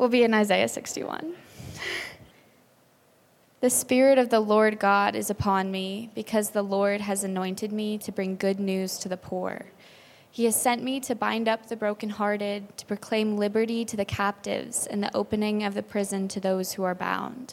We'll 0.00 0.08
be 0.08 0.22
in 0.22 0.32
Isaiah 0.32 0.66
61. 0.66 1.34
The 3.60 3.68
Spirit 3.68 4.16
of 4.16 4.30
the 4.30 4.40
Lord 4.40 4.78
God 4.78 5.14
is 5.14 5.28
upon 5.28 5.70
me, 5.70 6.08
because 6.14 6.48
the 6.48 6.62
Lord 6.62 7.02
has 7.02 7.22
anointed 7.22 7.70
me 7.70 7.98
to 7.98 8.10
bring 8.10 8.36
good 8.36 8.58
news 8.58 8.96
to 9.00 9.10
the 9.10 9.18
poor. 9.18 9.66
He 10.30 10.46
has 10.46 10.58
sent 10.58 10.82
me 10.82 11.00
to 11.00 11.14
bind 11.14 11.48
up 11.48 11.66
the 11.66 11.76
brokenhearted, 11.76 12.78
to 12.78 12.86
proclaim 12.86 13.36
liberty 13.36 13.84
to 13.84 13.94
the 13.94 14.06
captives, 14.06 14.86
and 14.86 15.02
the 15.02 15.14
opening 15.14 15.64
of 15.64 15.74
the 15.74 15.82
prison 15.82 16.28
to 16.28 16.40
those 16.40 16.72
who 16.72 16.82
are 16.82 16.94
bound, 16.94 17.52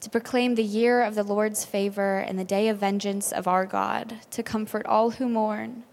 to 0.00 0.10
proclaim 0.10 0.56
the 0.56 0.64
year 0.64 1.04
of 1.04 1.14
the 1.14 1.22
Lord's 1.22 1.64
favor 1.64 2.18
and 2.18 2.36
the 2.36 2.42
day 2.42 2.66
of 2.66 2.78
vengeance 2.78 3.30
of 3.30 3.46
our 3.46 3.64
God, 3.64 4.16
to 4.32 4.42
comfort 4.42 4.86
all 4.86 5.10
who 5.10 5.28
mourn, 5.28 5.84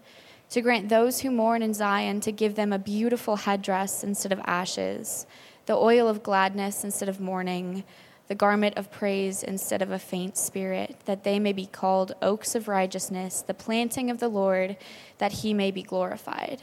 to 0.50 0.60
grant 0.60 0.88
those 0.88 1.20
who 1.20 1.30
mourn 1.30 1.62
in 1.62 1.72
Zion 1.72 2.20
to 2.22 2.32
give 2.32 2.56
them 2.56 2.72
a 2.72 2.80
beautiful 2.80 3.36
headdress 3.36 4.02
instead 4.02 4.32
of 4.32 4.40
ashes, 4.44 5.26
the 5.66 5.76
oil 5.76 6.08
of 6.08 6.22
gladness 6.22 6.84
instead 6.84 7.08
of 7.08 7.20
mourning 7.20 7.84
the 8.26 8.34
garment 8.34 8.76
of 8.78 8.90
praise 8.90 9.42
instead 9.42 9.82
of 9.82 9.90
a 9.90 9.98
faint 9.98 10.36
spirit, 10.36 10.96
that 11.04 11.24
they 11.24 11.38
may 11.38 11.52
be 11.52 11.66
called 11.66 12.14
oaks 12.22 12.54
of 12.54 12.68
righteousness, 12.68 13.42
the 13.42 13.52
planting 13.52 14.10
of 14.10 14.18
the 14.18 14.28
Lord, 14.28 14.76
that 15.18 15.32
he 15.32 15.52
may 15.52 15.70
be 15.70 15.82
glorified. 15.82 16.62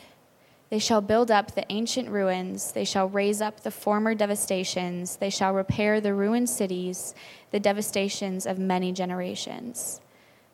They 0.69 0.79
shall 0.79 1.01
build 1.01 1.29
up 1.29 1.53
the 1.53 1.69
ancient 1.69 2.09
ruins, 2.09 2.71
they 2.71 2.85
shall 2.85 3.07
raise 3.07 3.41
up 3.41 3.61
the 3.61 3.71
former 3.71 4.15
devastations, 4.15 5.17
they 5.17 5.29
shall 5.29 5.53
repair 5.53 5.99
the 5.99 6.13
ruined 6.13 6.49
cities, 6.49 7.13
the 7.51 7.59
devastations 7.59 8.45
of 8.45 8.57
many 8.57 8.91
generations. 8.91 9.99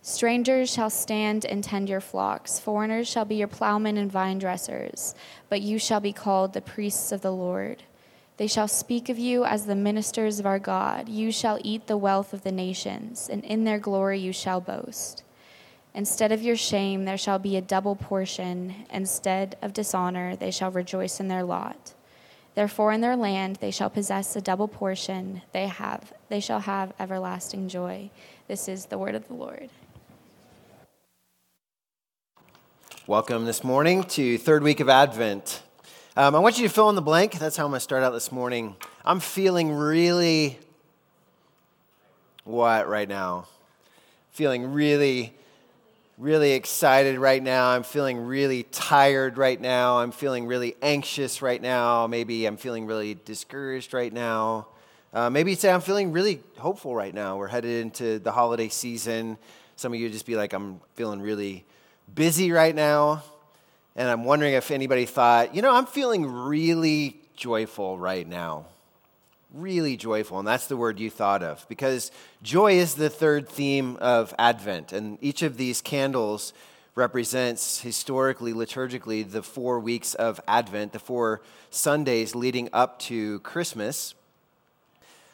Strangers 0.01 0.71
shall 0.71 0.89
stand 0.89 1.45
and 1.45 1.63
tend 1.63 1.87
your 1.87 2.01
flocks, 2.01 2.59
foreigners 2.59 3.07
shall 3.07 3.25
be 3.25 3.35
your 3.35 3.47
plowmen 3.47 3.97
and 3.97 4.11
vine 4.11 4.39
dressers, 4.39 5.13
but 5.49 5.61
you 5.61 5.77
shall 5.77 5.99
be 5.99 6.13
called 6.13 6.53
the 6.53 6.61
priests 6.61 7.11
of 7.11 7.21
the 7.21 7.31
Lord. 7.31 7.83
They 8.37 8.47
shall 8.47 8.67
speak 8.67 9.09
of 9.09 9.17
you 9.17 9.45
as 9.45 9.65
the 9.65 9.75
ministers 9.75 10.39
of 10.39 10.45
our 10.45 10.59
God. 10.59 11.09
You 11.09 11.31
shall 11.31 11.59
eat 11.63 11.87
the 11.87 11.97
wealth 11.97 12.33
of 12.33 12.43
the 12.43 12.51
nations, 12.51 13.29
and 13.29 13.43
in 13.43 13.63
their 13.63 13.79
glory 13.79 14.19
you 14.19 14.31
shall 14.31 14.61
boast. 14.61 15.23
Instead 15.95 16.31
of 16.31 16.43
your 16.43 16.55
shame, 16.55 17.05
there 17.05 17.17
shall 17.17 17.39
be 17.39 17.57
a 17.57 17.61
double 17.61 17.95
portion. 17.95 18.85
Instead 18.91 19.57
of 19.63 19.73
dishonor, 19.73 20.35
they 20.35 20.51
shall 20.51 20.69
rejoice 20.69 21.19
in 21.19 21.27
their 21.27 21.43
lot. 21.43 21.95
Therefore, 22.53 22.91
in 22.91 23.01
their 23.01 23.15
land 23.15 23.55
they 23.55 23.71
shall 23.71 23.89
possess 23.89 24.35
a 24.35 24.41
double 24.41 24.67
portion. 24.67 25.41
They 25.51 25.65
have, 25.65 26.13
they 26.29 26.39
shall 26.39 26.59
have 26.59 26.93
everlasting 26.99 27.69
joy. 27.69 28.11
This 28.47 28.67
is 28.67 28.85
the 28.85 28.99
word 28.99 29.15
of 29.15 29.27
the 29.27 29.33
Lord. 29.33 29.69
Welcome 33.07 33.45
this 33.45 33.63
morning 33.63 34.03
to 34.03 34.37
third 34.37 34.61
week 34.61 34.79
of 34.79 34.89
Advent. 34.89 35.63
Um, 36.19 36.33
I 36.33 36.39
want 36.39 36.57
you 36.57 36.67
to 36.67 36.73
fill 36.73 36.89
in 36.89 36.95
the 36.95 37.01
blank. 37.03 37.37
That's 37.37 37.55
how 37.57 37.65
I'm 37.65 37.69
going 37.69 37.77
to 37.77 37.83
start 37.83 38.01
out 38.01 38.09
this 38.09 38.31
morning. 38.31 38.75
I'm 39.05 39.19
feeling 39.19 39.71
really 39.71 40.57
what 42.43 42.89
right 42.89 43.07
now? 43.07 43.45
Feeling 44.31 44.73
really, 44.73 45.35
really 46.17 46.53
excited 46.53 47.19
right 47.19 47.43
now. 47.43 47.67
I'm 47.67 47.83
feeling 47.83 48.17
really 48.17 48.63
tired 48.63 49.37
right 49.37 49.61
now. 49.61 49.99
I'm 49.99 50.09
feeling 50.09 50.47
really 50.47 50.75
anxious 50.81 51.43
right 51.43 51.61
now. 51.61 52.07
Maybe 52.07 52.47
I'm 52.47 52.57
feeling 52.57 52.87
really 52.87 53.13
discouraged 53.23 53.93
right 53.93 54.11
now. 54.11 54.69
Uh, 55.13 55.29
maybe 55.29 55.53
say 55.53 55.69
I'm 55.71 55.81
feeling 55.81 56.11
really 56.11 56.41
hopeful 56.57 56.95
right 56.95 57.13
now. 57.13 57.37
We're 57.37 57.45
headed 57.45 57.79
into 57.83 58.17
the 58.17 58.31
holiday 58.31 58.69
season. 58.69 59.37
Some 59.75 59.93
of 59.93 59.99
you 59.99 60.09
just 60.09 60.25
be 60.25 60.35
like, 60.35 60.53
I'm 60.53 60.81
feeling 60.95 61.21
really 61.21 61.63
busy 62.15 62.51
right 62.51 62.73
now. 62.73 63.21
And 63.97 64.07
I'm 64.07 64.23
wondering 64.23 64.53
if 64.53 64.69
anybody 64.69 65.07
thought, 65.07 65.55
you 65.55 65.63
know, 65.63 65.73
I'm 65.73 65.87
feeling 65.87 66.25
really 66.25 67.19
joyful 67.35 67.97
right 67.97 68.27
now. 68.27 68.67
Really 69.51 69.97
joyful. 69.97 70.37
And 70.37 70.47
that's 70.47 70.67
the 70.67 70.77
word 70.77 70.99
you 70.99 71.09
thought 71.09 71.41
of 71.41 71.65
because 71.67 72.11
joy 72.43 72.73
is 72.73 72.93
the 72.93 73.09
third 73.09 73.49
theme 73.49 73.97
of 73.97 74.35
Advent. 74.37 74.93
And 74.93 75.17
each 75.19 75.41
of 75.41 75.57
these 75.57 75.81
candles 75.81 76.53
represents 76.93 77.81
historically, 77.81 78.53
liturgically, 78.53 79.29
the 79.29 79.41
four 79.41 79.79
weeks 79.79 80.13
of 80.13 80.39
Advent, 80.47 80.93
the 80.93 80.99
four 80.99 81.41
Sundays 81.71 82.35
leading 82.35 82.69
up 82.73 82.99
to 82.99 83.39
Christmas. 83.39 84.13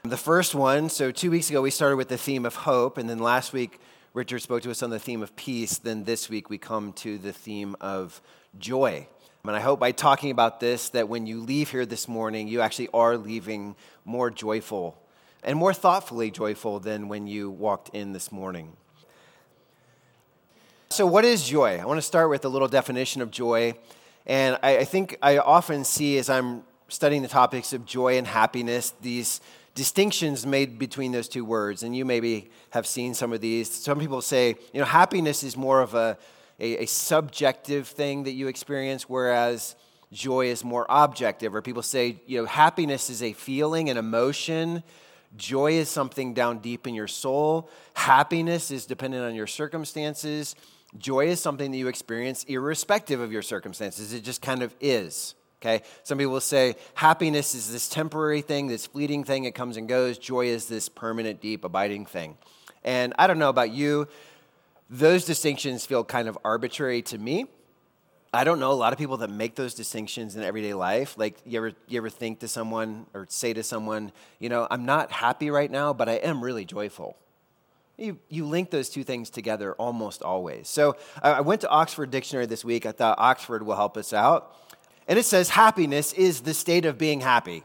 The 0.04 0.18
first 0.18 0.56
one, 0.56 0.90
so 0.90 1.12
two 1.12 1.32
weeks 1.32 1.50
ago, 1.50 1.62
we 1.62 1.70
started 1.70 1.98
with 1.98 2.10
the 2.10 2.18
theme 2.18 2.46
of 2.46 2.56
hope. 2.56 2.98
And 2.98 3.10
then 3.10 3.20
last 3.20 3.52
week, 3.52 3.82
Richard 4.14 4.44
spoke 4.44 4.62
to 4.62 4.70
us 4.70 4.84
on 4.84 4.92
the 4.92 5.00
theme 5.00 5.24
of 5.24 5.36
peace. 5.36 5.80
Then 5.80 6.04
this 6.04 6.30
week, 6.30 6.48
we 6.48 6.60
come 6.60 6.94
to 6.94 7.18
the 7.18 7.34
theme 7.34 7.76
of 7.82 8.22
joy. 8.60 9.08
And 9.44 9.56
I 9.56 9.60
hope 9.60 9.80
by 9.80 9.92
talking 9.92 10.30
about 10.30 10.60
this 10.60 10.90
that 10.90 11.10
when 11.10 11.26
you 11.26 11.42
leave 11.42 11.72
here 11.72 11.84
this 11.84 12.08
morning, 12.08 12.48
you 12.48 12.62
actually 12.62 12.90
are 12.94 13.18
leaving 13.18 13.76
more 14.06 14.30
joyful 14.30 14.96
and 15.42 15.58
more 15.58 15.74
thoughtfully 15.74 16.30
joyful 16.30 16.80
than 16.80 17.08
when 17.08 17.26
you 17.26 17.50
walked 17.50 17.90
in 17.90 18.14
this 18.14 18.32
morning. 18.32 18.74
So, 20.92 21.08
what 21.08 21.26
is 21.26 21.50
joy? 21.50 21.80
I 21.80 21.86
want 21.86 21.98
to 21.98 22.04
start 22.04 22.30
with 22.30 22.46
a 22.46 22.50
little 22.50 22.68
definition 22.68 23.24
of 23.24 23.32
joy. 23.32 23.74
And 24.28 24.60
I, 24.62 24.84
think 24.86 25.18
I 25.24 25.40
often 25.40 25.84
see 25.84 26.20
as 26.20 26.30
I'm 26.30 26.64
studying 26.88 27.24
the 27.24 27.28
topics 27.28 27.74
of 27.74 27.84
joy 27.84 28.20
and 28.20 28.28
happiness, 28.28 28.94
these 29.02 29.42
distinctions 29.76 30.46
made 30.46 30.78
between 30.78 31.12
those 31.12 31.28
two 31.28 31.46
words. 31.46 31.84
And 31.84 31.96
you 31.96 32.06
maybe 32.06 32.50
have 32.72 32.86
seen 32.86 33.14
some 33.14 33.34
of 33.34 33.42
these. 33.42 33.70
Some 33.72 34.00
people 34.00 34.22
say, 34.22 34.56
you 34.74 34.80
know, 34.80 34.86
happiness 34.86 35.44
is 35.44 35.58
more 35.58 35.82
of 35.82 35.94
a 35.94 36.18
a, 36.60 36.84
a 36.84 36.86
subjective 36.86 37.88
thing 37.88 38.24
that 38.24 38.32
you 38.32 38.48
experience, 38.48 39.10
whereas 39.10 39.76
joy 40.12 40.48
is 40.48 40.64
more 40.64 40.86
objective. 40.90 41.56
Or 41.56 41.62
people 41.62 41.82
say, 41.82 42.22
you 42.26 42.40
know, 42.40 42.46
happiness 42.46 43.10
is 43.10 43.24
a 43.24 43.34
feeling, 43.34 43.90
an 43.90 43.98
emotion. 43.98 44.84
Joy 45.36 45.74
is 45.74 45.90
something 45.90 46.34
down 46.34 46.60
deep 46.60 46.88
in 46.88 46.94
your 46.94 47.08
soul. 47.08 47.70
Happiness 47.96 48.72
is 48.72 48.86
dependent 48.86 49.24
on 49.24 49.36
your 49.36 49.48
circumstances. 49.48 50.56
Joy 50.98 51.28
is 51.28 51.42
something 51.42 51.72
that 51.72 51.78
you 51.78 51.88
experience 51.88 52.44
irrespective 52.44 53.20
of 53.20 53.32
your 53.32 53.42
circumstances. 53.42 54.14
It 54.14 54.24
just 54.24 54.42
kind 54.42 54.62
of 54.62 54.76
is. 54.80 55.34
Okay? 55.64 55.82
Some 56.04 56.18
people 56.18 56.34
will 56.34 56.42
say 56.42 56.76
happiness 56.94 57.56
is 57.56 57.72
this 57.72 57.88
temporary 57.88 58.42
thing, 58.42 58.68
this 58.68 58.86
fleeting 58.86 59.24
thing, 59.24 59.46
it 59.46 59.56
comes 59.56 59.78
and 59.78 59.88
goes. 59.88 60.18
Joy 60.18 60.48
is 60.48 60.68
this 60.68 60.90
permanent, 60.90 61.40
deep, 61.40 61.64
abiding 61.64 62.06
thing. 62.06 62.38
And 62.84 63.14
I 63.18 63.28
don't 63.28 63.40
know 63.40 63.48
about 63.48 63.72
you, 63.72 64.10
those 64.90 65.24
distinctions 65.24 65.86
feel 65.86 66.04
kind 66.04 66.28
of 66.28 66.38
arbitrary 66.44 67.02
to 67.04 67.18
me. 67.18 67.46
I 68.34 68.44
don't 68.44 68.60
know 68.60 68.72
a 68.72 68.74
lot 68.74 68.92
of 68.92 69.00
people 69.00 69.18
that 69.18 69.30
make 69.30 69.56
those 69.56 69.74
distinctions 69.74 70.36
in 70.36 70.44
everyday 70.44 70.74
life. 70.74 71.18
Like, 71.18 71.38
you 71.46 71.60
ever, 71.60 71.72
you 71.88 71.98
ever 71.98 72.10
think 72.10 72.40
to 72.40 72.48
someone 72.50 73.06
or 73.14 73.26
say 73.30 73.54
to 73.54 73.64
someone, 73.64 74.12
you 74.40 74.50
know, 74.50 74.68
I'm 74.70 74.86
not 74.86 75.12
happy 75.12 75.50
right 75.50 75.72
now, 75.72 75.94
but 75.94 76.10
I 76.10 76.14
am 76.16 76.44
really 76.44 76.66
joyful. 76.66 77.16
You, 77.96 78.18
you 78.28 78.46
link 78.46 78.72
those 78.72 78.90
two 78.90 79.04
things 79.04 79.30
together 79.30 79.74
almost 79.74 80.24
always. 80.24 80.68
So 80.68 80.98
I 81.22 81.42
went 81.42 81.62
to 81.62 81.70
Oxford 81.70 82.10
Dictionary 82.10 82.48
this 82.48 82.66
week. 82.66 82.88
I 82.88 82.92
thought 82.92 83.20
Oxford 83.20 83.64
will 83.64 83.76
help 83.76 83.98
us 83.98 84.12
out. 84.14 84.56
And 85.08 85.20
it 85.20 85.26
says 85.26 85.50
happiness 85.50 86.14
is 86.14 86.42
the 86.42 86.54
state 86.54 86.86
of 86.86 86.98
being 86.98 87.22
happy. 87.22 87.64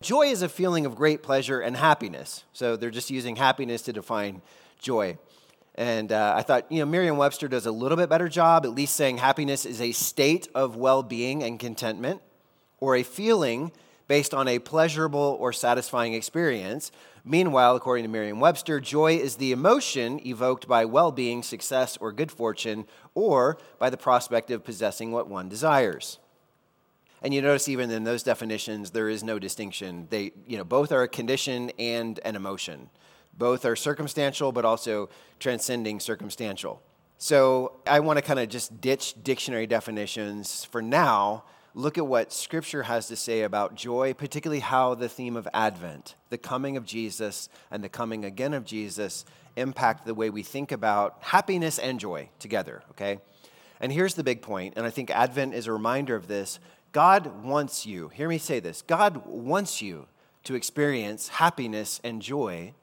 Joy 0.00 0.26
is 0.26 0.42
a 0.42 0.48
feeling 0.48 0.86
of 0.86 0.96
great 0.96 1.22
pleasure 1.22 1.60
and 1.60 1.76
happiness. 1.76 2.44
So 2.52 2.76
they're 2.76 2.90
just 2.90 3.10
using 3.10 3.36
happiness 3.36 3.82
to 3.82 3.92
define 3.92 4.42
joy. 4.78 5.16
And 5.76 6.12
uh, 6.12 6.34
I 6.36 6.42
thought, 6.42 6.70
you 6.70 6.78
know, 6.80 6.86
Merriam 6.86 7.16
Webster 7.16 7.48
does 7.48 7.66
a 7.66 7.72
little 7.72 7.96
bit 7.96 8.08
better 8.08 8.28
job, 8.28 8.64
at 8.64 8.72
least 8.72 8.94
saying 8.96 9.18
happiness 9.18 9.64
is 9.64 9.80
a 9.80 9.92
state 9.92 10.48
of 10.54 10.76
well 10.76 11.02
being 11.02 11.42
and 11.42 11.58
contentment, 11.58 12.20
or 12.80 12.96
a 12.96 13.02
feeling 13.02 13.72
based 14.06 14.34
on 14.34 14.46
a 14.46 14.58
pleasurable 14.58 15.36
or 15.40 15.52
satisfying 15.52 16.14
experience. 16.14 16.92
Meanwhile, 17.24 17.74
according 17.74 18.04
to 18.04 18.10
Merriam 18.10 18.38
Webster, 18.38 18.80
joy 18.80 19.14
is 19.14 19.36
the 19.36 19.52
emotion 19.52 20.20
evoked 20.26 20.68
by 20.68 20.84
well 20.84 21.10
being, 21.10 21.42
success, 21.42 21.96
or 21.96 22.12
good 22.12 22.30
fortune, 22.30 22.86
or 23.14 23.56
by 23.78 23.88
the 23.88 23.96
prospect 23.96 24.50
of 24.50 24.62
possessing 24.62 25.10
what 25.10 25.28
one 25.28 25.48
desires. 25.48 26.18
And 27.22 27.32
you 27.32 27.40
notice 27.40 27.66
even 27.66 27.90
in 27.90 28.04
those 28.04 28.22
definitions, 28.22 28.90
there 28.90 29.08
is 29.08 29.24
no 29.24 29.38
distinction. 29.38 30.06
They, 30.10 30.32
you 30.46 30.58
know, 30.58 30.64
both 30.64 30.92
are 30.92 31.02
a 31.02 31.08
condition 31.08 31.72
and 31.78 32.20
an 32.26 32.36
emotion. 32.36 32.90
Both 33.38 33.64
are 33.64 33.74
circumstantial, 33.74 34.52
but 34.52 34.66
also 34.66 35.08
transcending 35.40 36.00
circumstantial. 36.00 36.82
So 37.16 37.80
I 37.86 38.00
want 38.00 38.18
to 38.18 38.22
kind 38.22 38.38
of 38.38 38.50
just 38.50 38.82
ditch 38.82 39.14
dictionary 39.24 39.66
definitions 39.66 40.66
for 40.66 40.82
now. 40.82 41.44
Look 41.76 41.98
at 41.98 42.06
what 42.06 42.32
Scripture 42.32 42.84
has 42.84 43.08
to 43.08 43.16
say 43.16 43.42
about 43.42 43.74
joy, 43.74 44.14
particularly 44.14 44.60
how 44.60 44.94
the 44.94 45.08
theme 45.08 45.36
of 45.36 45.48
Advent, 45.52 46.14
the 46.30 46.38
coming 46.38 46.76
of 46.76 46.86
Jesus 46.86 47.48
and 47.70 47.82
the 47.82 47.88
coming 47.88 48.24
again 48.24 48.54
of 48.54 48.64
Jesus, 48.64 49.24
impact 49.56 50.06
the 50.06 50.14
way 50.14 50.30
we 50.30 50.44
think 50.44 50.70
about 50.70 51.16
happiness 51.20 51.78
and 51.78 51.98
joy 51.98 52.28
together, 52.38 52.82
okay? 52.92 53.18
And 53.80 53.92
here's 53.92 54.14
the 54.14 54.22
big 54.22 54.40
point, 54.40 54.74
and 54.76 54.86
I 54.86 54.90
think 54.90 55.10
Advent 55.10 55.54
is 55.54 55.66
a 55.66 55.72
reminder 55.72 56.14
of 56.14 56.28
this. 56.28 56.60
God 56.92 57.42
wants 57.42 57.84
you, 57.84 58.08
hear 58.08 58.28
me 58.28 58.38
say 58.38 58.60
this 58.60 58.82
God 58.82 59.26
wants 59.26 59.82
you 59.82 60.06
to 60.44 60.54
experience 60.54 61.28
happiness 61.28 62.00
and 62.04 62.22
joy 62.22 62.74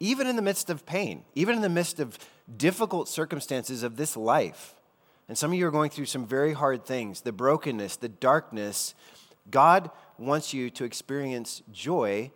even 0.00 0.26
in 0.26 0.36
the 0.36 0.42
midst 0.42 0.68
of 0.68 0.84
pain, 0.84 1.24
even 1.34 1.56
in 1.56 1.62
the 1.62 1.68
midst 1.68 1.98
of 1.98 2.18
difficult 2.56 3.08
circumstances 3.08 3.82
of 3.82 3.96
this 3.96 4.16
life. 4.16 4.74
And 5.28 5.38
some 5.38 5.52
of 5.52 5.58
you 5.58 5.66
are 5.66 5.70
going 5.70 5.90
through 5.90 6.06
some 6.06 6.26
very 6.26 6.52
hard 6.52 6.84
things 6.84 7.22
the 7.22 7.32
brokenness, 7.32 7.96
the 7.96 8.08
darkness. 8.08 8.94
God 9.50 9.90
wants 10.18 10.54
you 10.54 10.70
to 10.70 10.84
experience 10.84 11.62
joy 11.72 12.30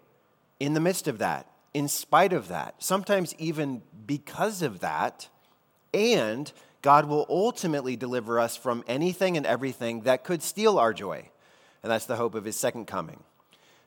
in 0.58 0.74
the 0.74 0.80
midst 0.80 1.06
of 1.08 1.18
that, 1.18 1.46
in 1.74 1.88
spite 1.88 2.32
of 2.32 2.48
that, 2.48 2.74
sometimes 2.82 3.34
even 3.38 3.82
because 4.06 4.62
of 4.62 4.80
that. 4.80 5.28
And 5.94 6.52
God 6.82 7.06
will 7.06 7.26
ultimately 7.28 7.96
deliver 7.96 8.38
us 8.38 8.56
from 8.56 8.84
anything 8.86 9.36
and 9.36 9.46
everything 9.46 10.02
that 10.02 10.24
could 10.24 10.42
steal 10.42 10.78
our 10.78 10.92
joy. 10.92 11.28
And 11.82 11.90
that's 11.90 12.06
the 12.06 12.16
hope 12.16 12.34
of 12.34 12.44
his 12.44 12.56
second 12.56 12.86
coming. 12.86 13.22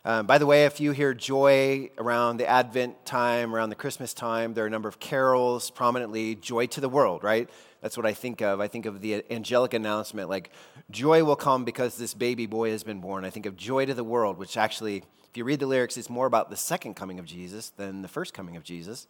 Um, 0.04 0.26
by 0.26 0.40
the 0.40 0.48
way, 0.48 0.66
if 0.66 0.80
you 0.80 0.94
hear 0.94 1.14
joy 1.14 1.92
around 2.00 2.38
the 2.38 2.48
Advent 2.48 3.06
time, 3.06 3.54
around 3.54 3.70
the 3.70 3.76
Christmas 3.76 4.16
time, 4.16 4.56
there 4.56 4.64
are 4.64 4.68
a 4.68 4.72
number 4.72 4.90
of 4.90 5.00
carols, 5.00 5.70
prominently 5.70 6.34
Joy 6.34 6.66
to 6.68 6.82
the 6.82 6.90
World, 6.90 7.24
right? 7.24 7.48
That's 7.82 7.98
what 7.98 8.06
I 8.06 8.14
think 8.14 8.42
of. 8.42 8.60
I 8.60 8.68
think 8.68 8.86
of 8.86 9.02
the 9.02 9.24
angelic 9.32 9.74
announcement, 9.74 10.30
like, 10.30 10.52
joy 10.92 11.24
will 11.24 11.36
come 11.36 11.66
because 11.66 11.98
this 11.98 12.14
baby 12.14 12.46
boy 12.46 12.72
has 12.72 12.84
been 12.84 13.00
born. 13.00 13.26
I 13.26 13.32
think 13.32 13.46
of 13.46 13.58
joy 13.58 13.86
to 13.86 13.94
the 13.94 14.04
world, 14.04 14.38
which 14.38 14.56
actually, 14.56 14.98
if 14.98 15.36
you 15.36 15.44
read 15.44 15.60
the 15.60 15.66
lyrics, 15.66 15.98
is 15.98 16.10
more 16.10 16.28
about 16.28 16.50
the 16.50 16.56
second 16.56 16.96
coming 16.96 17.18
of 17.18 17.26
Jesus 17.26 17.70
than 17.70 18.04
the 18.04 18.08
first 18.08 18.34
coming 18.34 18.56
of 18.56 18.64
Jesus, 18.64 19.08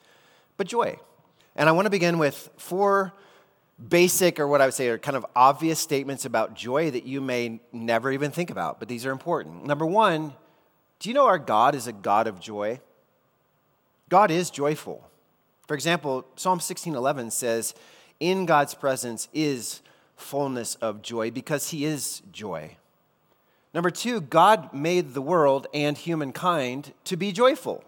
but 0.55 0.67
joy. 0.67 0.97
And 1.55 1.67
I 1.67 1.73
want 1.73 1.85
to 1.85 1.89
begin 1.89 2.17
with 2.17 2.49
four 2.55 3.13
basic, 3.89 4.39
or 4.39 4.47
what 4.47 4.61
I 4.61 4.65
would 4.65 4.73
say 4.73 4.87
are 4.87 4.97
kind 4.97 5.17
of 5.17 5.25
obvious 5.35 5.79
statements 5.79 6.23
about 6.23 6.53
joy 6.53 6.91
that 6.91 7.03
you 7.03 7.19
may 7.19 7.59
never 7.73 8.11
even 8.11 8.31
think 8.31 8.49
about, 8.49 8.79
but 8.79 8.87
these 8.87 9.05
are 9.05 9.11
important. 9.11 9.65
Number 9.65 9.85
one, 9.85 10.33
do 10.99 11.09
you 11.09 11.15
know 11.15 11.25
our 11.25 11.39
God 11.39 11.75
is 11.75 11.87
a 11.87 11.91
God 11.91 12.27
of 12.27 12.39
joy? 12.39 12.79
God 14.07 14.31
is 14.31 14.49
joyful. 14.49 15.09
For 15.67 15.73
example, 15.73 16.25
Psalm 16.35 16.59
16:11 16.59 17.31
says, 17.31 17.73
"In 18.21 18.45
God's 18.45 18.73
presence 18.73 19.27
is 19.33 19.81
fullness 20.15 20.75
of 20.75 21.01
joy 21.01 21.31
because 21.31 21.71
he 21.71 21.83
is 21.83 22.21
joy." 22.31 22.77
Number 23.73 23.89
2, 23.89 24.21
God 24.21 24.73
made 24.73 25.13
the 25.13 25.21
world 25.21 25.67
and 25.73 25.97
humankind 25.97 26.93
to 27.05 27.17
be 27.17 27.33
joyful. 27.33 27.83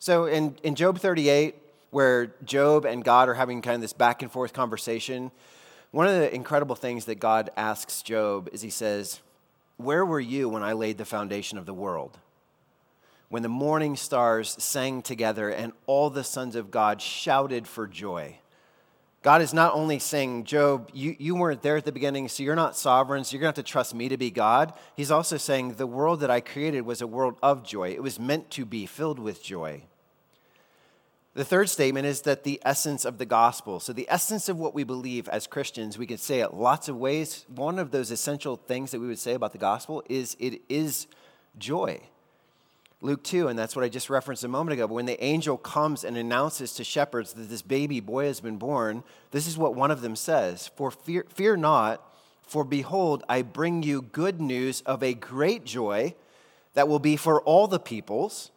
So 0.00 0.24
in, 0.24 0.56
in 0.64 0.74
Job 0.74 0.98
38, 0.98 1.54
where 1.90 2.32
Job 2.44 2.84
and 2.84 3.04
God 3.04 3.28
are 3.28 3.34
having 3.34 3.62
kind 3.62 3.76
of 3.76 3.80
this 3.80 3.92
back 3.92 4.22
and 4.22 4.30
forth 4.30 4.52
conversation, 4.52 5.30
one 5.92 6.06
of 6.06 6.14
the 6.14 6.34
incredible 6.34 6.74
things 6.74 7.04
that 7.04 7.16
God 7.16 7.50
asks 7.56 8.02
Job 8.02 8.48
is 8.52 8.62
he 8.62 8.70
says, 8.70 9.20
Where 9.76 10.04
were 10.04 10.20
you 10.20 10.48
when 10.48 10.62
I 10.62 10.72
laid 10.72 10.98
the 10.98 11.04
foundation 11.04 11.58
of 11.58 11.66
the 11.66 11.74
world? 11.74 12.18
when 13.34 13.42
the 13.42 13.48
morning 13.48 13.96
stars 13.96 14.54
sang 14.62 15.02
together 15.02 15.50
and 15.50 15.72
all 15.86 16.08
the 16.08 16.22
sons 16.22 16.54
of 16.54 16.70
God 16.70 17.02
shouted 17.02 17.66
for 17.66 17.88
joy. 17.88 18.38
God 19.24 19.40
is 19.40 19.54
not 19.54 19.72
only 19.72 19.98
saying, 19.98 20.44
Job, 20.44 20.90
you, 20.92 21.16
you 21.18 21.34
weren't 21.34 21.62
there 21.62 21.78
at 21.78 21.86
the 21.86 21.92
beginning, 21.92 22.28
so 22.28 22.42
you're 22.42 22.54
not 22.54 22.76
sovereign, 22.76 23.24
so 23.24 23.32
you're 23.32 23.40
going 23.40 23.54
to 23.54 23.58
have 23.58 23.64
to 23.64 23.72
trust 23.72 23.94
me 23.94 24.10
to 24.10 24.18
be 24.18 24.30
God. 24.30 24.74
He's 24.98 25.10
also 25.10 25.38
saying, 25.38 25.76
the 25.76 25.86
world 25.86 26.20
that 26.20 26.30
I 26.30 26.40
created 26.40 26.82
was 26.82 27.00
a 27.00 27.06
world 27.06 27.38
of 27.42 27.64
joy. 27.64 27.88
It 27.92 28.02
was 28.02 28.20
meant 28.20 28.50
to 28.50 28.66
be 28.66 28.84
filled 28.84 29.18
with 29.18 29.42
joy. 29.42 29.84
The 31.32 31.44
third 31.44 31.70
statement 31.70 32.04
is 32.04 32.20
that 32.20 32.44
the 32.44 32.60
essence 32.66 33.06
of 33.06 33.16
the 33.16 33.24
gospel. 33.24 33.80
So, 33.80 33.94
the 33.94 34.06
essence 34.10 34.50
of 34.50 34.58
what 34.58 34.74
we 34.74 34.84
believe 34.84 35.26
as 35.30 35.46
Christians, 35.46 35.96
we 35.96 36.06
could 36.06 36.20
say 36.20 36.40
it 36.40 36.52
lots 36.52 36.90
of 36.90 36.96
ways. 36.96 37.46
One 37.48 37.78
of 37.78 37.92
those 37.92 38.10
essential 38.10 38.56
things 38.56 38.90
that 38.90 39.00
we 39.00 39.08
would 39.08 39.18
say 39.18 39.32
about 39.32 39.52
the 39.52 39.58
gospel 39.58 40.04
is 40.08 40.36
it 40.38 40.60
is 40.68 41.06
joy. 41.58 41.98
Luke 43.04 43.22
2, 43.22 43.48
and 43.48 43.58
that's 43.58 43.76
what 43.76 43.84
I 43.84 43.90
just 43.90 44.08
referenced 44.08 44.44
a 44.44 44.48
moment 44.48 44.72
ago. 44.72 44.88
But 44.88 44.94
when 44.94 45.04
the 45.04 45.22
angel 45.22 45.58
comes 45.58 46.04
and 46.04 46.16
announces 46.16 46.72
to 46.76 46.84
shepherds 46.84 47.34
that 47.34 47.50
this 47.50 47.60
baby 47.60 48.00
boy 48.00 48.24
has 48.24 48.40
been 48.40 48.56
born, 48.56 49.04
this 49.30 49.46
is 49.46 49.58
what 49.58 49.74
one 49.74 49.90
of 49.90 50.00
them 50.00 50.16
says 50.16 50.68
For 50.68 50.90
fear, 50.90 51.26
fear 51.28 51.54
not, 51.54 52.00
for 52.46 52.64
behold, 52.64 53.22
I 53.28 53.42
bring 53.42 53.82
you 53.82 54.00
good 54.00 54.40
news 54.40 54.80
of 54.86 55.02
a 55.02 55.12
great 55.12 55.66
joy 55.66 56.14
that 56.72 56.88
will 56.88 56.98
be 56.98 57.16
for 57.16 57.42
all 57.42 57.68
the 57.68 57.78
peoples. 57.78 58.50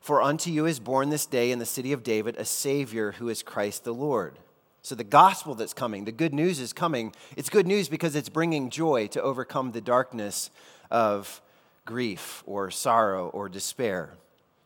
For 0.00 0.22
unto 0.22 0.48
you 0.52 0.64
is 0.64 0.78
born 0.78 1.10
this 1.10 1.26
day 1.26 1.50
in 1.50 1.58
the 1.58 1.66
city 1.66 1.92
of 1.92 2.04
David 2.04 2.36
a 2.36 2.44
Savior 2.44 3.12
who 3.18 3.28
is 3.28 3.42
Christ 3.42 3.82
the 3.82 3.92
Lord. 3.92 4.38
So, 4.80 4.94
the 4.94 5.02
gospel 5.02 5.56
that's 5.56 5.74
coming, 5.74 6.04
the 6.04 6.12
good 6.12 6.32
news 6.32 6.60
is 6.60 6.72
coming. 6.72 7.12
It's 7.36 7.50
good 7.50 7.66
news 7.66 7.88
because 7.88 8.14
it's 8.14 8.28
bringing 8.28 8.70
joy 8.70 9.08
to 9.08 9.20
overcome 9.20 9.72
the 9.72 9.80
darkness 9.80 10.50
of 10.88 11.42
grief 11.88 12.44
or 12.44 12.70
sorrow 12.70 13.30
or 13.30 13.48
despair. 13.48 14.10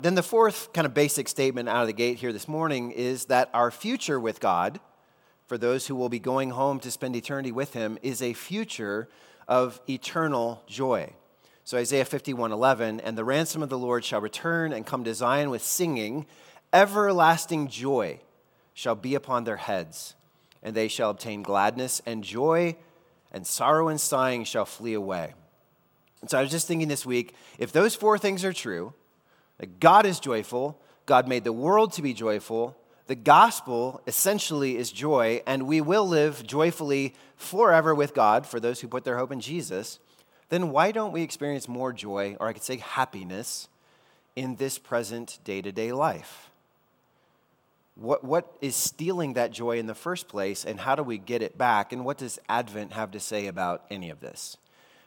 Then 0.01 0.17
the 0.17 0.25
fourth 0.25 0.73
kind 0.73 0.85
of 0.85 0.93
basic 0.93 1.29
statement 1.29 1.69
out 1.69 1.83
of 1.83 1.87
the 1.87 1.93
gate 1.93 2.19
here 2.19 2.33
this 2.33 2.49
morning 2.49 2.91
is 2.91 3.27
that 3.27 3.49
our 3.55 3.71
future 3.71 4.19
with 4.19 4.41
God, 4.41 4.81
for 5.47 5.57
those 5.57 5.87
who 5.87 5.95
will 5.95 6.09
be 6.09 6.19
going 6.19 6.51
home 6.51 6.81
to 6.81 6.91
spend 6.91 7.15
eternity 7.15 7.53
with 7.53 7.75
Him, 7.75 7.97
is 8.03 8.21
a 8.21 8.33
future 8.33 9.09
of 9.47 9.81
eternal 9.89 10.65
joy. 10.67 11.13
So 11.63 11.79
Isaiah 11.79 12.05
51:11, 12.05 13.01
and 13.05 13.17
the 13.17 13.25
ransom 13.25 13.63
of 13.63 13.69
the 13.69 13.79
Lord 13.79 14.05
shall 14.05 14.21
return 14.21 14.73
and 14.73 14.85
come 14.85 15.05
to 15.05 15.15
Zion 15.15 15.49
with 15.49 15.63
singing, 15.63 16.27
everlasting 16.73 17.69
joy 17.69 18.19
shall 18.75 18.97
be 18.97 19.15
upon 19.15 19.45
their 19.45 19.59
heads, 19.59 20.17
and 20.61 20.75
they 20.75 20.89
shall 20.89 21.11
obtain 21.11 21.45
gladness 21.45 22.03
and 22.05 22.25
joy, 22.25 22.75
and 23.31 23.47
sorrow 23.47 23.87
and 23.87 24.01
sighing 24.01 24.43
shall 24.43 24.65
flee 24.65 24.95
away. 24.95 25.35
And 26.23 26.31
so 26.31 26.39
I 26.39 26.43
was 26.43 26.51
just 26.51 26.67
thinking 26.67 26.89
this 26.89 27.05
week 27.05 27.35
if 27.59 27.73
those 27.73 27.95
four 27.95 28.17
things 28.17 28.45
are 28.45 28.53
true, 28.53 28.95
that 29.59 29.79
God 29.81 30.07
is 30.07 30.19
joyful, 30.19 30.81
God 31.05 31.29
made 31.29 31.45
the 31.45 31.53
world 31.53 31.93
to 31.93 32.03
be 32.03 32.15
joyful, 32.15 32.77
the 33.09 33.15
gospel 33.15 34.01
essentially 34.07 34.77
is 34.77 34.91
joy, 34.91 35.43
and 35.47 35.67
we 35.67 35.81
will 35.81 36.09
live 36.09 36.47
joyfully 36.47 37.15
forever 37.37 37.95
with 37.95 38.15
God 38.15 38.47
for 38.47 38.61
those 38.61 38.81
who 38.81 38.89
put 38.89 39.05
their 39.05 39.19
hope 39.19 39.33
in 39.33 39.41
Jesus, 39.41 39.99
then 40.49 40.71
why 40.71 40.93
don't 40.93 41.13
we 41.13 41.23
experience 41.23 41.69
more 41.69 41.93
joy, 41.93 42.37
or 42.39 42.49
I 42.49 42.53
could 42.53 42.63
say 42.63 42.77
happiness, 42.77 43.69
in 44.37 44.57
this 44.57 44.79
present 44.79 45.39
day 45.45 45.61
to 45.61 45.73
day 45.73 45.93
life? 45.93 46.51
What, 47.97 48.25
what 48.25 48.57
is 48.63 48.75
stealing 48.75 49.35
that 49.35 49.51
joy 49.51 49.79
in 49.79 49.87
the 49.87 49.95
first 49.95 50.29
place, 50.29 50.65
and 50.65 50.81
how 50.81 50.95
do 50.95 51.03
we 51.03 51.19
get 51.19 51.43
it 51.43 51.59
back? 51.59 51.93
And 51.93 52.05
what 52.05 52.19
does 52.19 52.39
Advent 52.49 52.93
have 52.93 53.11
to 53.11 53.21
say 53.21 53.47
about 53.47 53.85
any 53.91 54.09
of 54.09 54.21
this? 54.21 54.57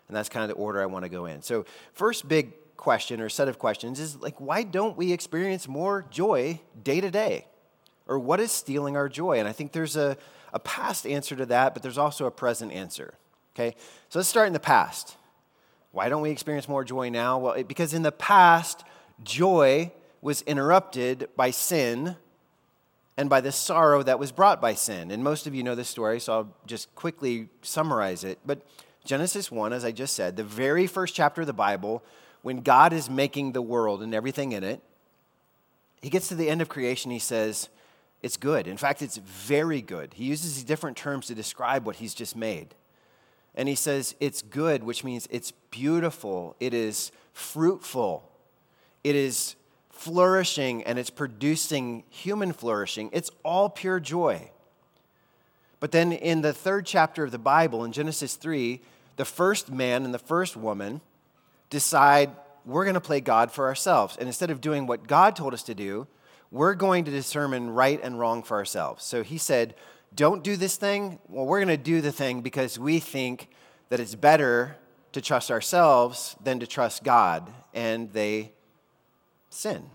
And 0.07 0.15
that's 0.15 0.29
kind 0.29 0.43
of 0.43 0.55
the 0.55 0.61
order 0.61 0.81
I 0.81 0.85
want 0.85 1.03
to 1.03 1.09
go 1.09 1.25
in. 1.25 1.41
So, 1.41 1.65
first 1.93 2.27
big 2.27 2.53
question 2.77 3.21
or 3.21 3.29
set 3.29 3.47
of 3.47 3.57
questions 3.57 3.99
is 3.99 4.17
like, 4.17 4.39
why 4.39 4.63
don't 4.63 4.97
we 4.97 5.11
experience 5.11 5.67
more 5.67 6.05
joy 6.11 6.61
day 6.83 7.01
to 7.01 7.09
day? 7.09 7.47
Or 8.07 8.19
what 8.19 8.39
is 8.39 8.51
stealing 8.51 8.95
our 8.95 9.09
joy? 9.09 9.39
And 9.39 9.47
I 9.47 9.51
think 9.51 9.71
there's 9.71 9.95
a, 9.95 10.17
a 10.53 10.59
past 10.59 11.07
answer 11.07 11.35
to 11.35 11.45
that, 11.47 11.73
but 11.73 11.81
there's 11.81 11.97
also 11.97 12.27
a 12.27 12.31
present 12.31 12.71
answer. 12.71 13.15
Okay? 13.55 13.75
So, 14.09 14.19
let's 14.19 14.29
start 14.29 14.47
in 14.47 14.53
the 14.53 14.59
past. 14.59 15.15
Why 15.91 16.09
don't 16.09 16.21
we 16.21 16.29
experience 16.29 16.67
more 16.67 16.83
joy 16.83 17.09
now? 17.09 17.39
Well, 17.39 17.53
it, 17.53 17.67
because 17.67 17.93
in 17.93 18.03
the 18.03 18.11
past, 18.11 18.83
joy 19.23 19.91
was 20.21 20.41
interrupted 20.41 21.29
by 21.35 21.51
sin 21.51 22.17
and 23.17 23.29
by 23.29 23.41
the 23.41 23.51
sorrow 23.51 24.03
that 24.03 24.19
was 24.19 24.31
brought 24.31 24.61
by 24.61 24.73
sin. 24.73 25.09
And 25.09 25.23
most 25.23 25.47
of 25.47 25.55
you 25.55 25.63
know 25.63 25.75
this 25.75 25.87
story, 25.87 26.19
so 26.19 26.33
I'll 26.33 26.55
just 26.65 26.93
quickly 26.95 27.47
summarize 27.61 28.23
it. 28.23 28.39
But 28.45 28.61
Genesis 29.05 29.51
1, 29.51 29.71
as 29.71 29.85
I 29.85 29.91
just 29.91 30.15
said, 30.15 30.35
the 30.35 30.43
very 30.43 30.87
first 30.87 31.15
chapter 31.15 31.41
of 31.41 31.47
the 31.47 31.53
Bible, 31.53 32.03
when 32.41 32.61
God 32.61 32.91
is 32.91 33.09
making 33.09 33.51
the 33.51 33.61
world 33.61 34.01
and 34.01 34.13
everything 34.13 34.51
in 34.51 34.63
it, 34.63 34.81
he 36.01 36.09
gets 36.09 36.27
to 36.27 36.35
the 36.35 36.49
end 36.49 36.61
of 36.61 36.69
creation, 36.69 37.11
he 37.11 37.19
says, 37.19 37.69
It's 38.21 38.37
good. 38.37 38.67
In 38.67 38.77
fact, 38.77 39.01
it's 39.01 39.17
very 39.17 39.81
good. 39.81 40.13
He 40.15 40.25
uses 40.25 40.63
different 40.63 40.97
terms 40.97 41.27
to 41.27 41.35
describe 41.35 41.85
what 41.85 41.97
he's 41.97 42.13
just 42.13 42.35
made. 42.35 42.75
And 43.55 43.69
he 43.69 43.75
says, 43.75 44.15
It's 44.19 44.41
good, 44.41 44.83
which 44.83 45.03
means 45.03 45.27
it's 45.31 45.51
beautiful, 45.71 46.55
it 46.59 46.73
is 46.73 47.11
fruitful, 47.33 48.29
it 49.03 49.15
is 49.15 49.55
flourishing, 49.91 50.83
and 50.83 50.99
it's 50.99 51.09
producing 51.09 52.03
human 52.09 52.53
flourishing. 52.53 53.09
It's 53.13 53.31
all 53.43 53.69
pure 53.69 53.99
joy. 53.99 54.51
But 55.79 55.91
then 55.91 56.11
in 56.11 56.41
the 56.41 56.53
third 56.53 56.85
chapter 56.85 57.23
of 57.23 57.31
the 57.31 57.37
Bible, 57.37 57.83
in 57.83 57.91
Genesis 57.91 58.35
3, 58.35 58.81
the 59.15 59.25
first 59.25 59.71
man 59.71 60.03
and 60.03 60.13
the 60.13 60.19
first 60.19 60.55
woman 60.57 61.01
decide 61.69 62.31
we're 62.65 62.83
going 62.83 62.95
to 62.95 63.01
play 63.01 63.21
God 63.21 63.51
for 63.51 63.65
ourselves. 63.67 64.17
And 64.17 64.27
instead 64.27 64.49
of 64.49 64.61
doing 64.61 64.87
what 64.87 65.07
God 65.07 65.35
told 65.35 65.53
us 65.53 65.63
to 65.63 65.75
do, 65.75 66.07
we're 66.51 66.73
going 66.73 67.05
to 67.05 67.11
determine 67.11 67.69
right 67.69 67.99
and 68.01 68.19
wrong 68.19 68.43
for 68.43 68.57
ourselves. 68.57 69.03
So 69.03 69.23
he 69.23 69.37
said, 69.37 69.75
Don't 70.15 70.43
do 70.43 70.55
this 70.55 70.77
thing. 70.77 71.19
Well, 71.27 71.45
we're 71.45 71.59
going 71.59 71.77
to 71.77 71.83
do 71.83 72.01
the 72.01 72.11
thing 72.11 72.41
because 72.41 72.79
we 72.79 72.99
think 72.99 73.49
that 73.89 73.99
it's 73.99 74.15
better 74.15 74.77
to 75.11 75.21
trust 75.21 75.51
ourselves 75.51 76.35
than 76.43 76.59
to 76.59 76.67
trust 76.67 77.03
God. 77.03 77.51
And 77.73 78.11
they 78.13 78.51
sin. 79.49 79.85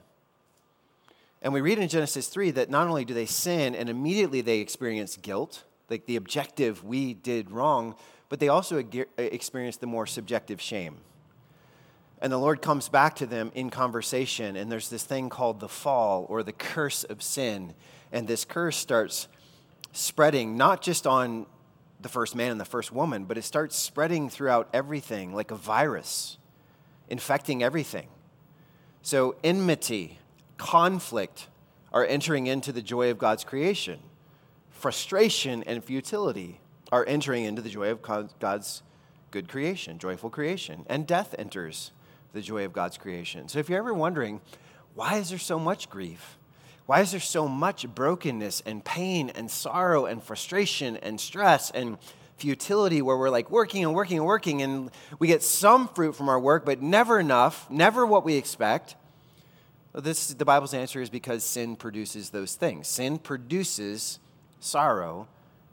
And 1.42 1.52
we 1.52 1.60
read 1.60 1.78
in 1.78 1.88
Genesis 1.88 2.28
3 2.28 2.50
that 2.52 2.70
not 2.70 2.86
only 2.86 3.04
do 3.04 3.14
they 3.14 3.26
sin 3.26 3.74
and 3.74 3.88
immediately 3.88 4.42
they 4.42 4.58
experience 4.58 5.16
guilt, 5.16 5.64
like 5.88 6.06
the 6.06 6.16
objective 6.16 6.84
we 6.84 7.14
did 7.14 7.50
wrong, 7.50 7.94
but 8.30 8.38
they 8.38 8.48
also 8.48 8.82
experience 9.18 9.76
the 9.76 9.86
more 9.86 10.06
subjective 10.06 10.60
shame. 10.60 10.96
And 12.22 12.32
the 12.32 12.38
Lord 12.38 12.62
comes 12.62 12.88
back 12.88 13.16
to 13.16 13.26
them 13.26 13.50
in 13.54 13.70
conversation, 13.70 14.56
and 14.56 14.70
there's 14.70 14.88
this 14.88 15.02
thing 15.02 15.28
called 15.28 15.58
the 15.58 15.68
fall 15.68 16.26
or 16.28 16.42
the 16.42 16.52
curse 16.52 17.02
of 17.02 17.22
sin. 17.22 17.74
And 18.12 18.28
this 18.28 18.44
curse 18.44 18.76
starts 18.76 19.26
spreading 19.92 20.56
not 20.56 20.80
just 20.80 21.06
on 21.06 21.46
the 22.00 22.08
first 22.08 22.36
man 22.36 22.52
and 22.52 22.60
the 22.60 22.64
first 22.64 22.92
woman, 22.92 23.24
but 23.24 23.36
it 23.36 23.42
starts 23.42 23.74
spreading 23.76 24.30
throughout 24.30 24.68
everything 24.72 25.34
like 25.34 25.50
a 25.50 25.56
virus. 25.56 26.38
infecting 27.08 27.60
everything. 27.60 28.06
So, 29.02 29.34
enmity, 29.42 30.20
conflict 30.56 31.48
are 31.92 32.06
entering 32.06 32.46
into 32.46 32.70
the 32.70 32.82
joy 32.82 33.10
of 33.10 33.18
God's 33.18 33.42
creation. 33.42 33.98
Frustration 34.70 35.64
and 35.64 35.82
futility 35.82 36.60
are 36.92 37.04
entering 37.06 37.44
into 37.44 37.62
the 37.62 37.68
joy 37.68 37.90
of 37.90 38.02
God's 38.02 38.82
good 39.30 39.48
creation, 39.48 39.98
joyful 39.98 40.30
creation. 40.30 40.84
And 40.88 41.06
death 41.06 41.34
enters 41.38 41.92
the 42.32 42.40
joy 42.40 42.64
of 42.64 42.72
God's 42.72 42.98
creation. 42.98 43.48
So, 43.48 43.58
if 43.58 43.68
you're 43.68 43.78
ever 43.78 43.94
wondering, 43.94 44.40
why 44.94 45.16
is 45.16 45.30
there 45.30 45.38
so 45.38 45.58
much 45.58 45.88
grief? 45.88 46.36
Why 46.86 47.00
is 47.00 47.12
there 47.12 47.20
so 47.20 47.46
much 47.46 47.86
brokenness 47.94 48.62
and 48.66 48.84
pain 48.84 49.30
and 49.30 49.50
sorrow 49.50 50.06
and 50.06 50.22
frustration 50.22 50.96
and 50.96 51.20
stress 51.20 51.70
and 51.70 51.98
futility 52.36 53.00
where 53.02 53.16
we're 53.16 53.30
like 53.30 53.50
working 53.50 53.84
and 53.84 53.94
working 53.94 54.18
and 54.18 54.26
working 54.26 54.62
and 54.62 54.90
we 55.18 55.28
get 55.28 55.42
some 55.42 55.86
fruit 55.88 56.16
from 56.16 56.28
our 56.28 56.40
work, 56.40 56.64
but 56.64 56.82
never 56.82 57.20
enough, 57.20 57.70
never 57.70 58.04
what 58.04 58.24
we 58.24 58.34
expect? 58.34 58.96
This, 59.94 60.28
the 60.34 60.44
Bible's 60.44 60.74
answer 60.74 61.00
is 61.00 61.10
because 61.10 61.44
sin 61.44 61.76
produces 61.76 62.30
those 62.30 62.54
things. 62.54 62.88
Sin 62.88 63.18
produces 63.18 64.18
sorrow 64.58 65.28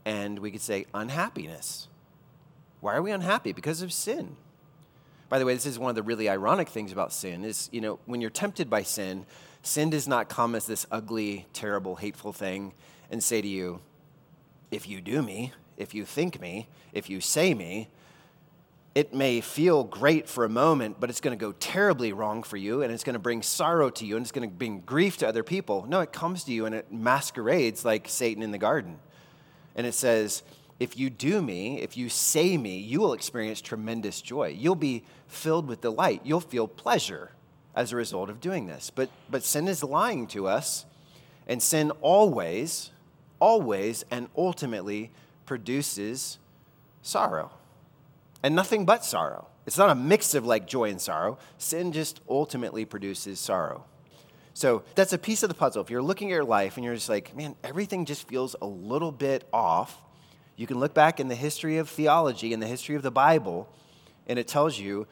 and 0.07 0.39
we 0.39 0.51
could 0.51 0.61
say 0.61 0.85
unhappiness. 0.93 1.89
Why 2.79 2.95
are 2.95 3.01
we 3.01 3.11
unhappy? 3.11 3.51
Because 3.51 3.81
of 3.81 3.91
sin. 3.91 4.37
By 5.27 5.37
the 5.37 5.45
way, 5.45 5.53
this 5.53 5.65
is 5.65 5.77
one 5.77 5.89
of 5.89 5.97
the 5.97 6.01
really 6.01 6.29
ironic 6.29 6.69
things 6.69 6.93
about 6.93 7.11
sin 7.11 7.43
is, 7.43 7.67
you 7.73 7.81
know, 7.81 7.99
when 8.05 8.21
you're 8.21 8.29
tempted 8.29 8.69
by 8.69 8.83
sin, 8.83 9.25
sin 9.63 9.89
does 9.89 10.07
not 10.07 10.29
come 10.29 10.55
as 10.55 10.65
this 10.65 10.85
ugly, 10.91 11.45
terrible, 11.51 11.97
hateful 11.97 12.31
thing 12.31 12.71
and 13.11 13.21
say 13.21 13.41
to 13.41 13.47
you, 13.49 13.81
if 14.71 14.87
you 14.87 15.01
do 15.01 15.21
me, 15.21 15.51
if 15.75 15.93
you 15.93 16.05
think 16.05 16.39
me, 16.39 16.69
if 16.93 17.09
you 17.09 17.19
say 17.19 17.53
me, 17.53 17.89
it 18.95 19.13
may 19.13 19.41
feel 19.41 19.83
great 19.83 20.29
for 20.29 20.45
a 20.45 20.49
moment, 20.49 21.01
but 21.01 21.09
it's 21.09 21.19
going 21.19 21.37
to 21.37 21.45
go 21.45 21.51
terribly 21.59 22.13
wrong 22.13 22.43
for 22.43 22.55
you, 22.55 22.81
and 22.81 22.93
it's 22.93 23.03
going 23.03 23.13
to 23.13 23.19
bring 23.19 23.41
sorrow 23.41 23.89
to 23.89 24.05
you, 24.05 24.15
and 24.15 24.23
it's 24.23 24.31
going 24.31 24.49
to 24.49 24.55
bring 24.55 24.79
grief 24.85 25.17
to 25.17 25.27
other 25.27 25.43
people. 25.43 25.85
No, 25.85 25.99
it 25.99 26.13
comes 26.13 26.45
to 26.45 26.53
you 26.53 26.65
and 26.65 26.73
it 26.73 26.93
masquerades 26.93 27.83
like 27.83 28.07
Satan 28.07 28.41
in 28.41 28.51
the 28.51 28.57
garden. 28.57 28.99
And 29.77 29.87
it 29.87 29.93
says, 29.93 30.43
if 30.79 30.97
you 30.97 31.09
do 31.09 31.41
me, 31.41 31.81
if 31.81 31.95
you 31.95 32.09
say 32.09 32.57
me, 32.57 32.77
you 32.77 32.99
will 32.99 33.13
experience 33.13 33.61
tremendous 33.61 34.21
joy. 34.21 34.55
You'll 34.57 34.75
be 34.75 35.03
filled 35.27 35.67
with 35.67 35.81
delight. 35.81 36.21
You'll 36.23 36.39
feel 36.39 36.67
pleasure 36.67 37.31
as 37.75 37.91
a 37.91 37.95
result 37.95 38.29
of 38.29 38.41
doing 38.41 38.67
this. 38.67 38.91
But, 38.93 39.09
but 39.29 39.43
sin 39.43 39.67
is 39.67 39.83
lying 39.83 40.27
to 40.27 40.47
us, 40.47 40.85
and 41.47 41.61
sin 41.61 41.91
always, 42.01 42.91
always, 43.39 44.03
and 44.11 44.27
ultimately 44.35 45.11
produces 45.45 46.39
sorrow. 47.01 47.51
And 48.43 48.55
nothing 48.55 48.85
but 48.85 49.05
sorrow. 49.05 49.47
It's 49.65 49.77
not 49.77 49.89
a 49.89 49.95
mix 49.95 50.33
of 50.33 50.45
like 50.45 50.67
joy 50.67 50.89
and 50.89 51.01
sorrow. 51.01 51.37
Sin 51.57 51.91
just 51.91 52.19
ultimately 52.29 52.85
produces 52.85 53.39
sorrow. 53.39 53.85
So 54.57 54.81
that's 54.95 55.13
a 55.13 55.19
piece 55.19 55.43
of 55.43 55.49
the 55.49 55.55
puzzle. 55.55 55.83
If 55.83 55.91
you're 55.91 56.01
looking 56.01 56.29
at 56.29 56.33
your 56.33 56.43
life 56.43 56.77
and 56.77 56.83
you're 56.83 56.95
just 56.95 57.09
like, 57.09 57.35
man, 57.35 57.55
everything 57.63 58.05
just 58.05 58.27
feels 58.27 58.55
a 58.59 58.65
little 58.65 59.11
bit 59.11 59.47
off, 59.53 60.01
you 60.55 60.65
can 60.65 60.79
look 60.79 60.95
back 60.95 61.19
in 61.19 61.27
the 61.27 61.35
history 61.35 61.77
of 61.77 61.87
theology, 61.87 62.53
in 62.53 62.59
the 62.59 62.65
history 62.65 62.95
of 62.95 63.03
the 63.03 63.11
Bible, 63.11 63.69
and 64.25 64.39
it 64.39 64.47
tells 64.47 64.79
you 64.79 65.05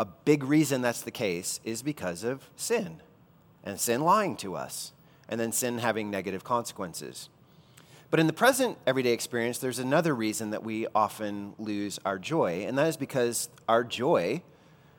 a 0.00 0.06
big 0.06 0.42
reason 0.42 0.80
that's 0.80 1.02
the 1.02 1.10
case 1.10 1.60
is 1.62 1.82
because 1.82 2.24
of 2.24 2.48
sin 2.56 3.02
and 3.62 3.78
sin 3.78 4.00
lying 4.00 4.34
to 4.36 4.56
us, 4.56 4.92
and 5.28 5.38
then 5.38 5.52
sin 5.52 5.76
having 5.76 6.10
negative 6.10 6.42
consequences. 6.42 7.28
But 8.10 8.18
in 8.18 8.26
the 8.26 8.32
present 8.32 8.78
everyday 8.86 9.12
experience, 9.12 9.58
there's 9.58 9.78
another 9.78 10.14
reason 10.14 10.52
that 10.52 10.64
we 10.64 10.86
often 10.94 11.52
lose 11.58 11.98
our 12.06 12.18
joy, 12.18 12.64
and 12.66 12.78
that 12.78 12.86
is 12.86 12.96
because 12.96 13.50
our 13.68 13.84
joy 13.84 14.40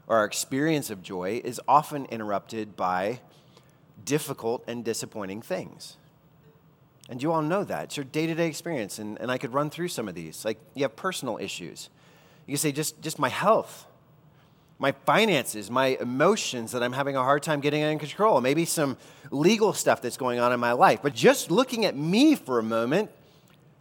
or 0.06 0.18
our 0.18 0.26
experience 0.26 0.92
of 0.92 1.02
joy 1.02 1.42
is 1.44 1.60
often 1.68 2.06
interrupted 2.06 2.76
by 2.76 3.22
difficult 4.08 4.64
and 4.66 4.84
disappointing 4.84 5.44
things. 5.44 5.98
And 7.10 7.22
you 7.22 7.32
all 7.32 7.44
know 7.44 7.64
that. 7.64 7.84
It's 7.86 7.98
your 7.98 8.06
day 8.06 8.26
to 8.26 8.34
day 8.34 8.48
experience. 8.48 8.98
And, 8.98 9.20
and 9.22 9.30
I 9.30 9.38
could 9.38 9.54
run 9.54 9.70
through 9.70 9.90
some 9.90 10.08
of 10.08 10.16
these. 10.16 10.44
Like 10.44 10.58
you 10.74 10.84
have 10.84 10.96
personal 10.96 11.38
issues. 11.38 11.90
You 12.48 12.54
can 12.54 12.58
say, 12.58 12.72
just, 12.72 13.02
just 13.02 13.20
my 13.20 13.30
health, 13.30 13.86
my 14.80 14.94
finances, 15.06 15.70
my 15.70 15.98
emotions 16.00 16.72
that 16.72 16.82
I'm 16.82 16.94
having 16.94 17.16
a 17.16 17.24
hard 17.24 17.44
time 17.44 17.60
getting 17.60 17.84
under 17.84 18.00
control, 18.00 18.40
maybe 18.42 18.66
some 18.66 18.98
legal 19.30 19.74
stuff 19.74 20.02
that's 20.02 20.18
going 20.18 20.40
on 20.40 20.54
in 20.54 20.60
my 20.60 20.72
life. 20.72 21.02
But 21.04 21.14
just 21.14 21.52
looking 21.52 21.86
at 21.86 21.96
me 21.96 22.36
for 22.36 22.58
a 22.58 22.64
moment, 22.64 23.12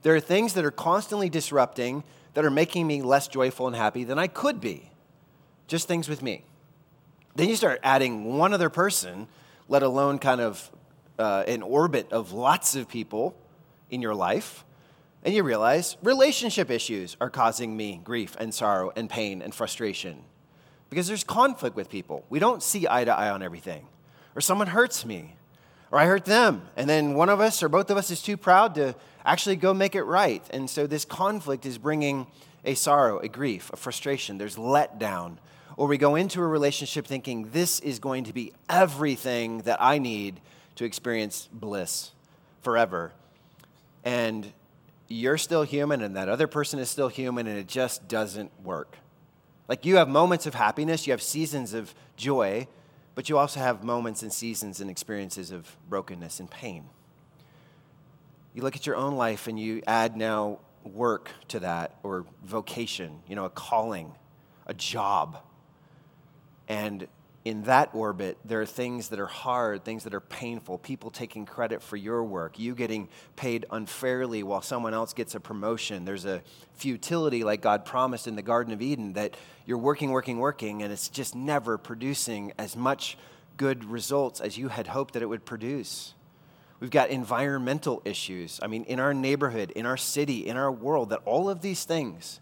there 0.02 0.14
are 0.14 0.20
things 0.20 0.54
that 0.54 0.64
are 0.64 0.72
constantly 0.72 1.28
disrupting 1.28 2.02
that 2.34 2.44
are 2.44 2.50
making 2.50 2.86
me 2.86 3.02
less 3.02 3.28
joyful 3.28 3.66
and 3.66 3.76
happy 3.76 4.04
than 4.04 4.18
I 4.18 4.26
could 4.26 4.60
be. 4.60 4.90
Just 5.68 5.88
things 5.88 6.08
with 6.08 6.22
me. 6.22 6.44
Then 7.36 7.48
you 7.48 7.56
start 7.56 7.80
adding 7.82 8.36
one 8.36 8.52
other 8.52 8.70
person, 8.70 9.28
let 9.68 9.82
alone 9.82 10.18
kind 10.18 10.40
of 10.40 10.70
uh, 11.18 11.44
an 11.46 11.62
orbit 11.62 12.12
of 12.12 12.32
lots 12.32 12.76
of 12.76 12.88
people 12.88 13.36
in 13.90 14.02
your 14.02 14.14
life, 14.14 14.64
and 15.24 15.34
you 15.34 15.42
realize 15.42 15.96
relationship 16.02 16.70
issues 16.70 17.16
are 17.20 17.30
causing 17.30 17.76
me 17.76 18.00
grief 18.04 18.36
and 18.38 18.54
sorrow 18.54 18.92
and 18.96 19.10
pain 19.10 19.42
and 19.42 19.54
frustration 19.54 20.24
because 20.90 21.08
there's 21.08 21.24
conflict 21.24 21.76
with 21.76 21.88
people. 21.88 22.24
We 22.28 22.38
don't 22.38 22.62
see 22.62 22.86
eye 22.88 23.04
to 23.04 23.12
eye 23.12 23.30
on 23.30 23.42
everything. 23.42 23.86
Or 24.34 24.40
someone 24.40 24.68
hurts 24.68 25.04
me, 25.04 25.36
or 25.90 25.98
I 25.98 26.04
hurt 26.04 26.24
them, 26.26 26.62
and 26.76 26.88
then 26.88 27.14
one 27.14 27.28
of 27.28 27.40
us 27.40 27.62
or 27.62 27.68
both 27.68 27.90
of 27.90 27.96
us 27.96 28.10
is 28.10 28.22
too 28.22 28.36
proud 28.36 28.74
to 28.74 28.94
actually 29.24 29.56
go 29.56 29.72
make 29.72 29.94
it 29.94 30.02
right. 30.02 30.44
And 30.50 30.68
so 30.68 30.86
this 30.86 31.04
conflict 31.04 31.64
is 31.66 31.78
bringing 31.78 32.26
a 32.64 32.74
sorrow, 32.74 33.18
a 33.18 33.28
grief, 33.28 33.70
a 33.72 33.76
frustration. 33.76 34.38
There's 34.38 34.56
letdown. 34.56 35.38
Or 35.76 35.86
we 35.86 35.98
go 35.98 36.14
into 36.14 36.40
a 36.40 36.46
relationship 36.46 37.06
thinking 37.06 37.50
this 37.50 37.80
is 37.80 37.98
going 37.98 38.24
to 38.24 38.32
be 38.32 38.52
everything 38.68 39.58
that 39.58 39.80
I 39.80 39.98
need 39.98 40.40
to 40.76 40.84
experience 40.84 41.48
bliss 41.52 42.12
forever. 42.62 43.12
And 44.04 44.52
you're 45.08 45.38
still 45.38 45.62
human, 45.62 46.02
and 46.02 46.16
that 46.16 46.28
other 46.28 46.46
person 46.46 46.78
is 46.78 46.88
still 46.88 47.08
human, 47.08 47.46
and 47.46 47.58
it 47.58 47.68
just 47.68 48.08
doesn't 48.08 48.50
work. 48.62 48.96
Like 49.68 49.84
you 49.84 49.96
have 49.96 50.08
moments 50.08 50.46
of 50.46 50.54
happiness, 50.54 51.06
you 51.06 51.12
have 51.12 51.22
seasons 51.22 51.74
of 51.74 51.94
joy, 52.16 52.68
but 53.14 53.28
you 53.28 53.38
also 53.38 53.60
have 53.60 53.82
moments 53.82 54.22
and 54.22 54.32
seasons 54.32 54.80
and 54.80 54.90
experiences 54.90 55.50
of 55.50 55.76
brokenness 55.88 56.40
and 56.40 56.50
pain. 56.50 56.84
You 58.54 58.62
look 58.62 58.76
at 58.76 58.86
your 58.86 58.96
own 58.96 59.16
life 59.16 59.48
and 59.48 59.58
you 59.58 59.82
add 59.86 60.16
now 60.16 60.60
work 60.84 61.30
to 61.48 61.60
that 61.60 61.96
or 62.02 62.24
vocation, 62.44 63.20
you 63.28 63.34
know, 63.34 63.44
a 63.44 63.50
calling, 63.50 64.14
a 64.66 64.74
job. 64.74 65.38
And 66.68 67.06
in 67.44 67.62
that 67.62 67.90
orbit, 67.94 68.36
there 68.44 68.60
are 68.60 68.66
things 68.66 69.10
that 69.10 69.20
are 69.20 69.26
hard, 69.26 69.84
things 69.84 70.02
that 70.02 70.12
are 70.12 70.20
painful, 70.20 70.78
people 70.78 71.12
taking 71.12 71.46
credit 71.46 71.80
for 71.80 71.96
your 71.96 72.24
work, 72.24 72.58
you 72.58 72.74
getting 72.74 73.08
paid 73.36 73.64
unfairly 73.70 74.42
while 74.42 74.60
someone 74.60 74.92
else 74.92 75.12
gets 75.12 75.36
a 75.36 75.38
promotion. 75.40 76.04
There's 76.04 76.24
a 76.24 76.42
futility, 76.74 77.44
like 77.44 77.60
God 77.60 77.84
promised 77.84 78.26
in 78.26 78.34
the 78.34 78.42
Garden 78.42 78.72
of 78.72 78.82
Eden, 78.82 79.12
that 79.12 79.36
you're 79.64 79.78
working, 79.78 80.10
working, 80.10 80.38
working, 80.38 80.82
and 80.82 80.92
it's 80.92 81.08
just 81.08 81.36
never 81.36 81.78
producing 81.78 82.52
as 82.58 82.74
much 82.74 83.16
good 83.56 83.84
results 83.84 84.40
as 84.40 84.58
you 84.58 84.66
had 84.66 84.88
hoped 84.88 85.14
that 85.14 85.22
it 85.22 85.26
would 85.26 85.44
produce. 85.44 86.14
We've 86.80 86.90
got 86.90 87.10
environmental 87.10 88.02
issues. 88.04 88.58
I 88.60 88.66
mean, 88.66 88.82
in 88.84 88.98
our 88.98 89.14
neighborhood, 89.14 89.70
in 89.70 89.86
our 89.86 89.96
city, 89.96 90.46
in 90.46 90.56
our 90.56 90.72
world, 90.72 91.10
that 91.10 91.20
all 91.24 91.48
of 91.48 91.60
these 91.60 91.84
things 91.84 92.40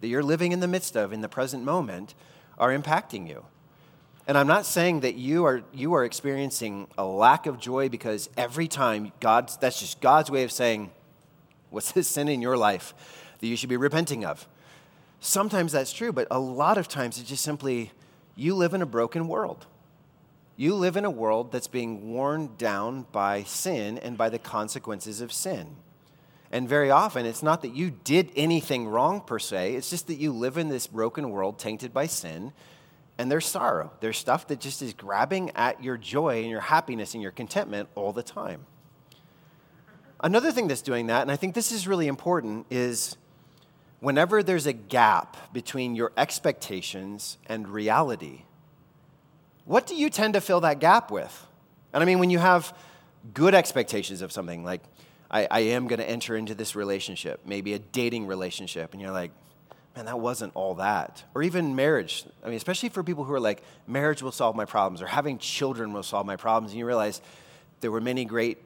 that 0.00 0.08
you're 0.08 0.22
living 0.22 0.52
in 0.52 0.60
the 0.60 0.66
midst 0.66 0.96
of 0.96 1.12
in 1.12 1.20
the 1.20 1.28
present 1.28 1.64
moment 1.64 2.14
are 2.56 2.70
impacting 2.70 3.28
you. 3.28 3.44
And 4.28 4.36
I'm 4.36 4.46
not 4.46 4.66
saying 4.66 5.00
that 5.00 5.14
you 5.14 5.46
are, 5.46 5.62
you 5.72 5.94
are 5.94 6.04
experiencing 6.04 6.86
a 6.98 7.04
lack 7.04 7.46
of 7.46 7.58
joy 7.58 7.88
because 7.88 8.28
every 8.36 8.68
time 8.68 9.10
God, 9.20 9.50
that's 9.58 9.80
just 9.80 10.02
God's 10.02 10.30
way 10.30 10.42
of 10.44 10.52
saying, 10.52 10.90
what's 11.70 11.92
this 11.92 12.08
sin 12.08 12.28
in 12.28 12.42
your 12.42 12.58
life 12.58 12.92
that 13.40 13.46
you 13.46 13.56
should 13.56 13.70
be 13.70 13.78
repenting 13.78 14.26
of? 14.26 14.46
Sometimes 15.18 15.72
that's 15.72 15.94
true, 15.94 16.12
but 16.12 16.28
a 16.30 16.38
lot 16.38 16.76
of 16.76 16.88
times 16.88 17.18
it's 17.18 17.30
just 17.30 17.42
simply 17.42 17.90
you 18.36 18.54
live 18.54 18.74
in 18.74 18.82
a 18.82 18.86
broken 18.86 19.28
world. 19.28 19.64
You 20.56 20.74
live 20.74 20.98
in 20.98 21.06
a 21.06 21.10
world 21.10 21.50
that's 21.50 21.66
being 21.66 22.12
worn 22.12 22.50
down 22.58 23.06
by 23.10 23.44
sin 23.44 23.96
and 23.96 24.18
by 24.18 24.28
the 24.28 24.38
consequences 24.38 25.22
of 25.22 25.32
sin. 25.32 25.68
And 26.52 26.68
very 26.68 26.90
often, 26.90 27.24
it's 27.24 27.42
not 27.42 27.62
that 27.62 27.74
you 27.74 27.90
did 28.04 28.30
anything 28.36 28.88
wrong 28.88 29.22
per 29.22 29.38
se, 29.38 29.74
it's 29.74 29.88
just 29.88 30.06
that 30.08 30.18
you 30.18 30.32
live 30.32 30.58
in 30.58 30.68
this 30.68 30.86
broken 30.86 31.30
world 31.30 31.58
tainted 31.58 31.94
by 31.94 32.06
sin 32.06 32.52
and 33.18 33.30
there's 33.30 33.46
sorrow. 33.46 33.92
There's 34.00 34.16
stuff 34.16 34.46
that 34.46 34.60
just 34.60 34.80
is 34.80 34.94
grabbing 34.94 35.50
at 35.56 35.82
your 35.82 35.96
joy 35.96 36.40
and 36.40 36.48
your 36.48 36.60
happiness 36.60 37.14
and 37.14 37.22
your 37.22 37.32
contentment 37.32 37.88
all 37.96 38.12
the 38.12 38.22
time. 38.22 38.64
Another 40.20 40.52
thing 40.52 40.68
that's 40.68 40.82
doing 40.82 41.08
that, 41.08 41.22
and 41.22 41.30
I 41.30 41.36
think 41.36 41.54
this 41.54 41.70
is 41.70 41.86
really 41.86 42.06
important, 42.06 42.66
is 42.70 43.16
whenever 44.00 44.42
there's 44.42 44.66
a 44.66 44.72
gap 44.72 45.52
between 45.52 45.94
your 45.94 46.12
expectations 46.16 47.38
and 47.46 47.68
reality, 47.68 48.42
what 49.64 49.86
do 49.86 49.94
you 49.94 50.10
tend 50.10 50.34
to 50.34 50.40
fill 50.40 50.60
that 50.60 50.78
gap 50.78 51.10
with? 51.10 51.46
And 51.92 52.02
I 52.02 52.06
mean, 52.06 52.18
when 52.18 52.30
you 52.30 52.38
have 52.38 52.76
good 53.34 53.54
expectations 53.54 54.22
of 54.22 54.32
something, 54.32 54.64
like, 54.64 54.82
I, 55.30 55.46
I 55.50 55.60
am 55.60 55.88
going 55.88 55.98
to 55.98 56.08
enter 56.08 56.36
into 56.36 56.54
this 56.54 56.74
relationship, 56.74 57.40
maybe 57.44 57.74
a 57.74 57.78
dating 57.78 58.26
relationship, 58.26 58.92
and 58.92 59.02
you're 59.02 59.10
like, 59.10 59.30
man, 59.98 60.06
that 60.06 60.20
wasn't 60.20 60.52
all 60.54 60.76
that. 60.76 61.24
Or 61.34 61.42
even 61.42 61.74
marriage. 61.74 62.24
I 62.44 62.46
mean, 62.46 62.56
especially 62.56 62.88
for 62.88 63.02
people 63.02 63.24
who 63.24 63.32
are 63.32 63.40
like, 63.40 63.62
marriage 63.88 64.22
will 64.22 64.30
solve 64.30 64.54
my 64.54 64.64
problems, 64.64 65.02
or 65.02 65.06
having 65.06 65.38
children 65.38 65.92
will 65.92 66.04
solve 66.04 66.24
my 66.24 66.36
problems. 66.36 66.70
And 66.70 66.78
you 66.78 66.86
realize 66.86 67.20
there 67.80 67.90
were 67.90 68.00
many 68.00 68.24
great 68.24 68.58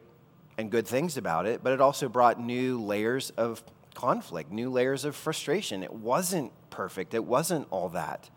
and 0.58 0.70
good 0.70 0.86
things 0.86 1.16
about 1.16 1.46
it, 1.46 1.64
but 1.64 1.72
it 1.72 1.80
also 1.80 2.10
brought 2.10 2.38
new 2.38 2.78
layers 2.78 3.30
of 3.30 3.64
conflict, 3.94 4.52
new 4.52 4.68
layers 4.68 5.06
of 5.06 5.16
frustration. 5.16 5.82
It 5.82 5.92
wasn't 5.92 6.52
perfect, 6.68 7.14
it 7.14 7.24
wasn't 7.24 7.66
all 7.70 7.88
that. 7.90 8.28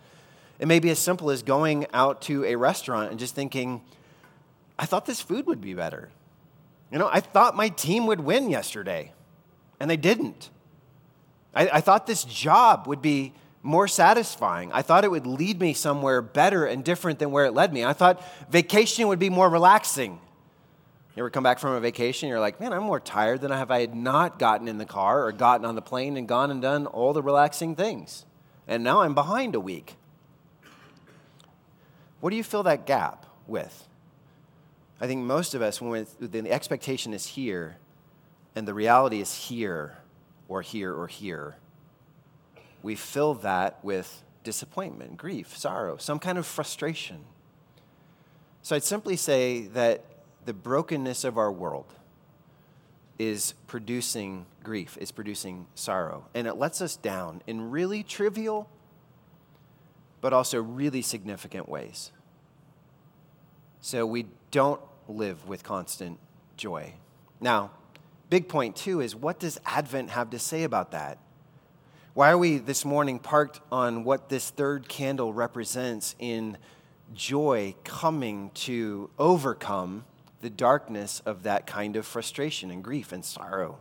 It 0.58 0.70
may 0.70 0.80
be 0.80 0.90
as 0.90 1.00
simple 1.00 1.32
as 1.32 1.44
going 1.44 1.88
out 1.94 2.22
to 2.24 2.46
a 2.46 2.56
restaurant 2.56 3.12
and 3.12 3.20
just 3.20 3.36
thinking, 3.36 3.82
I 4.80 4.86
thought 4.86 5.06
this 5.06 5.20
food 5.20 5.48
would 5.48 5.60
be 5.60 5.74
better. 5.74 6.10
You 6.94 7.00
know, 7.00 7.10
I 7.12 7.20
thought 7.20 7.58
my 7.58 7.68
team 7.68 8.08
would 8.08 8.22
win 8.22 8.50
yesterday, 8.50 9.12
and 9.82 9.90
they 9.90 9.98
didn't. 9.98 10.50
I, 11.56 11.70
I, 11.74 11.82
thought 11.82 12.06
this 12.06 12.24
job 12.24 12.88
would 12.88 13.02
be 13.02 13.34
more 13.64 13.88
satisfying. 13.88 14.72
I 14.72 14.82
thought 14.82 15.04
it 15.04 15.12
would 15.12 15.26
lead 15.26 15.60
me 15.60 15.74
somewhere 15.74 16.22
better 16.22 16.66
and 16.66 16.84
different 16.84 17.20
than 17.20 17.32
where 17.32 17.46
it 17.46 17.54
led 17.54 17.74
me. 17.74 17.84
I 17.84 17.94
thought 17.94 18.22
vacation 18.50 19.08
would 19.08 19.20
be 19.20 19.30
more 19.30 19.50
relaxing. 19.50 20.20
You 21.16 21.24
ever 21.24 21.30
come 21.30 21.44
back 21.44 21.60
from 21.60 21.72
a 21.72 21.80
vacation, 21.80 22.28
you're 22.28 22.42
like, 22.42 22.60
man, 22.60 22.74
I'm 22.74 22.84
more 22.84 23.00
tired 23.00 23.40
than 23.40 23.52
I 23.52 23.58
have 23.58 23.72
I 23.72 23.80
had 23.80 23.96
not 23.96 24.38
gotten 24.38 24.68
in 24.68 24.78
the 24.78 24.86
car 24.86 25.26
or 25.26 25.32
gotten 25.32 25.66
on 25.66 25.76
the 25.76 25.82
plane 25.82 26.18
and 26.18 26.28
gone 26.28 26.52
and 26.52 26.62
done 26.62 26.88
all 26.88 27.14
the 27.14 27.24
relaxing 27.24 27.76
things. 27.76 28.26
And 28.68 28.84
now 28.84 29.02
I'm 29.02 29.14
behind 29.14 29.56
a 29.56 29.60
week. 29.60 29.96
What 32.20 32.32
do 32.32 32.36
you 32.36 32.44
fill 32.44 32.64
that 32.64 32.86
gap 32.86 33.26
with? 33.48 33.88
I 35.00 35.08
think 35.08 35.24
most 35.24 35.54
of 35.54 35.62
us, 35.62 35.82
when 35.82 36.06
the 36.20 36.52
expectation 36.52 37.14
is 37.14 37.28
here 37.28 37.78
and 38.56 38.68
the 38.68 38.74
reality 38.74 39.22
is 39.22 39.34
here 39.34 39.98
or 40.48 40.62
here 40.62 40.94
or 40.94 41.08
here, 41.08 41.58
we 42.84 42.96
fill 42.96 43.34
that 43.36 43.84
with 43.84 44.24
disappointment, 44.44 45.18
grief, 45.18 45.58
sorrow, 45.58 45.98
some 45.98 46.20
kind 46.20 46.38
of 46.38 46.46
frustration. 46.46 47.22
So 48.62 48.76
I'd 48.76 48.84
simply 48.84 49.16
say 49.16 49.68
that 49.68 50.04
the 50.46 50.54
brokenness 50.54 51.24
of 51.24 51.38
our 51.38 51.52
world 51.52 51.94
is 53.18 53.54
producing 53.68 54.46
grief, 54.64 54.98
is 55.00 55.12
producing 55.12 55.68
sorrow, 55.74 56.26
and 56.34 56.48
it 56.48 56.56
lets 56.56 56.82
us 56.82 56.96
down 56.96 57.42
in 57.48 57.72
really 57.72 58.04
trivial 58.04 58.70
but 60.26 60.34
also 60.34 60.60
really 60.60 61.04
significant 61.04 61.70
ways. 61.70 62.12
So 63.80 64.08
we 64.08 64.26
don't 64.50 64.82
live 65.08 65.48
with 65.48 65.64
constant 65.64 66.18
joy. 66.58 66.94
Now, 67.40 67.70
big 68.30 68.48
point 68.48 68.76
too, 68.76 69.02
is 69.02 69.16
what 69.16 69.40
does 69.40 69.60
Advent 69.66 70.10
have 70.10 70.30
to 70.32 70.40
say 70.40 70.64
about 70.64 70.92
that? 70.92 71.20
Why 72.14 72.32
are 72.32 72.38
we 72.38 72.58
this 72.58 72.86
morning 72.86 73.20
parked 73.20 73.60
on 73.72 74.04
what 74.04 74.30
this 74.30 74.50
third 74.50 74.88
candle 74.88 75.34
represents 75.34 76.16
in 76.18 76.58
joy 77.14 77.76
coming 77.84 78.52
to 78.54 79.10
overcome 79.20 80.06
the 80.42 80.50
darkness 80.50 81.22
of 81.26 81.44
that 81.44 81.68
kind 81.68 81.96
of 81.96 82.06
frustration 82.06 82.72
and 82.72 82.84
grief 82.84 83.12
and 83.12 83.26
sorrow, 83.26 83.80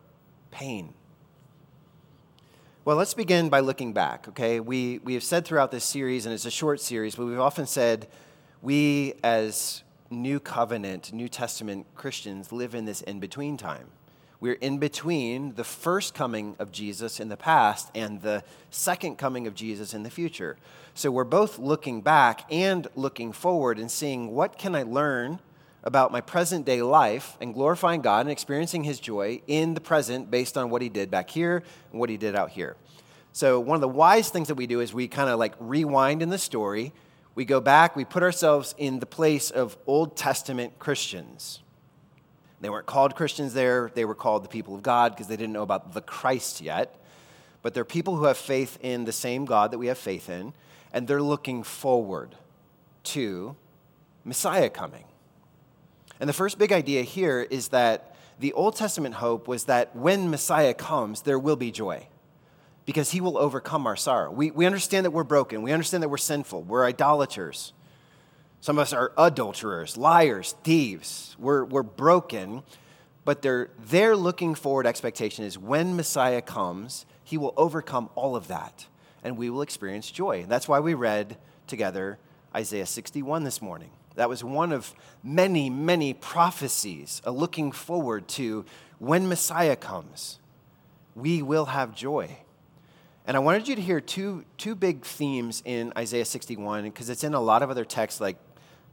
pain? 0.50 0.94
Well, 2.84 2.96
let's 2.96 3.14
begin 3.14 3.48
by 3.48 3.60
looking 3.60 3.92
back, 3.92 4.28
okay? 4.28 4.60
We, 4.60 4.98
we 4.98 5.14
have 5.14 5.22
said 5.22 5.46
throughout 5.46 5.70
this 5.70 5.84
series, 5.84 6.26
and 6.26 6.34
it's 6.34 6.44
a 6.44 6.50
short 6.50 6.80
series, 6.80 7.14
but 7.14 7.24
we've 7.24 7.40
often 7.40 7.66
said 7.66 8.08
we 8.60 9.14
as 9.22 9.84
New 10.10 10.40
Covenant, 10.40 11.12
New 11.12 11.28
Testament 11.28 11.86
Christians 11.94 12.52
live 12.52 12.74
in 12.74 12.84
this 12.84 13.00
in 13.00 13.20
between 13.20 13.56
time. 13.56 13.86
We're 14.40 14.54
in 14.54 14.78
between 14.78 15.54
the 15.54 15.64
first 15.64 16.14
coming 16.14 16.56
of 16.58 16.72
Jesus 16.72 17.20
in 17.20 17.28
the 17.28 17.36
past 17.36 17.90
and 17.94 18.20
the 18.20 18.44
second 18.70 19.16
coming 19.16 19.46
of 19.46 19.54
Jesus 19.54 19.94
in 19.94 20.02
the 20.02 20.10
future. 20.10 20.56
So 20.94 21.10
we're 21.10 21.24
both 21.24 21.58
looking 21.58 22.02
back 22.02 22.44
and 22.50 22.86
looking 22.94 23.32
forward 23.32 23.78
and 23.78 23.90
seeing 23.90 24.32
what 24.32 24.58
can 24.58 24.74
I 24.74 24.82
learn 24.82 25.38
about 25.82 26.12
my 26.12 26.20
present 26.20 26.64
day 26.66 26.82
life 26.82 27.36
and 27.40 27.54
glorifying 27.54 28.00
God 28.00 28.20
and 28.20 28.30
experiencing 28.30 28.84
his 28.84 29.00
joy 29.00 29.40
in 29.46 29.74
the 29.74 29.80
present 29.80 30.30
based 30.30 30.56
on 30.56 30.70
what 30.70 30.82
he 30.82 30.88
did 30.88 31.10
back 31.10 31.30
here 31.30 31.62
and 31.90 32.00
what 32.00 32.10
he 32.10 32.16
did 32.16 32.34
out 32.34 32.50
here. 32.50 32.76
So 33.32 33.60
one 33.60 33.76
of 33.76 33.80
the 33.80 33.88
wise 33.88 34.30
things 34.30 34.48
that 34.48 34.54
we 34.54 34.66
do 34.66 34.80
is 34.80 34.94
we 34.94 35.08
kind 35.08 35.28
of 35.28 35.38
like 35.38 35.54
rewind 35.58 36.22
in 36.22 36.30
the 36.30 36.38
story 36.38 36.92
we 37.34 37.44
go 37.44 37.60
back, 37.60 37.96
we 37.96 38.04
put 38.04 38.22
ourselves 38.22 38.74
in 38.78 39.00
the 39.00 39.06
place 39.06 39.50
of 39.50 39.76
Old 39.86 40.16
Testament 40.16 40.78
Christians. 40.78 41.60
They 42.64 42.70
weren't 42.70 42.86
called 42.86 43.14
Christians 43.14 43.52
there, 43.52 43.90
they 43.92 44.06
were 44.06 44.14
called 44.14 44.42
the 44.42 44.48
people 44.48 44.74
of 44.74 44.82
God 44.82 45.12
because 45.12 45.26
they 45.26 45.36
didn't 45.36 45.52
know 45.52 45.62
about 45.62 45.92
the 45.92 46.00
Christ 46.00 46.62
yet. 46.62 46.98
But 47.60 47.74
they're 47.74 47.84
people 47.84 48.16
who 48.16 48.24
have 48.24 48.38
faith 48.38 48.78
in 48.80 49.04
the 49.04 49.12
same 49.12 49.44
God 49.44 49.70
that 49.70 49.78
we 49.78 49.88
have 49.88 49.98
faith 49.98 50.30
in, 50.30 50.54
and 50.90 51.06
they're 51.06 51.20
looking 51.20 51.62
forward 51.62 52.36
to 53.02 53.54
Messiah 54.24 54.70
coming. 54.70 55.04
And 56.18 56.26
the 56.26 56.32
first 56.32 56.56
big 56.56 56.72
idea 56.72 57.02
here 57.02 57.46
is 57.50 57.68
that 57.68 58.16
the 58.40 58.54
Old 58.54 58.76
Testament 58.76 59.16
hope 59.16 59.46
was 59.46 59.64
that 59.64 59.94
when 59.94 60.30
Messiah 60.30 60.72
comes, 60.72 61.20
there 61.20 61.38
will 61.38 61.56
be 61.56 61.70
joy 61.70 62.06
because 62.86 63.10
he 63.10 63.20
will 63.20 63.36
overcome 63.36 63.86
our 63.86 63.96
sorrow. 63.96 64.30
We, 64.30 64.50
we 64.50 64.64
understand 64.64 65.04
that 65.04 65.10
we're 65.10 65.22
broken. 65.22 65.60
We 65.60 65.72
understand 65.72 66.02
that 66.02 66.08
we're 66.08 66.16
sinful. 66.16 66.62
We're 66.62 66.86
idolaters. 66.86 67.74
Some 68.64 68.78
of 68.78 68.82
us 68.84 68.94
are 68.94 69.12
adulterers, 69.18 69.98
liars, 69.98 70.54
thieves. 70.64 71.36
We're, 71.38 71.66
we're 71.66 71.82
broken, 71.82 72.62
but 73.26 73.42
their, 73.42 73.68
their 73.78 74.16
looking 74.16 74.54
forward 74.54 74.86
expectation 74.86 75.44
is 75.44 75.58
when 75.58 75.96
Messiah 75.96 76.40
comes, 76.40 77.04
he 77.22 77.36
will 77.36 77.52
overcome 77.58 78.08
all 78.14 78.36
of 78.36 78.48
that, 78.48 78.86
and 79.22 79.36
we 79.36 79.50
will 79.50 79.60
experience 79.60 80.10
joy. 80.10 80.40
And 80.44 80.48
that's 80.48 80.66
why 80.66 80.80
we 80.80 80.94
read 80.94 81.36
together 81.66 82.16
Isaiah 82.56 82.86
61 82.86 83.44
this 83.44 83.60
morning. 83.60 83.90
That 84.14 84.30
was 84.30 84.42
one 84.42 84.72
of 84.72 84.94
many, 85.22 85.68
many 85.68 86.14
prophecies, 86.14 87.20
a 87.26 87.32
looking 87.32 87.70
forward 87.70 88.28
to 88.28 88.64
when 88.98 89.28
Messiah 89.28 89.76
comes, 89.76 90.38
we 91.14 91.42
will 91.42 91.66
have 91.66 91.94
joy. 91.94 92.38
And 93.26 93.36
I 93.36 93.40
wanted 93.40 93.68
you 93.68 93.76
to 93.76 93.82
hear 93.82 94.00
two, 94.00 94.46
two 94.56 94.74
big 94.74 95.04
themes 95.04 95.62
in 95.66 95.92
Isaiah 95.98 96.24
61, 96.24 96.84
because 96.84 97.10
it's 97.10 97.24
in 97.24 97.34
a 97.34 97.40
lot 97.42 97.62
of 97.62 97.68
other 97.68 97.84
texts 97.84 98.22
like 98.22 98.38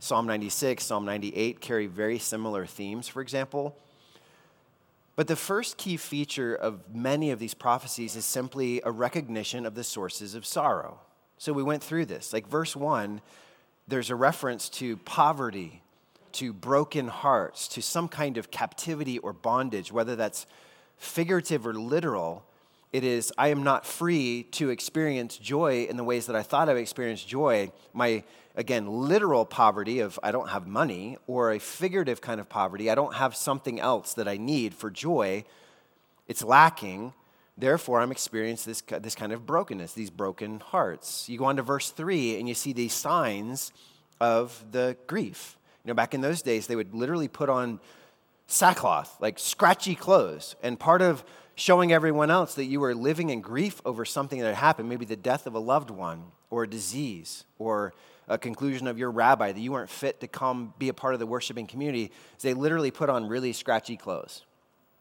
Psalm 0.03 0.25
96, 0.25 0.83
Psalm 0.83 1.05
98 1.05 1.61
carry 1.61 1.85
very 1.85 2.17
similar 2.17 2.65
themes, 2.65 3.07
for 3.07 3.21
example. 3.21 3.77
But 5.15 5.27
the 5.27 5.35
first 5.35 5.77
key 5.77 5.95
feature 5.95 6.55
of 6.55 6.79
many 6.91 7.29
of 7.29 7.37
these 7.37 7.53
prophecies 7.53 8.15
is 8.15 8.25
simply 8.25 8.81
a 8.83 8.89
recognition 8.89 9.63
of 9.63 9.75
the 9.75 9.83
sources 9.83 10.33
of 10.33 10.43
sorrow. 10.43 10.97
So 11.37 11.53
we 11.53 11.61
went 11.61 11.83
through 11.83 12.07
this. 12.07 12.33
Like 12.33 12.47
verse 12.47 12.75
1, 12.75 13.21
there's 13.87 14.09
a 14.09 14.15
reference 14.15 14.69
to 14.69 14.97
poverty, 14.97 15.83
to 16.31 16.51
broken 16.51 17.07
hearts, 17.07 17.67
to 17.67 17.81
some 17.83 18.07
kind 18.07 18.37
of 18.37 18.49
captivity 18.49 19.19
or 19.19 19.33
bondage, 19.33 19.91
whether 19.91 20.15
that's 20.15 20.47
figurative 20.97 21.67
or 21.67 21.75
literal 21.75 22.43
it 22.93 23.03
is, 23.03 23.31
I 23.37 23.49
am 23.49 23.63
not 23.63 23.85
free 23.85 24.43
to 24.51 24.69
experience 24.69 25.37
joy 25.37 25.87
in 25.89 25.95
the 25.95 26.03
ways 26.03 26.25
that 26.25 26.35
I 26.35 26.43
thought 26.43 26.67
I 26.67 26.73
would 26.73 26.81
experience 26.81 27.23
joy. 27.23 27.71
My, 27.93 28.23
again, 28.55 28.87
literal 28.87 29.45
poverty 29.45 29.99
of 29.99 30.19
I 30.21 30.31
don't 30.31 30.49
have 30.49 30.67
money, 30.67 31.17
or 31.25 31.51
a 31.51 31.59
figurative 31.59 32.19
kind 32.19 32.41
of 32.41 32.49
poverty, 32.49 32.89
I 32.89 32.95
don't 32.95 33.15
have 33.15 33.35
something 33.35 33.79
else 33.79 34.13
that 34.15 34.27
I 34.27 34.37
need 34.37 34.73
for 34.73 34.89
joy. 34.89 35.45
It's 36.27 36.43
lacking. 36.43 37.13
Therefore, 37.57 38.01
I'm 38.01 38.11
experiencing 38.11 38.71
this, 38.71 38.81
this 38.81 39.15
kind 39.15 39.31
of 39.31 39.45
brokenness, 39.45 39.93
these 39.93 40.09
broken 40.09 40.59
hearts. 40.59 41.29
You 41.29 41.37
go 41.37 41.45
on 41.45 41.57
to 41.57 41.61
verse 41.61 41.91
3 41.91 42.39
and 42.39 42.47
you 42.47 42.55
see 42.55 42.73
these 42.73 42.93
signs 42.93 43.71
of 44.19 44.65
the 44.71 44.97
grief. 45.07 45.57
You 45.83 45.89
know, 45.89 45.93
back 45.93 46.13
in 46.13 46.21
those 46.21 46.41
days, 46.41 46.67
they 46.67 46.75
would 46.75 46.93
literally 46.93 47.27
put 47.27 47.49
on 47.49 47.79
sackcloth, 48.47 49.15
like 49.19 49.39
scratchy 49.39 49.95
clothes. 49.95 50.55
And 50.61 50.79
part 50.79 51.01
of 51.01 51.23
showing 51.55 51.91
everyone 51.91 52.31
else 52.31 52.55
that 52.55 52.65
you 52.65 52.79
were 52.79 52.95
living 52.95 53.29
in 53.29 53.41
grief 53.41 53.81
over 53.85 54.05
something 54.05 54.39
that 54.39 54.47
had 54.47 54.55
happened, 54.55 54.89
maybe 54.89 55.05
the 55.05 55.15
death 55.15 55.47
of 55.47 55.53
a 55.53 55.59
loved 55.59 55.89
one, 55.89 56.23
or 56.49 56.63
a 56.63 56.69
disease, 56.69 57.45
or 57.59 57.93
a 58.27 58.37
conclusion 58.37 58.87
of 58.87 58.97
your 58.97 59.11
rabbi 59.11 59.51
that 59.51 59.59
you 59.59 59.71
weren't 59.71 59.89
fit 59.89 60.21
to 60.21 60.27
come 60.27 60.73
be 60.79 60.89
a 60.89 60.93
part 60.93 61.13
of 61.13 61.19
the 61.19 61.25
worshiping 61.25 61.67
community, 61.67 62.11
they 62.41 62.53
literally 62.53 62.91
put 62.91 63.09
on 63.09 63.27
really 63.27 63.53
scratchy 63.53 63.97
clothes. 63.97 64.45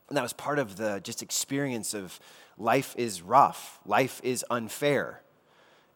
And 0.08 0.16
that 0.16 0.22
was 0.22 0.32
part 0.32 0.58
of 0.58 0.76
the 0.76 1.00
just 1.00 1.22
experience 1.22 1.94
of 1.94 2.18
life 2.58 2.94
is 2.98 3.22
rough, 3.22 3.78
life 3.86 4.20
is 4.24 4.44
unfair. 4.50 5.22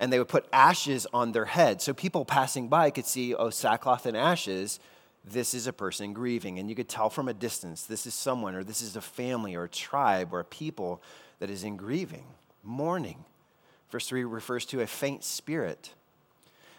And 0.01 0.13
they 0.13 0.19
would 0.19 0.29
put 0.29 0.47
ashes 0.53 1.07
on 1.13 1.33
their 1.33 1.45
head. 1.45 1.81
So 1.81 1.95
people 1.95 2.25
passing 2.25 2.69
by 2.69 2.91
could 2.91 3.07
see, 3.07 3.35
oh, 3.35 3.51
sackcloth 3.51 4.07
and 4.07 4.17
ashes 4.17 4.81
this 5.25 5.55
is 5.55 5.67
a 5.67 5.73
person 5.73 6.13
grieving. 6.13 6.59
And 6.59 6.69
you 6.69 6.77
could 6.77 6.89
tell 6.89 7.11
from 7.11 7.29
a 7.29 7.35
distance 7.35 7.85
this 7.85 8.07
is 8.07 8.15
someone, 8.15 8.55
or 8.55 8.65
this 8.65 8.83
is 8.83 8.97
a 8.97 9.01
family, 9.01 9.55
or 9.55 9.65
a 9.65 9.69
tribe, 9.69 10.33
or 10.33 10.41
a 10.41 10.45
people 10.45 11.03
that 11.39 11.51
is 11.51 11.65
in 11.65 11.77
grieving, 11.77 12.25
mourning. 12.63 13.25
Verse 13.91 14.07
3 14.09 14.25
refers 14.25 14.65
to 14.67 14.81
a 14.81 14.87
faint 14.87 15.25
spirit. 15.25 15.95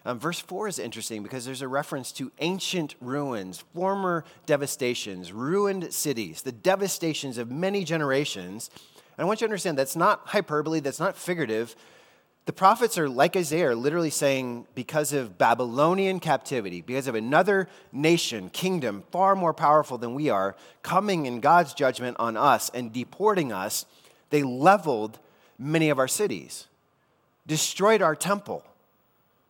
Um, 0.06 0.20
verse 0.20 0.40
4 0.40 0.68
is 0.68 0.78
interesting 0.78 1.24
because 1.24 1.46
there's 1.46 1.64
a 1.64 1.68
reference 1.68 2.12
to 2.14 2.32
ancient 2.40 2.96
ruins, 3.02 3.64
former 3.74 4.24
devastations, 4.46 5.32
ruined 5.32 5.92
cities, 5.92 6.44
the 6.44 6.52
devastations 6.52 7.40
of 7.40 7.50
many 7.50 7.84
generations. 7.84 8.70
And 9.18 9.24
I 9.24 9.28
want 9.28 9.42
you 9.42 9.48
to 9.48 9.50
understand 9.50 9.80
that's 9.80 9.96
not 9.96 10.22
hyperbole, 10.28 10.80
that's 10.80 11.00
not 11.00 11.18
figurative. 11.18 11.76
The 12.46 12.54
prophets 12.54 12.98
are, 13.00 13.10
like 13.10 13.36
Isaiah, 13.36 13.76
literally 13.76 14.12
saying 14.12 14.68
because 14.76 15.14
of 15.14 15.38
Babylonian 15.38 16.20
captivity, 16.20 16.82
because 16.82 17.08
of 17.08 17.16
another 17.16 17.68
nation, 17.92 18.50
kingdom, 18.52 19.04
far 19.12 19.36
more 19.36 19.54
powerful 19.54 19.98
than 19.98 20.14
we 20.14 20.30
are, 20.30 20.56
coming 20.84 21.26
in 21.26 21.40
God's 21.40 21.74
judgment 21.74 22.18
on 22.20 22.38
us 22.38 22.70
and 22.74 22.94
deporting 22.94 23.52
us, 23.52 23.88
they 24.30 24.44
leveled 24.44 25.18
many 25.58 25.90
of 25.90 25.98
our 25.98 26.08
cities, 26.08 26.68
destroyed 27.48 28.04
our 28.04 28.16
temple 28.16 28.64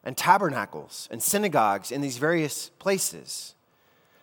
and 0.06 0.16
tabernacles 0.16 1.10
and 1.12 1.22
synagogues 1.22 1.92
in 1.92 2.00
these 2.00 2.18
various 2.18 2.70
places. 2.80 3.56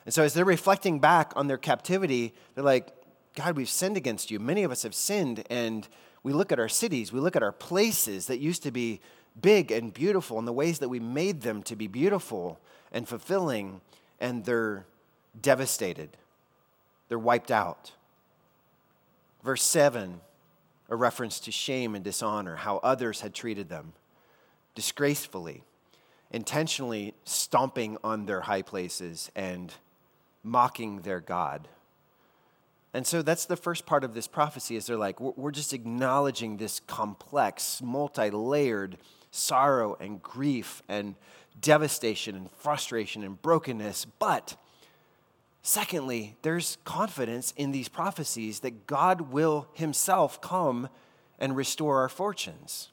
And 0.07 0.15
so, 0.15 0.23
as 0.23 0.33
they're 0.33 0.47
reflecting 0.47 0.99
back 0.99 1.33
on 1.37 1.47
their 1.47 1.59
captivity, 1.59 2.33
they're 2.55 2.65
like, 2.65 2.91
God, 3.35 3.57
we've 3.57 3.69
sinned 3.69 3.99
against 3.99 4.31
you. 4.31 4.39
Many 4.41 4.63
of 4.63 4.71
us 4.71 4.83
have 4.83 4.95
sinned, 4.95 5.45
and 5.51 5.87
we 6.23 6.33
look 6.33 6.53
at 6.53 6.59
our 6.59 6.69
cities, 6.69 7.13
we 7.13 7.21
look 7.21 7.37
at 7.37 7.43
our 7.43 7.53
places 7.53 8.27
that 8.27 8.39
used 8.39 8.63
to 8.63 8.71
be 8.71 9.01
big 9.41 9.73
and 9.73 9.93
beautiful, 9.93 10.39
and 10.39 10.47
the 10.47 10.53
ways 10.53 10.79
that 10.79 10.89
we 10.89 11.01
made 11.01 11.41
them 11.41 11.63
to 11.65 11.75
be 11.75 11.87
beautiful 11.87 12.61
and 12.93 13.09
fulfilling, 13.09 13.81
and 14.21 14.45
they're 14.45 14.85
devastated. 15.41 16.11
They're 17.09 17.19
wiped 17.19 17.51
out. 17.51 17.93
Verse 19.43 19.63
7, 19.63 20.21
a 20.89 20.97
reference 20.97 21.41
to 21.41 21.51
shame 21.51 21.95
and 21.95 22.05
dishonor, 22.05 22.57
how 22.57 22.77
others 22.79 23.23
had 23.23 23.35
treated 23.35 23.69
them 23.69 23.93
disgracefully, 24.75 25.65
intentionally 26.31 27.15
stomping 27.25 27.97
on 28.05 28.27
their 28.27 28.43
high 28.43 28.63
places 28.63 29.31
and 29.35 29.75
mocking 30.45 31.01
their 31.01 31.21
God. 31.21 31.69
And 32.95 33.07
so 33.07 33.23
that's 33.23 33.47
the 33.47 33.57
first 33.57 33.87
part 33.87 34.05
of 34.05 34.13
this 34.13 34.29
prophecy 34.29 34.77
is 34.77 34.87
they're 34.87 34.97
like, 34.97 35.19
we're 35.19 35.51
just 35.51 35.73
acknowledging 35.73 36.59
this 36.59 36.81
complex, 36.81 37.81
multi 37.83 38.31
layered 38.31 38.99
sorrow 39.31 39.97
and 39.99 40.23
grief 40.23 40.83
and 40.89 41.15
devastation 41.61 42.37
and 42.37 42.51
frustration 42.51 43.25
and 43.25 43.41
brokenness. 43.41 44.05
But 44.05 44.57
secondly, 45.63 46.37
there's 46.43 46.77
confidence 46.85 47.55
in 47.57 47.73
these 47.73 47.89
prophecies 47.89 48.61
that 48.61 48.87
God 48.87 49.33
will 49.33 49.69
himself 49.73 50.41
come 50.43 50.89
and 51.39 51.57
restore 51.57 52.01
our 52.01 52.11
fortunes. 52.11 52.91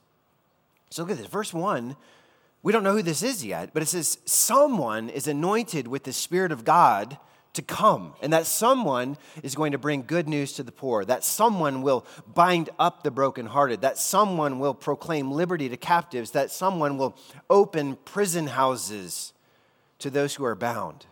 So 0.88 1.02
look 1.02 1.12
at 1.12 1.18
this. 1.18 1.26
Verse 1.26 1.52
1, 1.52 1.94
we 2.62 2.72
don't 2.72 2.82
know 2.82 2.94
who 2.94 3.02
this 3.02 3.22
is 3.22 3.44
yet, 3.44 3.70
but 3.72 3.82
it 3.82 3.86
says, 3.86 4.18
Someone 4.24 5.08
is 5.08 5.28
anointed 5.28 5.88
with 5.88 6.04
the 6.04 6.12
Spirit 6.12 6.52
of 6.52 6.64
God 6.64 7.18
to 7.52 7.62
come, 7.62 8.14
and 8.22 8.32
that 8.32 8.46
someone 8.46 9.16
is 9.42 9.56
going 9.56 9.72
to 9.72 9.78
bring 9.78 10.02
good 10.02 10.28
news 10.28 10.52
to 10.52 10.62
the 10.62 10.70
poor, 10.70 11.04
that 11.04 11.24
someone 11.24 11.82
will 11.82 12.06
bind 12.32 12.70
up 12.78 13.02
the 13.02 13.10
brokenhearted, 13.10 13.80
that 13.80 13.98
someone 13.98 14.60
will 14.60 14.74
proclaim 14.74 15.32
liberty 15.32 15.68
to 15.68 15.76
captives, 15.76 16.30
that 16.30 16.50
someone 16.52 16.96
will 16.96 17.16
open 17.48 17.96
prison 18.04 18.46
houses 18.46 19.32
to 19.98 20.10
those 20.10 20.36
who 20.36 20.44
are 20.44 20.54
bound. 20.54 21.06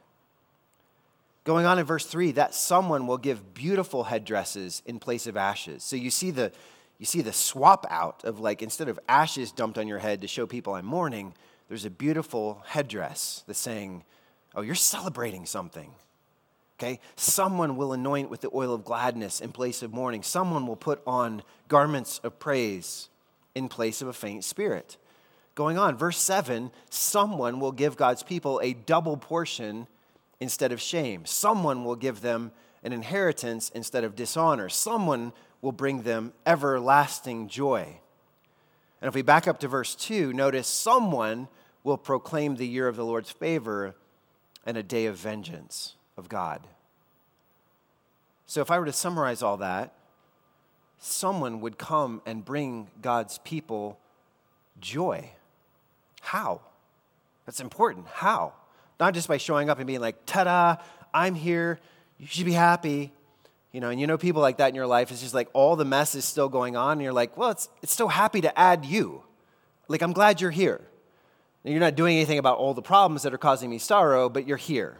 Going 1.42 1.66
on 1.66 1.78
in 1.78 1.84
verse 1.84 2.06
3, 2.06 2.32
that 2.32 2.54
someone 2.54 3.06
will 3.06 3.18
give 3.18 3.54
beautiful 3.54 4.04
headdresses 4.04 4.82
in 4.86 4.98
place 5.00 5.26
of 5.26 5.36
ashes. 5.36 5.82
So 5.82 5.96
you 5.96 6.10
see 6.10 6.30
the 6.30 6.52
you 6.98 7.06
see 7.06 7.22
the 7.22 7.32
swap 7.32 7.86
out 7.88 8.24
of 8.24 8.40
like 8.40 8.60
instead 8.60 8.88
of 8.88 8.98
ashes 9.08 9.52
dumped 9.52 9.78
on 9.78 9.86
your 9.86 10.00
head 10.00 10.20
to 10.22 10.26
show 10.26 10.46
people 10.46 10.74
I'm 10.74 10.84
mourning, 10.84 11.32
there's 11.68 11.84
a 11.84 11.90
beautiful 11.90 12.64
headdress 12.66 13.44
that's 13.46 13.60
saying, 13.60 14.02
"Oh, 14.56 14.62
you're 14.62 14.74
celebrating 14.74 15.46
something." 15.46 15.92
Okay? 16.78 17.00
Someone 17.16 17.76
will 17.76 17.92
anoint 17.92 18.30
with 18.30 18.40
the 18.40 18.50
oil 18.54 18.72
of 18.72 18.84
gladness 18.84 19.40
in 19.40 19.50
place 19.50 19.82
of 19.82 19.92
mourning. 19.92 20.22
Someone 20.22 20.66
will 20.66 20.76
put 20.76 21.02
on 21.06 21.42
garments 21.66 22.20
of 22.22 22.38
praise 22.38 23.08
in 23.54 23.68
place 23.68 24.00
of 24.00 24.08
a 24.08 24.12
faint 24.12 24.44
spirit. 24.44 24.96
Going 25.56 25.76
on, 25.76 25.96
verse 25.96 26.18
7 26.18 26.70
someone 26.88 27.58
will 27.58 27.72
give 27.72 27.96
God's 27.96 28.22
people 28.22 28.60
a 28.62 28.74
double 28.74 29.16
portion 29.16 29.88
instead 30.38 30.70
of 30.70 30.80
shame. 30.80 31.26
Someone 31.26 31.84
will 31.84 31.96
give 31.96 32.20
them 32.20 32.52
an 32.84 32.92
inheritance 32.92 33.70
instead 33.74 34.04
of 34.04 34.14
dishonor. 34.14 34.68
Someone 34.68 35.32
will 35.60 35.72
bring 35.72 36.02
them 36.02 36.32
everlasting 36.46 37.48
joy. 37.48 37.98
And 39.02 39.08
if 39.08 39.16
we 39.16 39.22
back 39.22 39.48
up 39.48 39.58
to 39.60 39.68
verse 39.68 39.96
2, 39.96 40.32
notice 40.32 40.68
someone 40.68 41.48
will 41.82 41.98
proclaim 41.98 42.54
the 42.54 42.68
year 42.68 42.86
of 42.86 42.94
the 42.94 43.04
Lord's 43.04 43.32
favor 43.32 43.96
and 44.64 44.76
a 44.76 44.82
day 44.84 45.06
of 45.06 45.16
vengeance 45.16 45.96
of 46.18 46.28
God. 46.28 46.60
So, 48.46 48.60
if 48.60 48.70
I 48.70 48.78
were 48.78 48.86
to 48.86 48.92
summarize 48.92 49.42
all 49.42 49.58
that, 49.58 49.94
someone 50.98 51.60
would 51.60 51.78
come 51.78 52.20
and 52.26 52.44
bring 52.44 52.88
God's 53.00 53.38
people 53.38 53.98
joy. 54.80 55.30
How? 56.20 56.60
That's 57.46 57.60
important. 57.60 58.06
How? 58.12 58.52
Not 58.98 59.14
just 59.14 59.28
by 59.28 59.36
showing 59.36 59.70
up 59.70 59.78
and 59.78 59.86
being 59.86 60.00
like, 60.00 60.26
ta 60.26 60.44
da, 60.44 60.76
I'm 61.14 61.34
here, 61.34 61.78
you 62.18 62.26
should 62.26 62.46
be 62.46 62.52
happy. 62.52 63.12
You 63.72 63.80
know, 63.80 63.90
and 63.90 64.00
you 64.00 64.06
know 64.06 64.18
people 64.18 64.42
like 64.42 64.56
that 64.56 64.70
in 64.70 64.74
your 64.74 64.86
life, 64.86 65.10
it's 65.10 65.20
just 65.20 65.34
like 65.34 65.48
all 65.52 65.76
the 65.76 65.84
mess 65.84 66.14
is 66.14 66.24
still 66.24 66.48
going 66.48 66.74
on, 66.74 66.92
and 66.92 67.02
you're 67.02 67.12
like, 67.12 67.36
well, 67.36 67.50
it's, 67.50 67.68
it's 67.82 67.94
so 67.94 68.08
happy 68.08 68.40
to 68.40 68.58
add 68.58 68.84
you. 68.84 69.22
Like, 69.88 70.02
I'm 70.02 70.12
glad 70.12 70.40
you're 70.40 70.50
here. 70.50 70.80
And 71.64 71.72
you're 71.72 71.80
not 71.80 71.94
doing 71.94 72.16
anything 72.16 72.38
about 72.38 72.58
all 72.58 72.72
the 72.72 72.82
problems 72.82 73.22
that 73.22 73.34
are 73.34 73.38
causing 73.38 73.68
me 73.68 73.78
sorrow, 73.78 74.28
but 74.28 74.46
you're 74.46 74.56
here. 74.56 74.98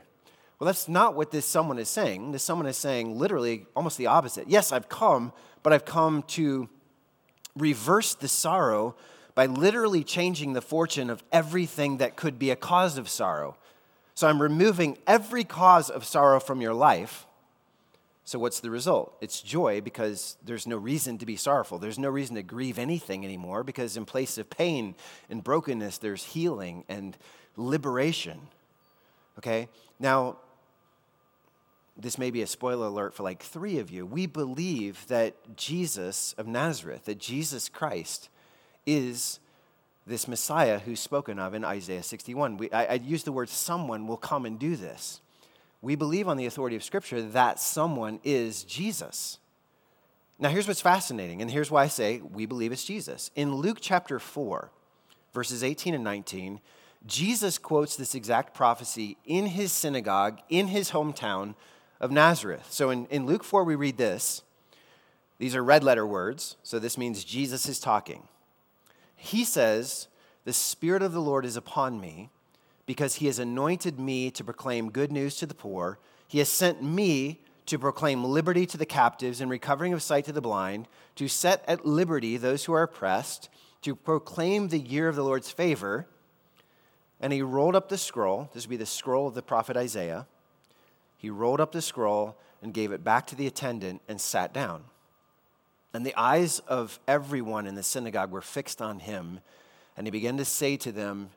Well, 0.59 0.67
that's 0.67 0.89
not 0.89 1.15
what 1.15 1.31
this 1.31 1.47
someone 1.47 1.79
is 1.79 1.89
saying. 1.89 2.33
This 2.33 2.43
someone 2.43 2.67
is 2.67 2.77
saying 2.77 3.17
literally 3.17 3.67
almost 3.77 3.97
the 3.97 4.07
opposite. 4.07 4.49
Yes, 4.49 4.73
I've 4.73 4.89
come, 4.89 5.33
but 5.63 5.73
I've 5.73 5.85
come 5.85 6.23
to 6.29 6.69
reverse 7.57 8.15
the 8.15 8.29
sorrow 8.29 8.97
by 9.37 9.47
literally 9.47 10.03
changing 10.03 10.55
the 10.55 10.61
fortune 10.61 11.11
of 11.11 11.23
everything 11.31 11.99
that 11.99 12.17
could 12.17 12.41
be 12.41 12.51
a 12.51 12.57
cause 12.57 12.99
of 12.99 13.09
sorrow. 13.09 13.57
So 14.15 14.27
I'm 14.27 14.43
removing 14.43 14.99
every 15.07 15.45
cause 15.45 15.91
of 15.91 16.05
sorrow 16.05 16.41
from 16.41 16.61
your 16.61 16.75
life. 16.75 17.25
So 18.25 18.41
what's 18.41 18.59
the 18.59 18.71
result? 18.71 19.17
It's 19.21 19.41
joy 19.41 19.81
because 19.81 20.37
there's 20.45 20.67
no 20.67 20.77
reason 20.77 21.19
to 21.19 21.25
be 21.25 21.37
sorrowful. 21.37 21.79
There's 21.79 22.01
no 22.01 22.09
reason 22.09 22.35
to 22.35 22.43
grieve 22.43 22.81
anything 22.81 23.25
anymore 23.25 23.63
because 23.63 23.97
in 23.97 24.05
place 24.05 24.39
of 24.39 24.51
pain 24.51 24.97
and 25.31 25.43
brokenness, 25.43 25.99
there's 25.99 26.25
healing 26.25 26.85
and 26.89 27.17
liberation. 27.57 28.41
Okay? 29.39 29.69
Now, 30.01 30.39
this 31.99 32.17
may 32.17 32.31
be 32.31 32.43
a 32.43 32.47
spoiler 32.47 32.87
alert 32.87 33.13
for 33.13 33.25
like 33.25 33.43
three 33.43 33.79
of 33.79 33.91
you. 33.91 34.07
We 34.07 34.27
believe 34.27 35.07
that 35.09 35.57
Jesus 35.57 36.33
of 36.39 36.47
Nazareth, 36.47 37.07
that 37.07 37.19
Jesus 37.19 37.69
Christ, 37.69 38.29
is 38.87 39.41
this 40.07 40.29
Messiah 40.29 40.79
who's 40.79 41.01
spoken 41.01 41.39
of 41.39 41.55
in 41.55 41.65
Isaiah 41.65 42.05
61. 42.05 42.57
We, 42.57 42.71
I, 42.71 42.85
I 42.85 42.95
use 42.95 43.25
the 43.25 43.33
word 43.33 43.49
someone 43.49 44.07
will 44.07 44.17
come 44.17 44.47
and 44.47 44.59
do 44.59 44.77
this. 44.77 45.21
We 45.83 45.97
believe 45.97 46.29
on 46.29 46.37
the 46.37 46.47
authority 46.47 46.77
of 46.77 46.85
Scripture 46.85 47.21
that 47.21 47.59
someone 47.59 48.21
is 48.23 48.63
Jesus. 48.65 49.39
Now, 50.39 50.51
here's 50.51 50.69
what's 50.69 50.81
fascinating, 50.81 51.43
and 51.43 51.51
here's 51.51 51.71
why 51.71 51.83
I 51.83 51.89
say 51.89 52.21
we 52.21 52.47
believe 52.47 52.71
it's 52.71 52.85
Jesus. 52.85 53.33
In 53.35 53.57
Luke 53.57 53.79
chapter 53.81 54.21
4, 54.21 54.71
verses 55.35 55.65
18 55.65 55.95
and 55.95 56.05
19, 56.05 56.61
Jesus 57.07 57.59
quotes 57.59 57.97
this 57.97 58.15
exact 58.15 58.55
prophecy 58.55 59.17
in 59.25 59.47
his 59.47 59.73
synagogue, 59.73 60.39
in 60.49 60.69
his 60.69 60.93
hometown 60.93 61.55
of 62.01 62.11
Nazareth. 62.11 62.67
So 62.71 62.91
in, 62.91 63.07
in 63.07 63.27
Luke 63.27 63.45
4, 63.45 63.65
we 63.65 63.75
read 63.75 63.97
this. 63.97 64.43
These 65.39 65.55
are 65.55 65.63
red 65.63 65.85
letter 65.85 66.07
words, 66.07 66.57
so 66.63 66.79
this 66.79 66.99
means 66.99 67.25
Jesus 67.25 67.69
is 67.69 67.79
talking. 67.79 68.27
He 69.15 69.45
says, 69.45 70.09
The 70.45 70.53
Spirit 70.53 71.03
of 71.03 71.13
the 71.13 71.21
Lord 71.21 71.45
is 71.45 71.57
upon 71.57 72.01
me 72.01 72.31
because 72.87 73.17
he 73.17 73.27
has 73.27 73.39
anointed 73.39 74.01
me 74.01 74.31
to 74.33 74.43
proclaim 74.43 74.91
good 74.91 75.13
news 75.13 75.37
to 75.37 75.47
the 75.47 75.55
poor. 75.55 75.99
He 76.27 76.39
has 76.39 76.49
sent 76.49 76.83
me 76.83 77.41
to 77.67 77.79
proclaim 77.79 78.25
liberty 78.25 78.65
to 78.65 78.79
the 78.79 78.87
captives 78.87 79.41
and 79.41 79.51
recovering 79.51 79.93
of 79.93 80.03
sight 80.03 80.25
to 80.25 80.33
the 80.33 80.41
blind, 80.41 80.89
to 81.17 81.29
set 81.29 81.63
at 81.69 81.85
liberty 81.85 82.37
those 82.37 82.65
who 82.65 82.73
are 82.73 82.83
oppressed, 82.83 83.51
to 83.83 83.95
proclaim 83.95 84.69
the 84.69 84.79
year 84.79 85.07
of 85.09 85.17
the 85.17 85.25
Lord's 85.25 85.51
favor. 85.51 86.07
And 87.21 87.33
he 87.33 87.43
rolled 87.43 87.77
up 87.77 87.89
the 87.89 87.99
scroll. 87.99 88.51
This 88.55 88.65
would 88.65 88.71
be 88.71 88.77
the 88.77 88.87
scroll 88.87 89.29
of 89.29 89.35
the 89.35 89.43
prophet 89.43 89.77
Isaiah. 89.77 90.27
He 91.19 91.29
rolled 91.29 91.61
up 91.61 91.73
the 91.73 91.83
scroll 91.83 92.39
and 92.63 92.73
gave 92.73 92.93
it 92.93 93.05
back 93.05 93.27
to 93.27 93.37
the 93.37 93.47
attendant 93.47 94.01
and 94.09 94.21
sat 94.21 94.55
down. 94.55 94.85
And 95.93 96.07
the 96.07 96.15
eyes 96.17 96.61
of 96.61 97.01
everyone 97.09 97.67
in 97.67 97.75
the 97.75 97.83
synagogue 97.83 98.31
were 98.31 98.41
fixed 98.41 98.81
on 98.81 99.01
him. 99.01 99.41
And 99.97 100.07
he 100.07 100.11
began 100.11 100.37
to 100.37 100.45
say 100.45 100.77
to 100.79 100.93
them, 100.93 101.31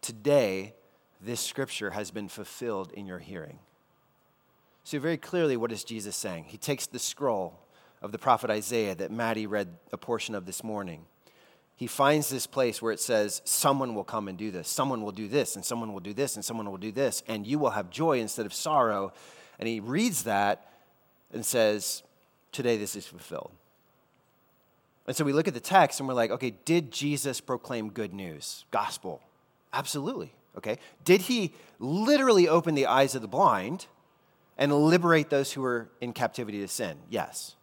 Today, 0.00 0.74
this 1.20 1.40
scripture 1.40 1.90
has 1.90 2.10
been 2.10 2.28
fulfilled 2.28 2.92
in 2.92 3.06
your 3.06 3.18
hearing. 3.18 3.58
So, 4.84 4.98
very 5.00 5.16
clearly, 5.16 5.56
what 5.56 5.72
is 5.72 5.84
Jesus 5.84 6.16
saying? 6.16 6.44
He 6.44 6.56
takes 6.56 6.86
the 6.86 6.98
scroll 6.98 7.58
of 8.00 8.12
the 8.12 8.18
prophet 8.18 8.50
Isaiah 8.50 8.94
that 8.94 9.10
Maddie 9.10 9.46
read 9.46 9.68
a 9.92 9.98
portion 9.98 10.34
of 10.34 10.46
this 10.46 10.62
morning. 10.62 11.04
He 11.76 11.86
finds 11.86 12.30
this 12.30 12.46
place 12.46 12.80
where 12.80 12.92
it 12.92 13.00
says, 13.00 13.42
Someone 13.44 13.94
will 13.94 14.04
come 14.04 14.28
and 14.28 14.38
do 14.38 14.50
this, 14.50 14.68
someone 14.68 15.02
will 15.02 15.12
do 15.12 15.28
this, 15.28 15.56
and 15.56 15.64
someone 15.64 15.92
will 15.92 16.00
do 16.00 16.14
this, 16.14 16.34
and 16.34 16.44
someone 16.44 16.70
will 16.70 16.78
do 16.78 16.90
this, 16.90 17.22
and 17.28 17.46
you 17.46 17.58
will 17.58 17.70
have 17.70 17.90
joy 17.90 18.18
instead 18.18 18.46
of 18.46 18.54
sorrow. 18.54 19.12
And 19.58 19.68
he 19.68 19.80
reads 19.80 20.24
that 20.24 20.72
and 21.32 21.44
says, 21.44 22.02
Today 22.52 22.76
this 22.76 22.96
is 22.96 23.06
fulfilled. 23.06 23.52
And 25.06 25.14
so 25.14 25.24
we 25.24 25.32
look 25.32 25.46
at 25.46 25.54
the 25.54 25.60
text 25.60 26.00
and 26.00 26.08
we're 26.08 26.14
like, 26.14 26.30
okay, 26.30 26.54
did 26.64 26.90
Jesus 26.90 27.40
proclaim 27.40 27.90
good 27.90 28.12
news, 28.12 28.64
gospel? 28.70 29.22
Absolutely. 29.72 30.32
Okay. 30.56 30.78
Did 31.04 31.22
he 31.22 31.52
literally 31.78 32.48
open 32.48 32.74
the 32.74 32.86
eyes 32.86 33.14
of 33.14 33.22
the 33.22 33.28
blind 33.28 33.86
and 34.58 34.72
liberate 34.72 35.30
those 35.30 35.52
who 35.52 35.60
were 35.60 35.88
in 36.00 36.12
captivity 36.12 36.60
to 36.60 36.68
sin? 36.68 36.96
Yes. 37.10 37.55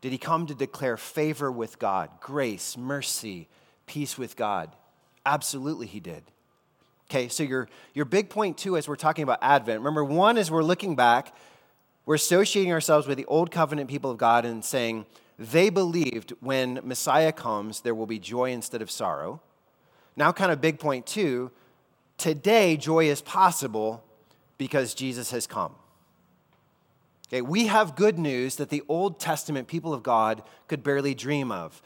Did 0.00 0.12
he 0.12 0.18
come 0.18 0.46
to 0.46 0.54
declare 0.54 0.96
favor 0.96 1.50
with 1.50 1.78
God, 1.78 2.10
grace, 2.20 2.76
mercy, 2.76 3.48
peace 3.86 4.18
with 4.18 4.36
God? 4.36 4.70
Absolutely, 5.24 5.86
he 5.86 6.00
did. 6.00 6.22
Okay, 7.08 7.28
so 7.28 7.42
your, 7.42 7.68
your 7.94 8.04
big 8.04 8.30
point, 8.30 8.58
too, 8.58 8.76
as 8.76 8.88
we're 8.88 8.96
talking 8.96 9.22
about 9.22 9.38
Advent, 9.40 9.78
remember, 9.78 10.04
one 10.04 10.36
is 10.36 10.50
we're 10.50 10.62
looking 10.62 10.96
back, 10.96 11.34
we're 12.04 12.16
associating 12.16 12.72
ourselves 12.72 13.06
with 13.06 13.16
the 13.16 13.24
old 13.26 13.50
covenant 13.50 13.88
people 13.88 14.10
of 14.10 14.18
God 14.18 14.44
and 14.44 14.64
saying 14.64 15.06
they 15.38 15.70
believed 15.70 16.32
when 16.40 16.80
Messiah 16.82 17.32
comes, 17.32 17.80
there 17.80 17.94
will 17.94 18.06
be 18.06 18.18
joy 18.18 18.50
instead 18.50 18.82
of 18.82 18.90
sorrow. 18.90 19.40
Now, 20.16 20.32
kind 20.32 20.50
of 20.50 20.60
big 20.60 20.78
point, 20.78 21.06
too, 21.06 21.50
today 22.18 22.76
joy 22.76 23.08
is 23.08 23.20
possible 23.20 24.02
because 24.58 24.94
Jesus 24.94 25.30
has 25.30 25.46
come. 25.46 25.74
Okay, 27.28 27.42
we 27.42 27.66
have 27.66 27.96
good 27.96 28.18
news 28.18 28.56
that 28.56 28.70
the 28.70 28.84
Old 28.88 29.18
Testament 29.18 29.66
people 29.66 29.92
of 29.92 30.02
God 30.02 30.42
could 30.68 30.82
barely 30.82 31.14
dream 31.14 31.50
of. 31.50 31.82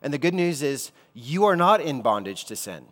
And 0.00 0.12
the 0.12 0.18
good 0.18 0.34
news 0.34 0.62
is 0.62 0.92
you 1.14 1.44
are 1.44 1.56
not 1.56 1.80
in 1.80 2.02
bondage 2.02 2.44
to 2.46 2.56
sin. 2.56 2.86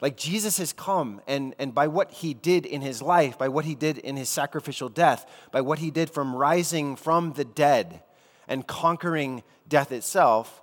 Like 0.00 0.16
Jesus 0.16 0.58
has 0.58 0.72
come, 0.72 1.20
and, 1.26 1.54
and 1.58 1.74
by 1.74 1.88
what 1.88 2.10
he 2.10 2.34
did 2.34 2.66
in 2.66 2.82
his 2.82 3.00
life, 3.00 3.38
by 3.38 3.48
what 3.48 3.64
he 3.64 3.74
did 3.74 3.98
in 3.98 4.16
his 4.16 4.28
sacrificial 4.28 4.88
death, 4.88 5.26
by 5.50 5.60
what 5.60 5.78
he 5.78 5.90
did 5.90 6.10
from 6.10 6.36
rising 6.36 6.94
from 6.94 7.32
the 7.32 7.44
dead 7.44 8.02
and 8.46 8.66
conquering 8.66 9.42
death 9.66 9.90
itself, 9.92 10.60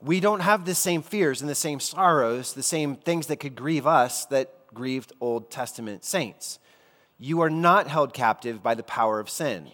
we 0.00 0.20
don't 0.20 0.40
have 0.40 0.64
the 0.64 0.74
same 0.74 1.02
fears 1.02 1.40
and 1.40 1.50
the 1.50 1.54
same 1.54 1.80
sorrows, 1.80 2.54
the 2.54 2.62
same 2.62 2.96
things 2.96 3.26
that 3.26 3.40
could 3.40 3.54
grieve 3.54 3.86
us 3.86 4.24
that 4.26 4.54
grieved 4.72 5.12
Old 5.20 5.50
Testament 5.50 6.04
saints. 6.04 6.58
You 7.18 7.40
are 7.40 7.50
not 7.50 7.88
held 7.88 8.14
captive 8.14 8.62
by 8.62 8.74
the 8.74 8.82
power 8.82 9.20
of 9.20 9.28
sin. 9.28 9.68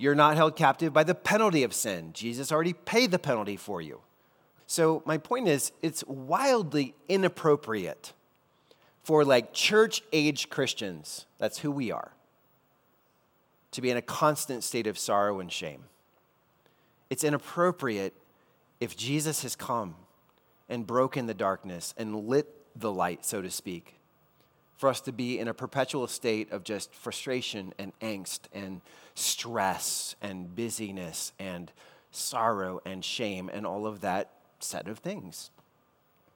You're 0.00 0.14
not 0.14 0.36
held 0.36 0.56
captive 0.56 0.94
by 0.94 1.04
the 1.04 1.14
penalty 1.14 1.62
of 1.62 1.74
sin. 1.74 2.14
Jesus 2.14 2.50
already 2.50 2.72
paid 2.72 3.10
the 3.10 3.18
penalty 3.18 3.58
for 3.58 3.82
you. 3.82 4.00
So, 4.66 5.02
my 5.04 5.18
point 5.18 5.46
is, 5.46 5.72
it's 5.82 6.02
wildly 6.06 6.94
inappropriate 7.06 8.14
for 9.02 9.26
like 9.26 9.52
church 9.52 10.00
age 10.10 10.48
Christians, 10.48 11.26
that's 11.36 11.58
who 11.58 11.70
we 11.70 11.92
are, 11.92 12.12
to 13.72 13.82
be 13.82 13.90
in 13.90 13.98
a 13.98 14.02
constant 14.02 14.64
state 14.64 14.86
of 14.86 14.98
sorrow 14.98 15.38
and 15.38 15.52
shame. 15.52 15.84
It's 17.10 17.22
inappropriate 17.22 18.14
if 18.80 18.96
Jesus 18.96 19.42
has 19.42 19.54
come 19.54 19.96
and 20.70 20.86
broken 20.86 21.26
the 21.26 21.34
darkness 21.34 21.92
and 21.98 22.26
lit 22.26 22.48
the 22.74 22.90
light, 22.90 23.26
so 23.26 23.42
to 23.42 23.50
speak, 23.50 23.99
for 24.80 24.88
us 24.88 25.02
to 25.02 25.12
be 25.12 25.38
in 25.38 25.46
a 25.46 25.52
perpetual 25.52 26.06
state 26.06 26.50
of 26.50 26.64
just 26.64 26.94
frustration 26.94 27.74
and 27.78 27.92
angst 28.00 28.40
and 28.54 28.80
stress 29.14 30.16
and 30.22 30.56
busyness 30.56 31.34
and 31.38 31.70
sorrow 32.10 32.80
and 32.86 33.04
shame 33.04 33.50
and 33.52 33.66
all 33.66 33.86
of 33.86 34.00
that 34.00 34.30
set 34.58 34.88
of 34.88 34.98
things. 34.98 35.50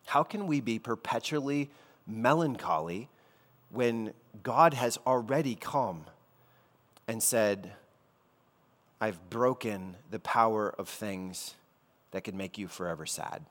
How 0.04 0.22
can 0.22 0.46
we 0.46 0.60
be 0.60 0.78
perpetually 0.78 1.70
melancholy 2.06 3.08
when 3.70 4.12
God 4.42 4.74
has 4.74 4.98
already 5.06 5.54
come 5.54 6.04
and 7.08 7.22
said, 7.22 7.72
I've 9.00 9.30
broken 9.30 9.96
the 10.10 10.18
power 10.18 10.68
of 10.68 10.90
things 10.90 11.54
that 12.10 12.24
could 12.24 12.34
make 12.34 12.58
you 12.58 12.68
forever 12.68 13.06
sad, 13.06 13.46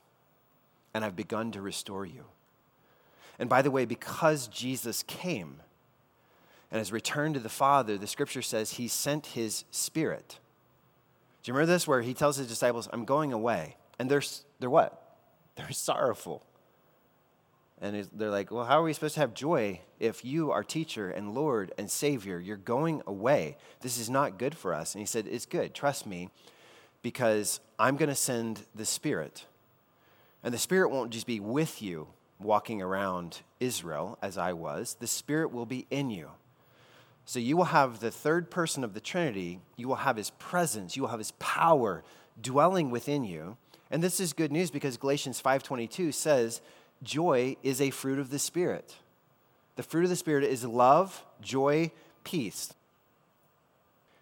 and 0.93 1.03
I've 1.03 1.15
begun 1.15 1.51
to 1.53 1.63
restore 1.63 2.06
you. 2.06 2.25
And 3.39 3.50
by 3.50 3.62
the 3.62 3.72
way, 3.72 3.86
because 3.86 4.48
Jesus 4.48 5.04
came 5.04 5.58
and 6.72 6.80
has 6.80 6.91
returned 6.91 7.36
to 7.36 7.39
the 7.39 7.50
Father, 7.50 7.98
the 7.98 8.08
scripture 8.08 8.41
says 8.41 8.72
he 8.72 8.88
sent 8.88 9.28
his 9.28 9.63
spirit. 9.72 10.39
Do 11.41 11.50
you 11.50 11.54
remember 11.54 11.74
this 11.74 11.88
where 11.88 12.02
he 12.02 12.13
tells 12.13 12.38
his 12.38 12.48
disciples, 12.48 12.88
I'm 12.91 13.06
going 13.06 13.34
away? 13.34 13.76
And 14.00 14.10
they're, 14.10 14.24
they're 14.60 14.69
what? 14.69 15.00
They're 15.56 15.72
sorrowful. 15.72 16.43
And 17.80 18.08
they're 18.13 18.32
like, 18.32 18.50
Well, 18.50 18.65
how 18.65 18.80
are 18.80 18.84
we 18.84 18.93
supposed 18.93 19.15
to 19.15 19.19
have 19.19 19.34
joy 19.34 19.82
if 20.00 20.26
you, 20.26 20.52
our 20.52 20.63
teacher 20.63 21.12
and 21.12 21.36
Lord 21.36 21.72
and 21.78 21.91
Savior, 21.91 22.39
you're 22.39 22.58
going 22.58 23.04
away? 23.06 23.58
This 23.82 24.00
is 24.00 24.10
not 24.10 24.39
good 24.39 24.56
for 24.56 24.74
us. 24.74 24.96
And 24.96 25.00
he 25.02 25.06
said, 25.06 25.28
It's 25.28 25.46
good. 25.46 25.76
Trust 25.76 26.08
me, 26.08 26.30
because 27.04 27.60
I'm 27.78 27.98
going 27.98 28.10
to 28.10 28.15
send 28.15 28.62
the 28.74 28.86
Spirit. 28.86 29.46
And 30.43 30.54
the 30.54 30.58
Spirit 30.58 30.89
won't 30.89 31.12
just 31.12 31.28
be 31.28 31.39
with 31.39 31.82
you 31.82 32.08
walking 32.39 32.82
around 32.82 33.41
Israel 33.60 34.17
as 34.22 34.38
I 34.38 34.54
was, 34.54 34.98
the 35.00 35.08
Spirit 35.08 35.52
will 35.52 35.65
be 35.65 35.86
in 35.89 36.10
you. 36.10 36.32
So 37.26 37.39
you 37.39 37.56
will 37.56 37.65
have 37.65 38.00
the 38.00 38.12
third 38.12 38.52
person 38.52 38.84
of 38.84 38.93
the 38.93 39.00
Trinity, 39.00 39.60
you 39.78 39.88
will 39.88 39.96
have 39.96 40.17
his 40.17 40.32
presence, 40.32 40.96
you 40.96 41.04
will 41.04 41.10
have 41.10 41.19
his 41.19 41.32
power 41.39 42.04
dwelling 42.41 42.91
within 42.91 43.24
you. 43.24 43.58
And 43.89 44.04
this 44.04 44.19
is 44.19 44.34
good 44.34 44.52
news 44.52 44.72
because 44.72 44.98
Galatians 44.98 45.41
5:22 45.41 46.12
says 46.12 46.62
joy 47.02 47.56
is 47.63 47.80
a 47.80 47.91
fruit 47.91 48.19
of 48.19 48.30
the 48.30 48.39
Spirit. 48.39 48.98
The 49.76 49.84
fruit 49.84 50.04
of 50.04 50.10
the 50.10 50.15
Spirit 50.15 50.43
is 50.43 50.65
love, 50.65 51.24
joy, 51.41 51.91
peace. 52.24 52.74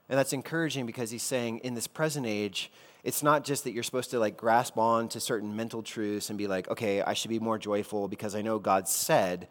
And 0.10 0.18
that's 0.18 0.34
encouraging 0.34 0.86
because 0.86 1.12
he's 1.12 1.24
saying 1.24 1.60
in 1.60 1.74
this 1.74 1.88
present 1.88 2.26
age, 2.26 2.70
it's 3.04 3.24
not 3.24 3.44
just 3.44 3.64
that 3.64 3.72
you're 3.72 3.84
supposed 3.84 4.12
to 4.12 4.20
like 4.20 4.38
grasp 4.38 4.78
on 4.78 5.10
to 5.10 5.20
certain 5.20 5.56
mental 5.56 5.82
truths 5.82 6.30
and 6.30 6.38
be 6.38 6.48
like, 6.48 6.70
okay, 6.70 7.02
I 7.02 7.14
should 7.14 7.30
be 7.30 7.40
more 7.40 7.58
joyful 7.58 8.08
because 8.08 8.36
I 8.36 8.42
know 8.42 8.60
God 8.60 8.88
said. 8.88 9.48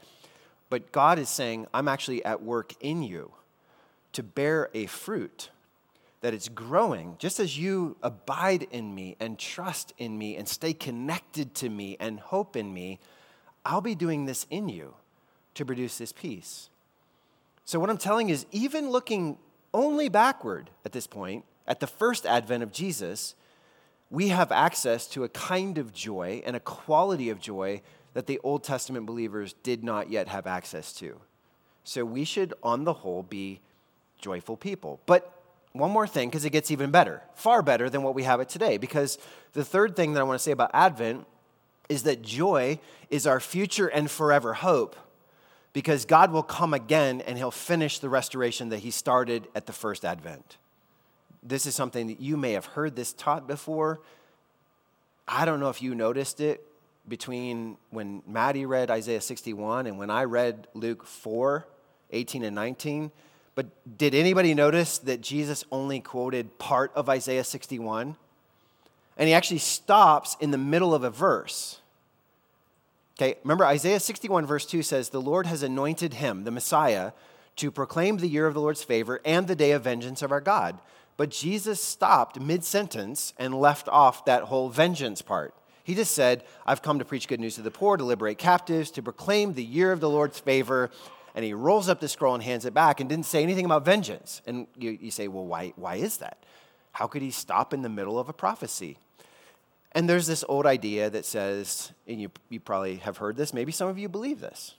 But 0.69 0.93
God 0.93 1.19
is 1.19 1.29
saying, 1.29 1.67
I'm 1.75 1.89
actually 1.89 2.25
at 2.25 2.43
work 2.43 2.75
in 2.81 3.03
you 3.03 3.33
to 4.13 4.23
bear 4.23 4.71
a 4.73 4.87
fruit 4.87 5.51
that 6.21 6.35
it's 6.35 6.49
growing, 6.49 7.17
just 7.19 7.41
as 7.41 7.59
you 7.59 7.97
abide 8.03 8.65
in 8.71 8.95
me 8.95 9.17
and 9.19 9.39
trust 9.39 9.95
in 9.99 10.17
me 10.19 10.37
and 10.37 10.47
stay 10.47 10.73
connected 10.73 11.55
to 11.57 11.69
me 11.69 11.97
and 11.99 12.21
hope 12.21 12.57
in 12.57 12.73
me, 12.73 12.99
I'll 13.65 13.81
be 13.81 13.95
doing 13.95 14.27
this 14.27 14.47
in 14.51 14.69
you 14.69 14.95
to 15.55 15.65
produce 15.65 15.99
this 15.99 16.13
peace. 16.13 16.69
So, 17.65 17.81
what 17.81 17.91
I'm 17.91 17.99
telling 17.99 18.29
is, 18.29 18.47
even 18.53 18.91
looking 18.91 19.39
only 19.73 20.09
backward 20.09 20.71
at 20.85 20.93
this 20.93 21.07
point, 21.07 21.45
at 21.67 21.81
the 21.81 21.87
first 21.87 22.27
advent 22.27 22.63
of 22.63 22.73
Jesus, 22.73 23.35
we 24.11 24.29
have 24.29 24.51
access 24.51 25.07
to 25.09 25.25
a 25.25 25.29
kind 25.29 25.79
of 25.79 25.93
joy 25.93 26.43
and 26.45 26.57
a 26.57 26.61
quality 26.61 27.31
of 27.31 27.41
joy 27.41 27.81
that 28.15 28.27
the 28.27 28.41
Old 28.43 28.65
Testament 28.65 29.07
believers 29.07 29.55
did 29.63 29.85
not 29.85 30.11
yet 30.11 30.29
have 30.29 30.47
access 30.47 30.93
to. 30.95 31.21
So, 31.85 32.05
we 32.05 32.25
should, 32.25 32.53
on 32.63 32.85
the 32.85 32.93
whole, 32.93 33.23
be 33.23 33.61
joyful 34.21 34.57
people. 34.57 35.01
But 35.07 35.33
one 35.73 35.91
more 35.91 36.07
thing, 36.07 36.29
because 36.29 36.45
it 36.45 36.51
gets 36.51 36.71
even 36.71 36.91
better, 36.91 37.23
far 37.35 37.63
better 37.63 37.89
than 37.89 38.03
what 38.03 38.15
we 38.15 38.25
have 38.25 38.41
it 38.41 38.49
today. 38.49 38.77
Because 38.77 39.19
the 39.53 39.65
third 39.65 39.97
thing 39.97 40.13
that 40.13 40.21
I 40.21 40.25
want 40.25 40.39
to 40.39 40.43
say 40.43 40.51
about 40.51 40.71
Advent 40.75 41.27
is 41.89 42.03
that 42.03 42.23
joy 42.23 42.79
is 43.09 43.27
our 43.27 43.41
future 43.41 43.89
and 43.89 44.11
forever 44.11 44.55
hope 44.55 44.97
because 45.73 46.05
God 46.05 46.33
will 46.33 46.43
come 46.43 46.75
again 46.75 47.21
and 47.21 47.39
he'll 47.39 47.51
finish 47.51 47.99
the 47.99 48.09
restoration 48.09 48.71
that 48.71 48.79
he 48.79 48.91
started 48.91 49.49
at 49.55 49.67
the 49.67 49.73
first 49.73 50.05
advent. 50.05 50.57
This 51.43 51.67
is 51.67 51.75
something 51.75 52.09
that 52.09 52.21
you 52.21 52.37
may 52.37 52.53
have 52.53 52.67
heard 52.67 52.97
this 52.97 53.13
taught 53.13 53.47
before. 53.47 54.01
I 55.27 55.45
don't 55.45 55.61
know 55.61 55.71
if 55.71 55.81
you 55.81 55.95
noticed 55.95 56.41
it 56.41 56.67
between 57.09 57.77
when 57.91 58.23
Maddie 58.27 58.67
read 58.67 58.91
Isaiah 58.91 59.21
61 59.21 59.87
and 59.87 59.99
when 59.99 60.11
I 60.11 60.25
read 60.25 60.69
Luke 60.75 61.07
4 61.07 61.67
18 62.13 62.43
and 62.43 62.55
19. 62.57 63.13
But 63.55 63.67
did 63.99 64.15
anybody 64.15 64.55
notice 64.55 64.99
that 64.99 65.21
Jesus 65.21 65.65
only 65.71 66.01
quoted 66.01 66.59
part 66.59 66.93
of 66.95 67.09
Isaiah 67.09 67.45
61? 67.45 68.17
And 69.17 69.29
he 69.29 69.35
actually 69.35 69.59
stops 69.59 70.37
in 70.41 70.51
the 70.51 70.59
middle 70.59 70.95
of 70.95 71.05
a 71.05 71.11
verse. 71.11 71.81
Okay, 73.17 73.37
remember 73.45 73.67
Isaiah 73.67 74.01
61, 74.01 74.47
verse 74.47 74.65
2 74.65 74.83
says, 74.83 75.11
The 75.11 75.21
Lord 75.21 75.47
has 75.47 75.63
anointed 75.63 76.15
him, 76.15 76.45
the 76.45 76.51
Messiah, 76.51 77.13
to 77.57 77.71
proclaim 77.71 78.17
the 78.17 78.29
year 78.29 78.47
of 78.47 78.55
the 78.55 78.61
Lord's 78.61 78.83
favor 78.83 79.21
and 79.25 79.47
the 79.47 79.55
day 79.55 79.73
of 79.73 79.85
vengeance 79.85 80.23
of 80.23 80.33
our 80.33 80.41
God. 80.41 80.79
But 81.21 81.29
Jesus 81.29 81.83
stopped 81.83 82.41
mid 82.41 82.65
sentence 82.65 83.35
and 83.39 83.61
left 83.61 83.91
off 83.91 84.25
that 84.25 84.45
whole 84.45 84.71
vengeance 84.71 85.21
part. 85.21 85.55
He 85.85 85.95
just 85.95 86.15
said, 86.15 86.45
I've 86.65 86.81
come 86.81 86.99
to 86.99 87.05
preach 87.05 87.29
good 87.29 87.41
news 87.41 87.57
to 87.57 87.61
the 87.61 87.71
poor, 87.71 87.99
to 87.99 88.05
liberate 88.05 88.39
captives, 88.39 88.91
to 88.93 89.03
proclaim 89.03 89.53
the 89.53 89.63
year 89.63 89.93
of 89.93 90.01
the 90.01 90.09
Lord's 90.09 90.41
favor. 90.41 90.89
And 91.35 91.45
he 91.45 91.53
rolls 91.53 91.91
up 91.91 92.01
the 92.01 92.09
scroll 92.09 92.33
and 92.33 92.43
hands 92.43 92.65
it 92.65 92.73
back 92.73 93.01
and 93.01 93.11
didn't 93.11 93.27
say 93.27 93.43
anything 93.43 93.67
about 93.67 93.85
vengeance. 93.85 94.41
And 94.47 94.67
you, 94.79 94.97
you 94.99 95.11
say, 95.11 95.29
well, 95.29 95.45
why, 95.45 95.75
why 95.77 95.97
is 95.97 96.17
that? 96.17 96.39
How 96.93 97.07
could 97.07 97.21
he 97.21 97.31
stop 97.31 97.75
in 97.75 97.83
the 97.83 97.91
middle 97.91 98.19
of 98.19 98.31
a 98.31 98.33
prophecy? 98.33 98.97
And 99.93 100.09
there's 100.09 100.27
this 100.27 100.43
old 100.49 100.65
idea 100.65 101.11
that 101.11 101.27
says, 101.27 101.93
and 102.09 102.19
you, 102.19 102.31
you 102.49 102.61
probably 102.61 102.97
have 102.97 103.19
heard 103.19 103.37
this, 103.37 103.53
maybe 103.53 103.73
some 103.73 103.89
of 103.89 103.99
you 103.99 104.09
believe 104.09 104.41
this. 104.41 104.75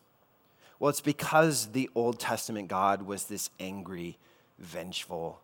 Well, 0.80 0.90
it's 0.90 1.02
because 1.02 1.68
the 1.68 1.88
Old 1.94 2.20
Testament 2.20 2.68
God 2.68 3.04
was 3.04 3.26
this 3.26 3.52
angry, 3.60 4.18
vengeful, 4.58 5.40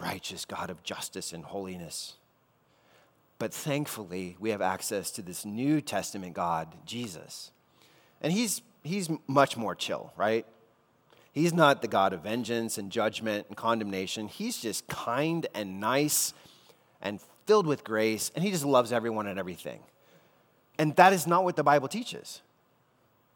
righteous 0.00 0.44
God 0.44 0.70
of 0.70 0.82
justice 0.82 1.32
and 1.32 1.44
holiness. 1.44 2.16
But 3.38 3.52
thankfully, 3.52 4.36
we 4.38 4.50
have 4.50 4.62
access 4.62 5.10
to 5.12 5.22
this 5.22 5.44
New 5.44 5.80
Testament 5.80 6.34
God, 6.34 6.68
Jesus. 6.86 7.50
And 8.20 8.32
he's, 8.32 8.62
he's 8.82 9.10
much 9.26 9.56
more 9.56 9.74
chill, 9.74 10.12
right? 10.16 10.46
He's 11.32 11.52
not 11.52 11.82
the 11.82 11.88
God 11.88 12.12
of 12.12 12.22
vengeance 12.22 12.78
and 12.78 12.92
judgment 12.92 13.46
and 13.48 13.56
condemnation. 13.56 14.28
He's 14.28 14.58
just 14.58 14.86
kind 14.86 15.46
and 15.54 15.80
nice 15.80 16.32
and 17.02 17.20
filled 17.46 17.66
with 17.66 17.84
grace, 17.84 18.30
and 18.34 18.44
he 18.44 18.50
just 18.50 18.64
loves 18.64 18.92
everyone 18.92 19.26
and 19.26 19.38
everything. 19.38 19.80
And 20.78 20.94
that 20.96 21.12
is 21.12 21.26
not 21.26 21.44
what 21.44 21.56
the 21.56 21.62
Bible 21.62 21.88
teaches. 21.88 22.40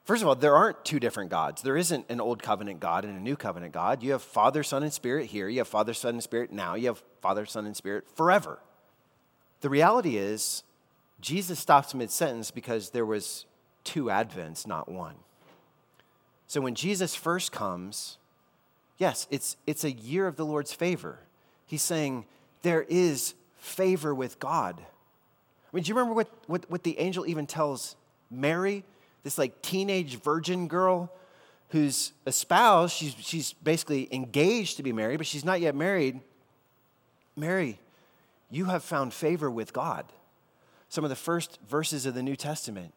First 0.09 0.23
of 0.23 0.29
all, 0.29 0.35
there 0.35 0.57
aren't 0.57 0.87
two 0.87 0.99
different 0.99 1.29
gods. 1.29 1.61
There 1.61 1.77
isn't 1.77 2.07
an 2.09 2.19
old 2.19 2.43
covenant 2.43 2.81
God 2.81 3.05
and 3.05 3.15
a 3.15 3.21
new 3.21 3.37
covenant 3.37 3.75
God. 3.75 4.03
You 4.03 4.13
have 4.13 4.23
Father, 4.23 4.63
Son, 4.63 4.83
and 4.83 4.91
Spirit 4.91 5.27
here. 5.27 5.51
You 5.51 5.59
have 5.59 5.69
Father, 5.69 5.93
Son, 5.93 6.15
and 6.15 6.23
Spirit 6.23 6.51
now. 6.51 6.77
You 6.77 6.87
have 6.87 7.03
Father, 7.21 7.45
Son, 7.45 7.67
and 7.67 7.77
Spirit 7.77 8.07
forever. 8.15 8.59
The 9.61 9.69
reality 9.69 10.17
is, 10.17 10.63
Jesus 11.21 11.59
stops 11.59 11.95
mid 11.95 12.11
sentence 12.11 12.51
because 12.51 12.89
there 12.89 13.05
was 13.05 13.45
two 13.85 14.05
advents, 14.05 14.67
not 14.67 14.89
one. 14.89 15.17
So 16.47 16.63
when 16.63 16.75
Jesus 16.75 17.15
first 17.15 17.53
comes, 17.53 18.17
yes, 18.97 19.27
it's, 19.31 19.59
it's 19.67 19.85
a 19.85 19.93
year 19.93 20.27
of 20.27 20.37
the 20.37 20.47
Lord's 20.47 20.73
favor. 20.73 21.19
He's 21.67 21.83
saying 21.83 22.25
there 22.63 22.87
is 22.89 23.35
favor 23.59 24.15
with 24.15 24.39
God. 24.39 24.81
I 24.81 25.77
mean, 25.77 25.85
do 25.85 25.91
you 25.91 25.95
remember 25.95 26.15
what, 26.15 26.31
what, 26.47 26.71
what 26.71 26.83
the 26.83 26.99
angel 26.99 27.27
even 27.27 27.47
tells 27.47 27.95
Mary? 28.31 28.85
This 29.23 29.39
like 29.39 29.63
teenage 29.63 30.21
virgin 30.21 30.69
girl 30.69 31.13
who's 31.71 32.13
espoused. 32.27 32.95
She's, 32.95 33.15
she's 33.19 33.53
basically 33.53 34.09
engaged 34.13 34.77
to 34.79 34.83
be 34.83 34.93
married, 34.93 35.19
but 35.19 35.27
she's 35.27 35.45
not 35.45 35.61
yet 35.61 35.75
married. 35.75 36.21
Mary, 37.37 37.79
you 38.51 38.67
have 38.67 38.83
found 38.83 39.13
favor 39.13 39.51
with 39.51 39.73
God. 39.73 40.05
Some 40.89 41.05
of 41.05 41.11
the 41.11 41.17
first 41.17 41.59
verses 41.69 42.07
of 42.07 42.15
the 42.15 42.23
New 42.23 42.37
Testament. 42.37 42.95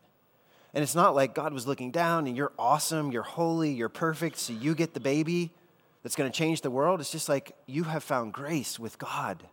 And 0.73 0.83
it's 0.83 0.95
not 0.95 1.15
like 1.15 1.35
God 1.35 1.53
was 1.53 1.67
looking 1.67 1.91
down 1.91 2.27
and 2.27 2.37
you're 2.37 2.53
awesome, 2.57 3.11
you're 3.11 3.23
holy, 3.23 3.71
you're 3.71 3.89
perfect, 3.89 4.37
so 4.37 4.53
you 4.53 4.73
get 4.73 4.93
the 4.93 5.01
baby 5.01 5.51
that's 6.01 6.15
going 6.15 6.31
to 6.31 6.35
change 6.35 6.61
the 6.61 6.71
world. 6.71 7.01
It's 7.01 7.11
just 7.11 7.27
like 7.27 7.51
you 7.65 7.83
have 7.83 8.03
found 8.03 8.33
grace 8.33 8.79
with 8.79 8.97
God. 8.97 9.43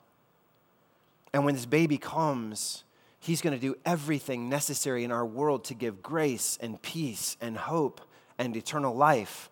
And 1.33 1.45
when 1.45 1.55
this 1.55 1.67
baby 1.67 1.99
comes, 1.99 2.85
He's 3.21 3.41
going 3.41 3.55
to 3.55 3.61
do 3.61 3.77
everything 3.85 4.49
necessary 4.49 5.05
in 5.05 5.13
our 5.13 5.27
world 5.27 5.65
to 5.65 5.75
give 5.75 6.03
grace 6.03 6.59
and 6.61 6.81
peace 6.81 7.37
and 7.41 7.57
hope 7.57 8.01
and 8.39 8.57
eternal 8.57 8.95
life 8.95 9.51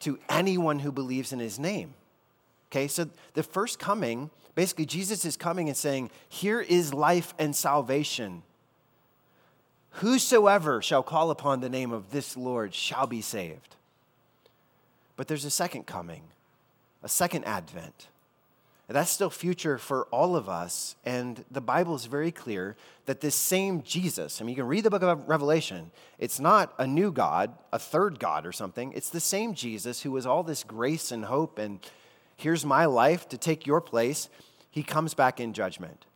to 0.00 0.18
anyone 0.28 0.78
who 0.78 0.92
believes 0.92 1.32
in 1.32 1.38
his 1.38 1.58
name. 1.58 1.94
Okay, 2.70 2.86
so 2.86 3.08
the 3.34 3.42
first 3.42 3.78
coming, 3.78 4.30
basically, 4.54 4.86
Jesus 4.86 5.24
is 5.24 5.36
coming 5.36 5.68
and 5.68 5.76
saying, 5.76 6.10
Here 6.28 6.60
is 6.60 6.94
life 6.94 7.34
and 7.38 7.56
salvation. 7.56 8.42
Whosoever 9.92 10.80
shall 10.80 11.02
call 11.02 11.30
upon 11.30 11.60
the 11.60 11.68
name 11.68 11.92
of 11.92 12.10
this 12.12 12.36
Lord 12.36 12.74
shall 12.74 13.06
be 13.06 13.20
saved. 13.20 13.74
But 15.16 15.26
there's 15.26 15.44
a 15.44 15.50
second 15.50 15.86
coming, 15.86 16.22
a 17.02 17.08
second 17.08 17.44
advent. 17.44 18.06
That's 18.88 19.10
still 19.10 19.28
future 19.28 19.76
for 19.76 20.04
all 20.10 20.34
of 20.34 20.48
us. 20.48 20.96
And 21.04 21.44
the 21.50 21.60
Bible 21.60 21.94
is 21.94 22.06
very 22.06 22.32
clear 22.32 22.74
that 23.04 23.20
this 23.20 23.34
same 23.34 23.82
Jesus, 23.82 24.40
I 24.40 24.44
mean, 24.44 24.56
you 24.56 24.62
can 24.62 24.66
read 24.66 24.84
the 24.84 24.90
book 24.90 25.02
of 25.02 25.28
Revelation, 25.28 25.90
it's 26.18 26.40
not 26.40 26.72
a 26.78 26.86
new 26.86 27.12
God, 27.12 27.52
a 27.70 27.78
third 27.78 28.18
God 28.18 28.46
or 28.46 28.52
something. 28.52 28.92
It's 28.94 29.10
the 29.10 29.20
same 29.20 29.52
Jesus 29.52 30.02
who 30.02 30.10
was 30.10 30.24
all 30.26 30.42
this 30.42 30.64
grace 30.64 31.12
and 31.12 31.26
hope 31.26 31.58
and 31.58 31.80
here's 32.38 32.64
my 32.64 32.86
life 32.86 33.28
to 33.28 33.36
take 33.36 33.66
your 33.66 33.82
place. 33.82 34.30
He 34.70 34.82
comes 34.82 35.12
back 35.12 35.38
in 35.38 35.52
judgment. 35.52 36.06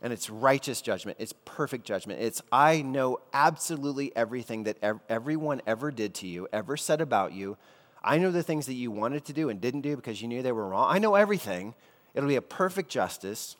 And 0.00 0.12
it's 0.12 0.28
righteous 0.28 0.80
judgment. 0.80 1.18
It's 1.20 1.32
perfect 1.44 1.84
judgment. 1.84 2.20
It's, 2.20 2.42
I 2.52 2.82
know 2.82 3.20
absolutely 3.32 4.14
everything 4.14 4.64
that 4.64 4.78
everyone 5.08 5.62
ever 5.66 5.90
did 5.90 6.14
to 6.16 6.26
you, 6.26 6.46
ever 6.52 6.76
said 6.76 7.00
about 7.00 7.32
you. 7.32 7.56
I 8.04 8.18
know 8.18 8.30
the 8.30 8.42
things 8.42 8.66
that 8.66 8.74
you 8.74 8.90
wanted 8.90 9.24
to 9.24 9.32
do 9.32 9.48
and 9.48 9.60
didn't 9.60 9.80
do 9.80 9.96
because 9.96 10.20
you 10.20 10.28
knew 10.28 10.42
they 10.42 10.52
were 10.52 10.68
wrong. 10.68 10.86
I 10.88 10.98
know 10.98 11.14
everything. 11.14 11.74
It'll 12.14 12.28
be 12.28 12.36
a 12.36 12.42
perfect 12.42 12.90
justice. 12.90 13.56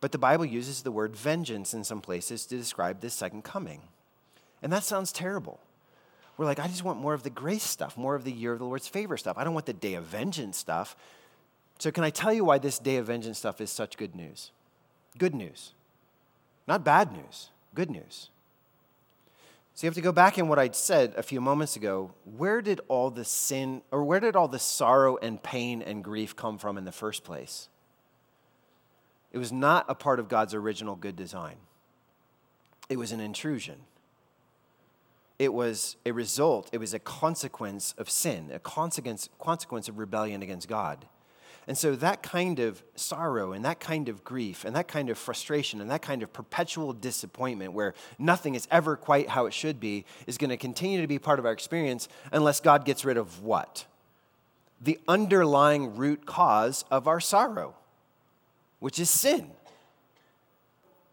But 0.00 0.12
the 0.12 0.18
Bible 0.18 0.44
uses 0.44 0.82
the 0.82 0.92
word 0.92 1.16
vengeance 1.16 1.74
in 1.74 1.82
some 1.82 2.00
places 2.00 2.46
to 2.46 2.56
describe 2.56 3.00
this 3.00 3.14
second 3.14 3.42
coming. 3.42 3.80
And 4.62 4.72
that 4.72 4.84
sounds 4.84 5.10
terrible. 5.10 5.58
We're 6.36 6.44
like, 6.44 6.60
I 6.60 6.68
just 6.68 6.84
want 6.84 7.00
more 7.00 7.14
of 7.14 7.24
the 7.24 7.30
grace 7.30 7.64
stuff, 7.64 7.96
more 7.96 8.14
of 8.14 8.24
the 8.24 8.32
year 8.32 8.52
of 8.52 8.58
the 8.58 8.64
Lord's 8.66 8.86
favor 8.86 9.16
stuff. 9.16 9.36
I 9.36 9.44
don't 9.44 9.54
want 9.54 9.66
the 9.66 9.72
day 9.72 9.94
of 9.94 10.04
vengeance 10.04 10.56
stuff. 10.56 10.94
So, 11.78 11.90
can 11.90 12.04
I 12.04 12.10
tell 12.10 12.32
you 12.32 12.44
why 12.44 12.58
this 12.58 12.78
day 12.78 12.96
of 12.96 13.06
vengeance 13.06 13.38
stuff 13.38 13.60
is 13.60 13.70
such 13.70 13.96
good 13.96 14.14
news? 14.14 14.50
Good 15.18 15.34
news. 15.34 15.72
Not 16.66 16.84
bad 16.84 17.12
news, 17.12 17.50
good 17.74 17.90
news. 17.90 18.30
So 19.76 19.86
you 19.86 19.88
have 19.88 19.94
to 19.96 20.00
go 20.00 20.10
back 20.10 20.38
in 20.38 20.48
what 20.48 20.58
I'd 20.58 20.74
said 20.74 21.12
a 21.18 21.22
few 21.22 21.38
moments 21.38 21.76
ago. 21.76 22.14
Where 22.24 22.62
did 22.62 22.80
all 22.88 23.10
the 23.10 23.26
sin, 23.26 23.82
or 23.90 24.04
where 24.04 24.20
did 24.20 24.34
all 24.34 24.48
the 24.48 24.58
sorrow 24.58 25.18
and 25.18 25.42
pain 25.42 25.82
and 25.82 26.02
grief 26.02 26.34
come 26.34 26.56
from 26.56 26.78
in 26.78 26.86
the 26.86 26.92
first 26.92 27.24
place? 27.24 27.68
It 29.32 29.38
was 29.38 29.52
not 29.52 29.84
a 29.86 29.94
part 29.94 30.18
of 30.18 30.30
God's 30.30 30.54
original 30.54 30.96
good 30.96 31.14
design, 31.14 31.56
it 32.88 32.96
was 32.96 33.12
an 33.12 33.20
intrusion. 33.20 33.80
It 35.38 35.52
was 35.52 35.96
a 36.06 36.12
result, 36.12 36.70
it 36.72 36.78
was 36.78 36.94
a 36.94 36.98
consequence 36.98 37.94
of 37.98 38.08
sin, 38.08 38.50
a 38.54 38.58
consequence, 38.58 39.28
consequence 39.38 39.90
of 39.90 39.98
rebellion 39.98 40.40
against 40.40 40.66
God. 40.66 41.04
And 41.68 41.76
so 41.76 41.96
that 41.96 42.22
kind 42.22 42.60
of 42.60 42.82
sorrow 42.94 43.52
and 43.52 43.64
that 43.64 43.80
kind 43.80 44.08
of 44.08 44.22
grief 44.22 44.64
and 44.64 44.76
that 44.76 44.86
kind 44.86 45.10
of 45.10 45.18
frustration 45.18 45.80
and 45.80 45.90
that 45.90 46.00
kind 46.00 46.22
of 46.22 46.32
perpetual 46.32 46.92
disappointment 46.92 47.72
where 47.72 47.94
nothing 48.18 48.54
is 48.54 48.68
ever 48.70 48.96
quite 48.96 49.28
how 49.28 49.46
it 49.46 49.54
should 49.54 49.80
be 49.80 50.04
is 50.28 50.38
going 50.38 50.50
to 50.50 50.56
continue 50.56 51.00
to 51.00 51.08
be 51.08 51.18
part 51.18 51.40
of 51.40 51.46
our 51.46 51.52
experience 51.52 52.08
unless 52.30 52.60
God 52.60 52.84
gets 52.84 53.04
rid 53.04 53.16
of 53.16 53.42
what? 53.42 53.86
The 54.80 55.00
underlying 55.08 55.96
root 55.96 56.24
cause 56.24 56.84
of 56.88 57.08
our 57.08 57.18
sorrow, 57.18 57.74
which 58.78 59.00
is 59.00 59.10
sin. 59.10 59.50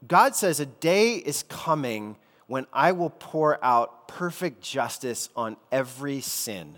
God 0.07 0.35
says 0.35 0.59
a 0.59 0.67
day 0.67 1.15
is 1.15 1.43
coming 1.43 2.15
when 2.45 2.67
I 2.71 2.91
will 2.91 3.09
pour 3.09 3.63
out 3.65 4.07
perfect 4.07 4.61
justice 4.61 5.29
on 5.35 5.57
every 5.71 6.21
sin, 6.21 6.75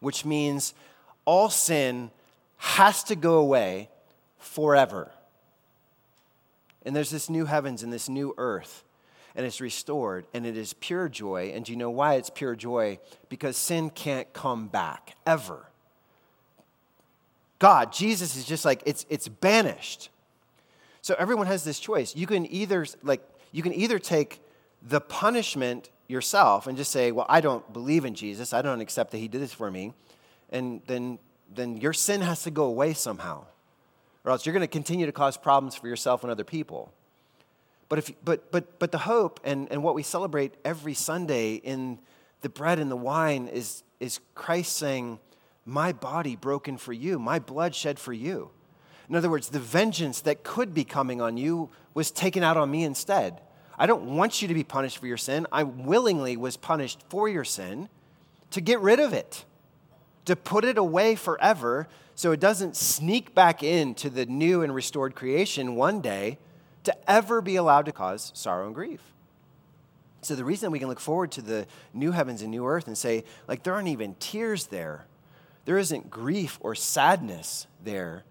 which 0.00 0.24
means 0.24 0.74
all 1.24 1.50
sin 1.50 2.10
has 2.66 3.04
to 3.04 3.14
go 3.14 3.38
away 3.38 3.88
forever. 4.38 5.12
And 6.84 6.96
there's 6.96 7.10
this 7.10 7.30
new 7.30 7.44
heavens 7.44 7.84
and 7.84 7.92
this 7.92 8.08
new 8.08 8.34
earth, 8.38 8.82
and 9.36 9.46
it's 9.46 9.60
restored, 9.60 10.26
and 10.34 10.44
it 10.44 10.56
is 10.56 10.72
pure 10.72 11.08
joy. 11.08 11.52
And 11.54 11.64
do 11.64 11.70
you 11.70 11.78
know 11.78 11.90
why 11.90 12.14
it's 12.14 12.28
pure 12.28 12.56
joy? 12.56 12.98
Because 13.28 13.56
sin 13.56 13.88
can't 13.90 14.30
come 14.32 14.66
back 14.66 15.14
ever. 15.24 15.66
God, 17.60 17.92
Jesus 17.92 18.36
is 18.36 18.44
just 18.44 18.64
like, 18.64 18.82
it's, 18.84 19.06
it's 19.08 19.28
banished. 19.28 20.10
So 21.02 21.14
everyone 21.20 21.46
has 21.46 21.62
this 21.62 21.78
choice. 21.78 22.16
You 22.16 22.26
can 22.26 22.52
either, 22.52 22.84
like, 23.04 23.22
you 23.52 23.62
can 23.62 23.74
either 23.74 24.00
take 24.00 24.40
the 24.82 25.00
punishment 25.00 25.88
yourself 26.08 26.66
and 26.66 26.76
just 26.76 26.90
say, 26.90 27.12
well, 27.12 27.26
I 27.28 27.40
don't 27.40 27.72
believe 27.72 28.04
in 28.04 28.14
Jesus. 28.14 28.52
I 28.52 28.60
don't 28.60 28.80
accept 28.80 29.12
that 29.12 29.18
he 29.18 29.28
did 29.28 29.40
this 29.40 29.52
for 29.52 29.70
me. 29.70 29.94
And 30.50 30.82
then 30.86 31.18
then 31.54 31.76
your 31.76 31.92
sin 31.92 32.20
has 32.20 32.42
to 32.44 32.50
go 32.50 32.64
away 32.64 32.94
somehow, 32.94 33.44
or 34.24 34.32
else 34.32 34.44
you're 34.44 34.52
going 34.52 34.60
to 34.60 34.66
continue 34.66 35.06
to 35.06 35.12
cause 35.12 35.36
problems 35.36 35.74
for 35.74 35.88
yourself 35.88 36.22
and 36.22 36.30
other 36.30 36.44
people. 36.44 36.92
But, 37.88 37.98
if, 38.00 38.12
but, 38.24 38.50
but, 38.50 38.78
but 38.78 38.90
the 38.90 38.98
hope 38.98 39.40
and, 39.44 39.68
and 39.70 39.82
what 39.82 39.94
we 39.94 40.02
celebrate 40.02 40.54
every 40.64 40.94
Sunday 40.94 41.54
in 41.54 41.98
the 42.40 42.48
bread 42.48 42.78
and 42.78 42.90
the 42.90 42.96
wine 42.96 43.48
is, 43.48 43.84
is 44.00 44.20
Christ 44.34 44.76
saying, 44.76 45.20
My 45.64 45.92
body 45.92 46.34
broken 46.36 46.78
for 46.78 46.92
you, 46.92 47.18
my 47.18 47.38
blood 47.38 47.74
shed 47.74 47.98
for 47.98 48.12
you. 48.12 48.50
In 49.08 49.14
other 49.14 49.30
words, 49.30 49.50
the 49.50 49.60
vengeance 49.60 50.20
that 50.22 50.42
could 50.42 50.74
be 50.74 50.84
coming 50.84 51.20
on 51.20 51.36
you 51.36 51.70
was 51.94 52.10
taken 52.10 52.42
out 52.42 52.56
on 52.56 52.70
me 52.70 52.82
instead. 52.82 53.40
I 53.78 53.86
don't 53.86 54.16
want 54.16 54.42
you 54.42 54.48
to 54.48 54.54
be 54.54 54.64
punished 54.64 54.98
for 54.98 55.06
your 55.06 55.16
sin. 55.16 55.46
I 55.52 55.62
willingly 55.62 56.36
was 56.36 56.56
punished 56.56 57.04
for 57.08 57.28
your 57.28 57.44
sin 57.44 57.88
to 58.50 58.60
get 58.60 58.80
rid 58.80 58.98
of 58.98 59.12
it 59.12 59.44
to 60.26 60.36
put 60.36 60.64
it 60.64 60.76
away 60.78 61.14
forever 61.14 61.88
so 62.14 62.32
it 62.32 62.40
doesn't 62.40 62.76
sneak 62.76 63.34
back 63.34 63.62
into 63.62 64.10
the 64.10 64.26
new 64.26 64.62
and 64.62 64.74
restored 64.74 65.14
creation 65.14 65.74
one 65.74 66.00
day 66.00 66.38
to 66.84 67.10
ever 67.10 67.40
be 67.40 67.56
allowed 67.56 67.86
to 67.86 67.92
cause 67.92 68.30
sorrow 68.34 68.66
and 68.66 68.74
grief. 68.74 69.00
So 70.22 70.34
the 70.34 70.44
reason 70.44 70.70
we 70.70 70.78
can 70.78 70.88
look 70.88 71.00
forward 71.00 71.30
to 71.32 71.42
the 71.42 71.66
new 71.92 72.12
heavens 72.12 72.42
and 72.42 72.50
new 72.50 72.66
earth 72.66 72.86
and 72.86 72.96
say, 72.96 73.24
like, 73.46 73.62
there 73.62 73.74
aren't 73.74 73.88
even 73.88 74.14
tears 74.18 74.66
there, 74.66 75.06
there 75.64 75.78
isn't 75.78 76.10
grief 76.10 76.58
or 76.60 76.74
sadness 76.74 77.66
there, 77.84 78.24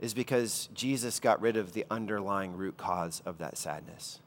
is 0.00 0.14
because 0.14 0.68
Jesus 0.74 1.18
got 1.18 1.40
rid 1.40 1.56
of 1.56 1.72
the 1.72 1.86
underlying 1.90 2.56
root 2.56 2.76
cause 2.76 3.22
of 3.24 3.38
that 3.38 3.56
sadness. 3.56 4.20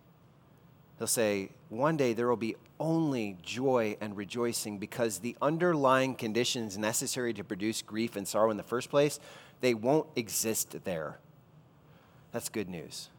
He'll 0.97 1.07
say, 1.07 1.49
one 1.69 1.97
day 1.97 2.13
there 2.13 2.27
will 2.27 2.37
be 2.37 2.55
only 2.79 3.37
joy 3.41 3.97
and 4.01 4.15
rejoicing 4.15 4.79
because 4.79 5.19
the 5.19 5.35
underlying 5.41 6.15
conditions 6.15 6.77
necessary 6.77 7.33
to 7.33 7.43
produce 7.43 7.81
grief 7.81 8.15
and 8.15 8.27
sorrow 8.27 8.51
in 8.51 8.57
the 8.57 8.63
first 8.63 8.89
place, 8.89 9.19
they 9.61 9.73
won't 9.73 10.07
exist 10.15 10.75
there. 10.83 11.19
That's 12.31 12.49
good 12.49 12.69
news. 12.69 13.09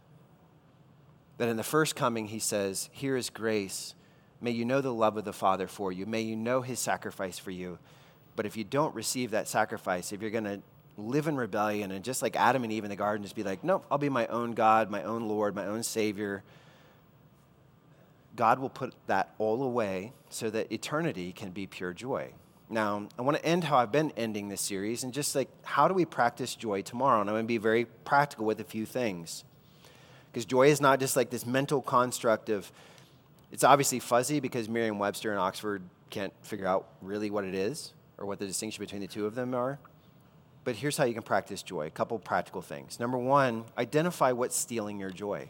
That 1.39 1.49
in 1.49 1.57
the 1.57 1.63
first 1.63 1.95
coming, 1.95 2.27
he 2.27 2.41
says, 2.41 2.89
Here 2.93 3.17
is 3.17 3.31
grace. 3.31 3.95
May 4.41 4.51
you 4.53 4.65
know 4.65 4.81
the 4.81 4.93
love 4.93 5.17
of 5.17 5.25
the 5.25 5.33
Father 5.33 5.67
for 5.67 5.91
you. 5.91 6.07
May 6.07 6.23
you 6.23 6.37
know 6.37 6.63
his 6.63 6.79
sacrifice 6.79 7.39
for 7.39 7.51
you. 7.51 7.79
But 8.37 8.47
if 8.47 8.57
you 8.57 8.65
don't 8.65 8.95
receive 8.95 9.33
that 9.33 9.49
sacrifice, 9.49 10.13
if 10.13 10.21
you're 10.21 10.31
going 10.31 10.45
to 10.45 10.61
live 10.97 11.27
in 11.27 11.37
rebellion 11.37 11.91
and 11.91 12.05
just 12.05 12.23
like 12.23 12.37
Adam 12.37 12.63
and 12.65 12.73
Eve 12.73 12.85
in 12.85 12.91
the 12.91 12.97
garden, 12.97 13.23
just 13.23 13.37
be 13.37 13.43
like, 13.43 13.63
Nope, 13.63 13.85
I'll 13.91 13.99
be 13.99 14.09
my 14.09 14.27
own 14.27 14.53
God, 14.53 14.91
my 14.91 15.03
own 15.05 15.29
Lord, 15.29 15.55
my 15.55 15.67
own 15.67 15.83
Savior. 15.83 16.43
God 18.39 18.61
will 18.61 18.71
put 18.71 18.95
that 19.09 19.35
all 19.39 19.65
away 19.65 20.13
so 20.31 20.49
that 20.49 20.71
eternity 20.71 21.33
can 21.33 21.51
be 21.51 21.67
pure 21.67 21.93
joy. 21.93 22.31
Now, 22.71 23.09
I 23.19 23.23
want 23.23 23.37
to 23.37 23.45
end 23.45 23.65
how 23.65 23.79
I've 23.79 23.91
been 23.91 24.13
ending 24.17 24.49
this 24.49 24.61
series 24.61 25.03
and 25.03 25.13
just 25.13 25.35
like, 25.35 25.49
how 25.65 25.89
do 25.89 25.95
we 25.95 26.05
practice 26.05 26.55
joy 26.55 26.83
tomorrow? 26.83 27.21
And 27.21 27.29
I'm 27.29 27.35
going 27.35 27.47
to 27.47 27.49
be 27.49 27.59
very 27.59 27.87
practical 28.05 28.47
with 28.47 28.61
a 28.61 28.65
few 28.65 28.87
things. 28.87 29.43
Because 30.31 30.45
joy 30.45 30.69
is 30.69 30.81
not 30.81 31.01
just 31.01 31.17
like 31.17 31.31
this 31.31 31.45
mental 31.45 31.83
construct 31.83 32.49
of, 32.49 32.71
it's 33.51 33.65
obviously 33.65 33.99
fuzzy 33.99 34.39
because 34.39 34.69
Merriam 34.69 35.01
Webster 35.01 35.33
and 35.33 35.41
Oxford 35.41 35.83
can't 36.09 36.33
figure 36.43 36.69
out 36.69 36.87
really 37.03 37.31
what 37.31 37.45
it 37.45 37.57
is 37.57 37.93
or 38.19 38.27
what 38.27 38.39
the 38.39 38.47
distinction 38.47 38.81
between 38.81 39.01
the 39.01 39.09
two 39.09 39.27
of 39.27 39.35
them 39.35 39.53
are. 39.53 39.81
But 40.63 40.77
here's 40.77 40.97
how 40.97 41.07
you 41.07 41.15
can 41.15 41.25
practice 41.25 41.61
joy 41.65 41.87
a 41.87 41.91
couple 41.91 42.17
practical 42.21 42.63
things. 42.63 43.01
Number 43.01 43.19
one, 43.19 43.65
identify 43.77 44.31
what's 44.31 44.55
stealing 44.55 45.01
your 45.01 45.11
joy. 45.11 45.49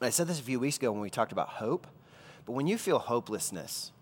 And 0.00 0.06
I 0.06 0.10
said 0.10 0.28
this 0.28 0.38
a 0.38 0.42
few 0.42 0.60
weeks 0.60 0.76
ago 0.76 0.92
when 0.92 1.00
we 1.00 1.10
talked 1.10 1.32
about 1.32 1.48
hope, 1.48 1.86
but 2.46 2.52
when 2.52 2.66
you 2.66 2.78
feel 2.78 2.98
hopelessness, 2.98 3.92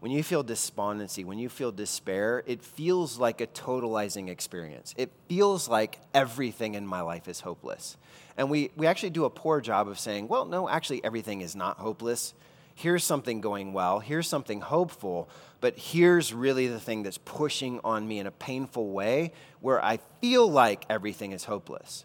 when 0.00 0.12
you 0.12 0.22
feel 0.22 0.42
despondency, 0.42 1.24
when 1.24 1.38
you 1.38 1.48
feel 1.48 1.72
despair, 1.72 2.42
it 2.46 2.62
feels 2.62 3.18
like 3.18 3.40
a 3.40 3.46
totalizing 3.46 4.28
experience. 4.28 4.94
It 4.98 5.10
feels 5.28 5.66
like 5.68 5.98
everything 6.12 6.74
in 6.74 6.86
my 6.86 7.00
life 7.00 7.26
is 7.26 7.40
hopeless. 7.40 7.96
And 8.36 8.50
we, 8.50 8.70
we 8.76 8.86
actually 8.86 9.10
do 9.10 9.24
a 9.24 9.30
poor 9.30 9.60
job 9.60 9.88
of 9.88 9.98
saying, 9.98 10.28
well, 10.28 10.44
no, 10.44 10.68
actually, 10.68 11.02
everything 11.04 11.40
is 11.40 11.56
not 11.56 11.78
hopeless. 11.78 12.34
Here's 12.74 13.04
something 13.04 13.40
going 13.40 13.72
well. 13.72 14.00
Here's 14.00 14.28
something 14.28 14.60
hopeful. 14.60 15.28
But 15.60 15.78
here's 15.78 16.34
really 16.34 16.66
the 16.66 16.80
thing 16.80 17.02
that's 17.02 17.18
pushing 17.18 17.80
on 17.84 18.06
me 18.06 18.18
in 18.18 18.26
a 18.26 18.30
painful 18.30 18.90
way 18.90 19.32
where 19.60 19.82
I 19.82 20.00
feel 20.20 20.50
like 20.50 20.84
everything 20.90 21.32
is 21.32 21.44
hopeless. 21.44 22.04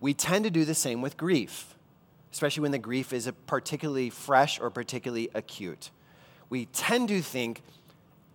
We 0.00 0.14
tend 0.14 0.44
to 0.44 0.50
do 0.50 0.64
the 0.64 0.74
same 0.74 1.02
with 1.02 1.16
grief, 1.16 1.76
especially 2.32 2.62
when 2.62 2.72
the 2.72 2.78
grief 2.78 3.12
is 3.12 3.30
particularly 3.46 4.10
fresh 4.10 4.60
or 4.60 4.70
particularly 4.70 5.28
acute 5.34 5.90
we 6.50 6.66
tend 6.66 7.08
to 7.08 7.22
think 7.22 7.62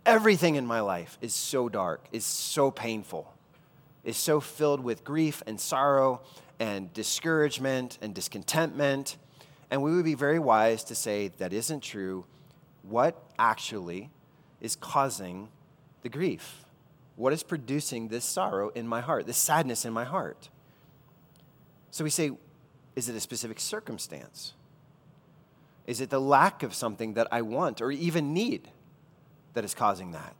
everything 0.06 0.56
in 0.56 0.66
my 0.66 0.80
life 0.80 1.18
is 1.22 1.36
so 1.36 1.70
dark, 1.70 2.08
is 2.12 2.26
so 2.26 2.72
painful, 2.72 3.32
is 4.04 4.18
so 4.18 4.40
filled 4.40 4.80
with 4.80 5.04
grief 5.04 5.44
and 5.46 5.60
sorrow 5.60 6.22
and 6.60 6.92
discouragement 6.94 8.00
and 8.02 8.16
discontentment. 8.16 9.18
And 9.70 9.84
we 9.84 9.94
would 9.94 10.06
be 10.06 10.16
very 10.16 10.40
wise 10.40 10.84
to 10.86 10.96
say 10.96 11.28
that 11.38 11.52
isn't 11.52 11.82
true. 11.82 12.26
What 12.84 13.22
actually 13.38 14.10
is 14.62 14.76
causing 14.78 15.50
the 16.02 16.10
grief? 16.10 16.64
What 17.18 17.34
is 17.34 17.44
producing 17.44 18.08
this 18.08 18.24
sorrow 18.24 18.70
in 18.70 18.88
my 18.88 19.02
heart, 19.02 19.28
this 19.28 19.38
sadness 19.38 19.84
in 19.84 19.92
my 19.92 20.06
heart? 20.06 20.50
So 21.92 22.04
we 22.04 22.10
say, 22.10 22.32
is 22.96 23.10
it 23.10 23.16
a 23.16 23.20
specific 23.20 23.60
circumstance? 23.60 24.54
Is 25.88 26.02
it 26.02 26.10
the 26.10 26.22
lack 26.22 26.64
of 26.64 26.74
something 26.74 27.14
that 27.14 27.28
I 27.32 27.42
want 27.42 27.82
or 27.82 27.92
even 27.92 28.34
need 28.34 28.70
that 29.54 29.64
is 29.64 29.74
causing 29.74 30.12
that? 30.12 30.36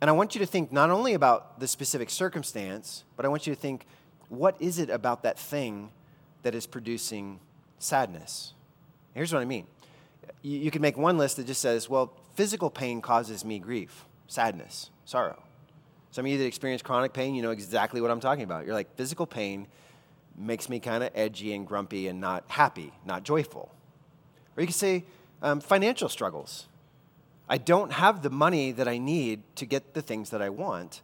And 0.00 0.08
I 0.08 0.12
want 0.12 0.34
you 0.34 0.38
to 0.38 0.46
think 0.46 0.72
not 0.72 0.90
only 0.90 1.14
about 1.14 1.60
the 1.60 1.66
specific 1.66 2.10
circumstance, 2.10 3.04
but 3.16 3.26
I 3.26 3.28
want 3.28 3.46
you 3.46 3.54
to 3.54 3.60
think 3.60 3.86
what 4.28 4.56
is 4.60 4.78
it 4.78 4.88
about 4.88 5.24
that 5.24 5.38
thing 5.38 5.90
that 6.42 6.54
is 6.54 6.66
producing 6.66 7.40
sadness? 7.78 8.54
Here's 9.14 9.32
what 9.32 9.42
I 9.42 9.44
mean. 9.44 9.66
You, 10.42 10.58
you 10.58 10.70
can 10.70 10.80
make 10.80 10.96
one 10.96 11.18
list 11.18 11.36
that 11.36 11.46
just 11.46 11.60
says, 11.60 11.90
well, 11.90 12.14
physical 12.34 12.70
pain 12.70 13.02
causes 13.02 13.44
me 13.44 13.58
grief, 13.58 14.06
sadness, 14.28 14.90
sorrow. 15.04 15.42
Some 16.12 16.24
of 16.24 16.30
you 16.30 16.38
that 16.38 16.46
experience 16.46 16.82
chronic 16.82 17.12
pain, 17.12 17.34
you 17.34 17.42
know 17.42 17.50
exactly 17.50 18.00
what 18.00 18.10
I'm 18.10 18.20
talking 18.20 18.44
about. 18.44 18.64
You're 18.64 18.74
like, 18.74 18.94
physical 18.96 19.26
pain 19.26 19.66
makes 20.36 20.68
me 20.68 20.80
kind 20.80 21.04
of 21.04 21.10
edgy 21.14 21.52
and 21.52 21.66
grumpy 21.66 22.08
and 22.08 22.20
not 22.20 22.44
happy, 22.48 22.92
not 23.04 23.22
joyful. 23.22 23.74
Or 24.56 24.60
you 24.60 24.66
could 24.66 24.76
say 24.76 25.04
um, 25.42 25.60
financial 25.60 26.08
struggles. 26.08 26.66
I 27.48 27.58
don't 27.58 27.92
have 27.92 28.22
the 28.22 28.30
money 28.30 28.72
that 28.72 28.86
I 28.86 28.98
need 28.98 29.42
to 29.56 29.66
get 29.66 29.94
the 29.94 30.02
things 30.02 30.30
that 30.30 30.40
I 30.40 30.50
want. 30.50 31.02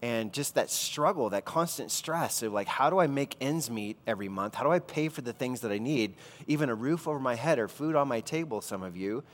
And 0.00 0.32
just 0.32 0.54
that 0.54 0.70
struggle, 0.70 1.30
that 1.30 1.44
constant 1.44 1.90
stress 1.90 2.42
of 2.42 2.52
like, 2.52 2.68
how 2.68 2.88
do 2.88 2.98
I 2.98 3.08
make 3.08 3.36
ends 3.40 3.68
meet 3.68 3.96
every 4.06 4.28
month? 4.28 4.54
How 4.54 4.62
do 4.62 4.70
I 4.70 4.78
pay 4.78 5.08
for 5.08 5.22
the 5.22 5.32
things 5.32 5.60
that 5.62 5.72
I 5.72 5.78
need? 5.78 6.14
Even 6.46 6.68
a 6.68 6.74
roof 6.74 7.08
over 7.08 7.18
my 7.18 7.34
head 7.34 7.58
or 7.58 7.66
food 7.66 7.96
on 7.96 8.06
my 8.06 8.20
table, 8.20 8.60
some 8.60 8.82
of 8.82 8.96
you, 8.96 9.24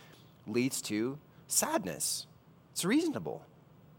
leads 0.47 0.81
to 0.83 1.19
sadness. 1.49 2.27
It's 2.73 2.85
reasonable. 2.85 3.45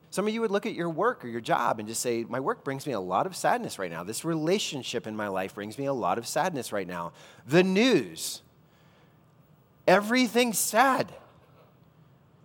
Some 0.10 0.28
of 0.28 0.34
you 0.34 0.42
would 0.42 0.52
look 0.52 0.66
at 0.66 0.74
your 0.74 0.90
work 0.90 1.26
or 1.26 1.28
your 1.28 1.42
job 1.42 1.80
and 1.80 1.88
just 1.88 2.02
say, 2.02 2.24
My 2.24 2.40
work 2.40 2.64
brings 2.64 2.88
me 2.88 2.94
a 2.94 3.00
lot 3.00 3.26
of 3.26 3.36
sadness 3.36 3.78
right 3.78 3.92
now. 3.92 4.04
This 4.04 4.24
relationship 4.24 5.08
in 5.08 5.16
my 5.16 5.28
life 5.28 5.56
brings 5.56 5.78
me 5.78 5.86
a 5.86 5.94
lot 5.94 6.18
of 6.18 6.26
sadness 6.26 6.72
right 6.72 6.88
now. 6.88 7.12
The 7.48 7.64
news 7.64 8.42
everything's 9.88 10.58
sad. 10.58 11.12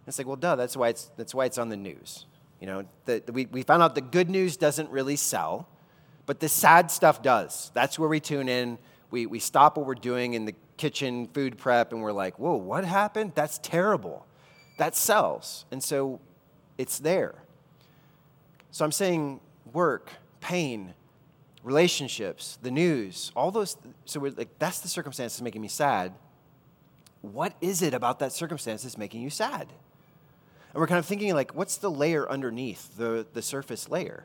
It's 0.06 0.18
like, 0.18 0.26
well, 0.26 0.36
duh, 0.36 0.56
that's 0.56 0.76
why 0.76 0.88
it's, 0.88 1.10
that's 1.16 1.34
why 1.34 1.44
it's 1.44 1.58
on 1.58 1.68
the 1.68 1.76
news. 1.76 2.26
You 2.60 2.66
know, 2.66 2.84
the, 3.04 3.22
we, 3.32 3.46
we 3.46 3.62
found 3.62 3.82
out 3.82 3.94
the 3.94 4.00
good 4.00 4.28
news 4.28 4.56
doesn't 4.56 4.90
really 4.90 5.16
sell, 5.16 5.68
but 6.26 6.40
the 6.40 6.48
sad 6.48 6.90
stuff 6.90 7.22
does. 7.22 7.70
That's 7.74 7.98
where 7.98 8.08
we 8.08 8.20
tune 8.20 8.48
in. 8.48 8.78
We, 9.10 9.26
we 9.26 9.38
stop 9.38 9.76
what 9.76 9.86
we're 9.86 9.94
doing 9.94 10.34
in 10.34 10.44
the 10.44 10.54
kitchen, 10.76 11.28
food 11.28 11.58
prep, 11.58 11.92
and 11.92 12.02
we're 12.02 12.12
like, 12.12 12.38
whoa, 12.38 12.56
what 12.56 12.84
happened? 12.84 13.32
That's 13.34 13.58
terrible. 13.58 14.26
That 14.78 14.96
sells. 14.96 15.64
And 15.70 15.82
so 15.82 16.20
it's 16.76 16.98
there. 16.98 17.34
So 18.70 18.84
I'm 18.84 18.92
saying 18.92 19.40
work, 19.72 20.10
pain, 20.40 20.94
relationships, 21.62 22.58
the 22.62 22.70
news, 22.70 23.32
all 23.34 23.50
those. 23.50 23.76
So 24.04 24.20
we're 24.20 24.32
like, 24.32 24.58
that's 24.58 24.80
the 24.80 24.88
circumstance 24.88 25.34
that's 25.34 25.42
making 25.42 25.62
me 25.62 25.68
sad 25.68 26.12
what 27.22 27.54
is 27.60 27.82
it 27.82 27.94
about 27.94 28.18
that 28.20 28.32
circumstance 28.32 28.82
that's 28.82 28.98
making 28.98 29.22
you 29.22 29.30
sad? 29.30 29.68
And 30.72 30.80
we're 30.80 30.86
kind 30.86 30.98
of 30.98 31.06
thinking, 31.06 31.34
like, 31.34 31.54
what's 31.54 31.76
the 31.76 31.90
layer 31.90 32.30
underneath 32.30 32.96
the, 32.96 33.26
the 33.32 33.42
surface 33.42 33.88
layer? 33.88 34.24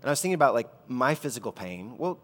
And 0.00 0.08
I 0.08 0.12
was 0.12 0.20
thinking 0.20 0.34
about, 0.34 0.54
like, 0.54 0.68
my 0.88 1.14
physical 1.14 1.52
pain. 1.52 1.98
Well, 1.98 2.18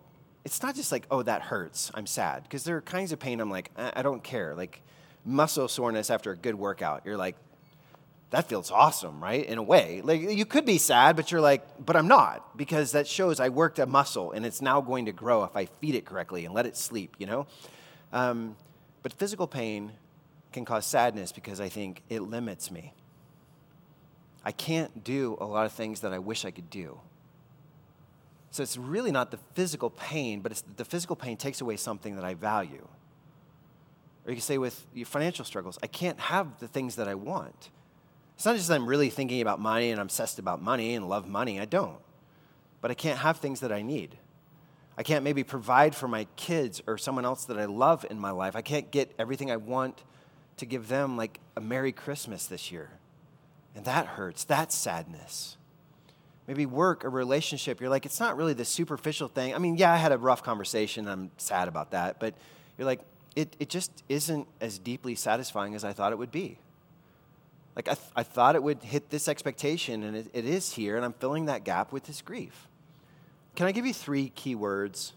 it's 0.45 0.63
not 0.63 0.77
just 0.77 0.93
like, 0.93 1.07
oh, 1.11 1.23
that 1.23 1.43
hurts, 1.43 1.91
I'm 1.95 2.07
sad. 2.07 2.45
Because 2.45 2.65
there 2.65 2.77
are 2.77 2.81
kinds 2.81 3.13
of 3.13 3.19
pain 3.19 3.41
I'm 3.41 3.51
like, 3.51 3.71
I, 3.77 3.95
I 3.97 4.03
don't 4.03 4.23
care. 4.23 4.55
Like, 4.55 4.81
muscle 5.25 5.69
soreness 5.69 6.09
after 6.09 6.31
a 6.31 6.37
good 6.37 6.55
workout, 6.55 7.03
you're 7.05 7.17
like, 7.17 7.37
that 8.31 8.49
feels 8.49 8.71
awesome, 8.71 9.23
right? 9.23 9.45
In 9.45 9.59
a 9.59 9.63
way. 9.63 10.01
Like, 10.03 10.21
you 10.21 10.45
could 10.45 10.65
be 10.65 10.79
sad, 10.79 11.15
but 11.15 11.31
you're 11.31 11.41
like, 11.41 11.63
but 11.85 11.95
I'm 11.95 12.09
not. 12.09 12.57
Because 12.57 12.93
that 12.93 13.07
shows 13.07 13.39
I 13.39 13.51
worked 13.51 13.79
a 13.79 13.87
muscle 13.87 14.33
and 14.33 14.45
it's 14.45 14.61
now 14.61 14.81
going 14.81 15.07
to 15.07 15.13
grow 15.13 15.45
if 15.45 15.57
I 15.57 15.67
feed 15.67 15.95
it 15.95 16.05
correctly 16.05 16.45
and 16.45 16.53
let 16.53 16.67
it 16.67 16.77
sleep, 16.77 17.15
you 17.19 17.27
know? 17.27 17.47
Um, 18.13 18.57
but 19.03 19.13
physical 19.13 19.47
pain 19.47 19.93
can 20.53 20.65
cause 20.65 20.87
sadness 20.87 21.31
because 21.31 21.61
I 21.61 21.69
think 21.69 22.03
it 22.09 22.21
limits 22.21 22.71
me. 22.71 22.95
I 24.45 24.53
can't 24.53 25.05
do 25.05 25.37
a 25.41 25.45
lot 25.45 25.67
of 25.67 25.73
things 25.73 26.01
that 26.01 26.13
I 26.13 26.19
wish 26.19 26.45
I 26.45 26.51
could 26.51 26.71
do. 26.71 27.01
So 28.51 28.63
it's 28.63 28.77
really 28.77 29.13
not 29.13 29.31
the 29.31 29.39
physical 29.55 29.91
pain, 29.91 30.41
but 30.41 30.51
it's 30.51 30.63
the 30.77 30.85
physical 30.85 31.15
pain 31.15 31.37
takes 31.37 31.61
away 31.61 31.77
something 31.77 32.17
that 32.17 32.25
I 32.25 32.35
value. 32.35 32.89
Or 34.25 34.31
you 34.31 34.37
can 34.37 34.43
say 34.43 34.59
with 34.59 34.85
your 34.95 35.07
financial 35.07 35.45
struggles, 35.45 35.79
I 35.83 35.87
can't 35.87 36.19
have 36.19 36.59
the 36.59 36.67
things 36.67 36.97
that 36.97 37.07
I 37.07 37.15
want. 37.15 37.71
It's 38.37 38.45
not 38.45 38.55
just 38.55 38.69
that 38.69 38.75
I'm 38.75 38.87
really 38.87 39.11
thinking 39.11 39.41
about 39.41 39.61
money 39.61 39.91
and 39.91 40.01
obsessed 40.01 40.39
about 40.39 40.63
money 40.63 40.95
and 40.95 41.09
love 41.09 41.27
money. 41.27 41.59
I 41.59 41.65
don't. 41.65 41.99
But 42.83 42.91
I 42.91 42.95
can't 42.95 43.19
have 43.19 43.39
things 43.39 43.61
that 43.61 43.73
I 43.73 43.83
need. 43.83 44.19
I 44.99 45.03
can't 45.03 45.25
maybe 45.25 45.43
provide 45.43 45.95
for 45.95 46.07
my 46.07 46.27
kids 46.37 46.83
or 46.87 46.99
someone 46.99 47.25
else 47.25 47.47
that 47.47 47.59
I 47.59 47.65
love 47.65 48.05
in 48.09 48.19
my 48.19 48.31
life. 48.31 48.55
I 48.55 48.63
can't 48.63 48.91
get 48.91 49.13
everything 49.19 49.51
I 49.51 49.57
want 49.57 50.05
to 50.59 50.67
give 50.67 50.89
them, 50.89 51.17
like 51.17 51.41
a 51.57 51.61
Merry 51.61 51.93
Christmas 51.93 52.47
this 52.47 52.71
year. 52.71 52.91
And 53.75 53.85
that 53.85 54.07
hurts. 54.07 54.45
That's 54.45 54.75
sadness. 54.75 55.57
Maybe 56.47 56.65
work, 56.65 57.05
a 57.05 57.09
relationship, 57.09 57.81
you're 57.81 57.91
like, 57.91 58.07
it's 58.07 58.21
not 58.21 58.37
really 58.37 58.55
the 58.55 58.65
superficial 58.65 59.29
thing. 59.29 59.55
I 59.55 59.59
mean, 59.59 59.77
yeah, 59.77 59.93
I 59.93 59.97
had 59.97 60.13
a 60.13 60.19
rough 60.19 60.43
conversation. 60.43 61.09
I'm 61.09 61.31
sad 61.39 61.69
about 61.69 61.91
that. 61.91 62.21
But 62.21 62.35
you're 62.79 62.87
like, 62.87 63.01
it, 63.35 63.57
it 63.59 63.69
just 63.69 64.05
isn't 64.09 64.47
as 64.61 64.79
deeply 64.79 65.15
satisfying 65.15 65.75
as 65.75 65.85
I 65.85 65.93
thought 65.93 66.13
it 66.13 66.19
would 66.19 66.31
be. 66.31 66.59
Like, 67.77 67.89
I, 67.89 67.95
th- 67.95 68.09
I 68.17 68.23
thought 68.23 68.57
it 68.57 68.63
would 68.63 68.83
hit 68.83 69.11
this 69.11 69.29
expectation, 69.29 70.03
and 70.03 70.17
it, 70.17 70.29
it 70.33 70.47
is 70.47 70.73
here, 70.73 70.97
and 70.97 71.05
I'm 71.05 71.13
filling 71.13 71.45
that 71.45 71.63
gap 71.63 71.93
with 71.93 72.05
this 72.05 72.23
grief. 72.23 72.69
Can 73.55 73.67
I 73.67 73.73
give 73.73 73.87
you 73.87 73.93
three 73.93 74.31
key 74.31 74.55
words 74.55 75.13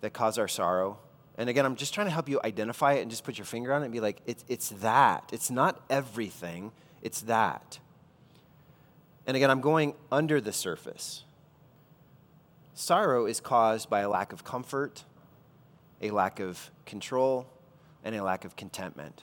that 0.00 0.14
cause 0.14 0.38
our 0.38 0.48
sorrow? 0.48 0.98
And 1.38 1.50
again, 1.50 1.66
I'm 1.66 1.76
just 1.76 1.92
trying 1.92 2.06
to 2.06 2.10
help 2.10 2.28
you 2.28 2.40
identify 2.42 2.94
it 2.94 3.02
and 3.02 3.10
just 3.10 3.22
put 3.22 3.36
your 3.36 3.44
finger 3.44 3.74
on 3.74 3.82
it 3.82 3.86
and 3.86 3.92
be 3.92 4.00
like, 4.00 4.22
it's, 4.24 4.44
it's 4.48 4.70
that. 4.80 5.28
It's 5.30 5.50
not 5.50 5.82
everything, 5.90 6.72
it's 7.02 7.20
that. 7.22 7.78
And 9.26 9.36
again, 9.36 9.50
I'm 9.50 9.60
going 9.60 9.94
under 10.10 10.40
the 10.40 10.52
surface. 10.52 11.24
Sorrow 12.72 13.26
is 13.26 13.40
caused 13.40 13.90
by 13.90 14.00
a 14.00 14.08
lack 14.08 14.32
of 14.32 14.44
comfort, 14.44 15.04
a 16.00 16.10
lack 16.10 16.40
of 16.40 16.70
control, 16.86 17.46
and 18.04 18.14
a 18.14 18.22
lack 18.22 18.44
of 18.44 18.56
contentment. 18.56 19.22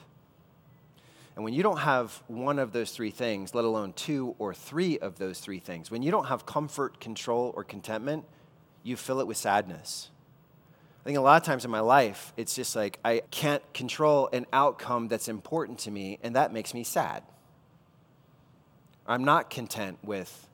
And 1.36 1.44
when 1.44 1.52
you 1.52 1.62
don't 1.62 1.78
have 1.78 2.22
one 2.28 2.58
of 2.58 2.72
those 2.72 2.92
three 2.92 3.10
things, 3.10 3.54
let 3.54 3.64
alone 3.64 3.92
two 3.94 4.36
or 4.38 4.54
three 4.54 4.98
of 4.98 5.18
those 5.18 5.40
three 5.40 5.58
things, 5.58 5.90
when 5.90 6.02
you 6.02 6.10
don't 6.10 6.26
have 6.26 6.46
comfort, 6.46 7.00
control, 7.00 7.52
or 7.56 7.64
contentment, 7.64 8.24
you 8.84 8.96
fill 8.96 9.18
it 9.20 9.26
with 9.26 9.36
sadness. 9.36 10.10
I 11.00 11.04
think 11.04 11.18
a 11.18 11.20
lot 11.20 11.40
of 11.40 11.46
times 11.46 11.64
in 11.64 11.70
my 11.70 11.80
life, 11.80 12.32
it's 12.36 12.54
just 12.54 12.76
like 12.76 12.98
I 13.04 13.22
can't 13.30 13.62
control 13.74 14.30
an 14.32 14.46
outcome 14.52 15.08
that's 15.08 15.28
important 15.28 15.80
to 15.80 15.90
me, 15.90 16.18
and 16.22 16.36
that 16.36 16.52
makes 16.52 16.72
me 16.72 16.84
sad. 16.84 17.22
I'm 19.06 19.24
not 19.24 19.50
content 19.50 19.98
with 20.02 20.48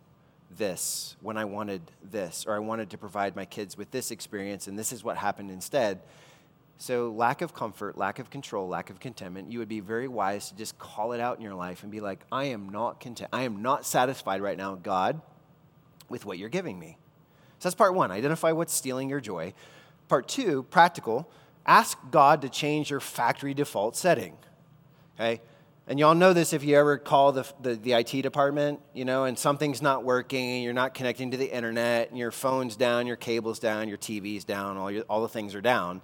this 0.57 1.14
when 1.20 1.37
I 1.37 1.45
wanted 1.45 1.83
this, 2.03 2.47
or 2.47 2.57
I 2.57 2.59
wanted 2.59 2.91
to 2.91 2.99
provide 2.99 3.37
my 3.37 3.45
kids 3.45 3.76
with 3.76 3.91
this 3.91 4.11
experience, 4.11 4.66
and 4.66 4.78
this 4.78 4.93
is 4.93 5.05
what 5.05 5.16
happened 5.16 5.51
instead. 5.51 6.01
So, 6.81 7.11
lack 7.11 7.43
of 7.43 7.53
comfort, 7.53 7.99
lack 7.99 8.20
of 8.20 8.31
control, 8.31 8.66
lack 8.66 8.89
of 8.89 9.01
contentment, 9.01 9.53
you 9.53 9.59
would 9.59 9.68
be 9.68 9.81
very 9.81 10.09
wise 10.09 10.49
to 10.49 10.57
just 10.57 10.78
call 10.78 11.12
it 11.12 11.20
out 11.20 11.37
in 11.37 11.45
your 11.45 11.55
life 11.55 11.83
and 11.83 11.93
be 11.93 12.01
like, 12.01 12.20
I 12.33 12.45
am 12.45 12.70
not 12.70 13.01
content. 13.01 13.28
I 13.35 13.43
am 13.43 13.61
not 13.61 13.85
satisfied 13.85 14.41
right 14.41 14.57
now, 14.57 14.76
God, 14.76 15.20
with 16.09 16.24
what 16.24 16.39
you're 16.39 16.49
giving 16.49 16.78
me. 16.78 16.97
So, 17.59 17.68
that's 17.68 17.74
part 17.74 17.93
one 17.93 18.11
identify 18.11 18.53
what's 18.53 18.72
stealing 18.72 19.11
your 19.11 19.20
joy. 19.20 19.53
Part 20.09 20.26
two, 20.26 20.62
practical, 20.70 21.31
ask 21.66 21.99
God 22.11 22.41
to 22.41 22.49
change 22.49 22.89
your 22.89 23.01
factory 23.01 23.53
default 23.53 23.95
setting. 23.95 24.39
Okay? 25.16 25.43
And 25.87 25.99
y'all 25.99 26.14
know 26.14 26.33
this 26.33 26.55
if 26.55 26.64
you 26.64 26.78
ever 26.78 26.97
call 26.97 27.33
the, 27.33 27.47
the, 27.61 27.74
the, 27.74 27.93
IT 27.93 28.22
department, 28.22 28.81
you 28.95 29.05
know, 29.05 29.24
and 29.24 29.39
something's 29.39 29.83
not 29.83 30.03
working, 30.03 30.47
and 30.47 30.64
you're 30.64 30.72
not 30.72 30.95
connecting 30.95 31.33
to 31.33 31.37
the 31.37 31.55
internet, 31.55 32.09
and 32.09 32.18
your 32.18 32.31
phone's 32.31 32.74
down, 32.74 33.07
your 33.07 33.16
cable's 33.16 33.59
down, 33.59 33.87
your 33.87 33.99
TV's 33.99 34.45
down, 34.45 34.78
all, 34.78 34.91
your, 34.91 35.03
all 35.11 35.20
the 35.20 35.28
things 35.28 35.55
are 35.55 35.61
down 35.61 36.01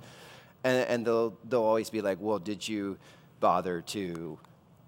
and, 0.66 0.88
and 0.88 1.06
they'll, 1.06 1.38
they'll 1.48 1.62
always 1.62 1.90
be 1.90 2.00
like, 2.00 2.18
well, 2.20 2.38
did 2.38 2.66
you 2.66 2.98
bother 3.38 3.82
to 3.82 4.38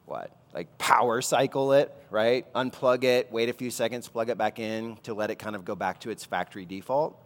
what? 0.07 0.37
Like 0.53 0.77
power 0.79 1.23
cycle 1.23 1.73
it, 1.73 1.95
right? 2.11 2.53
Unplug 2.55 3.05
it, 3.05 3.31
wait 3.31 3.49
a 3.49 3.53
few 3.53 3.71
seconds, 3.71 4.09
plug 4.09 4.29
it 4.29 4.37
back 4.37 4.59
in 4.59 4.97
to 5.05 5.15
let 5.15 5.31
it 5.31 5.39
kind 5.39 5.55
of 5.55 5.65
go 5.65 5.77
back 5.77 6.01
to 6.01 6.11
its 6.11 6.25
factory 6.25 6.65
default. 6.65 7.17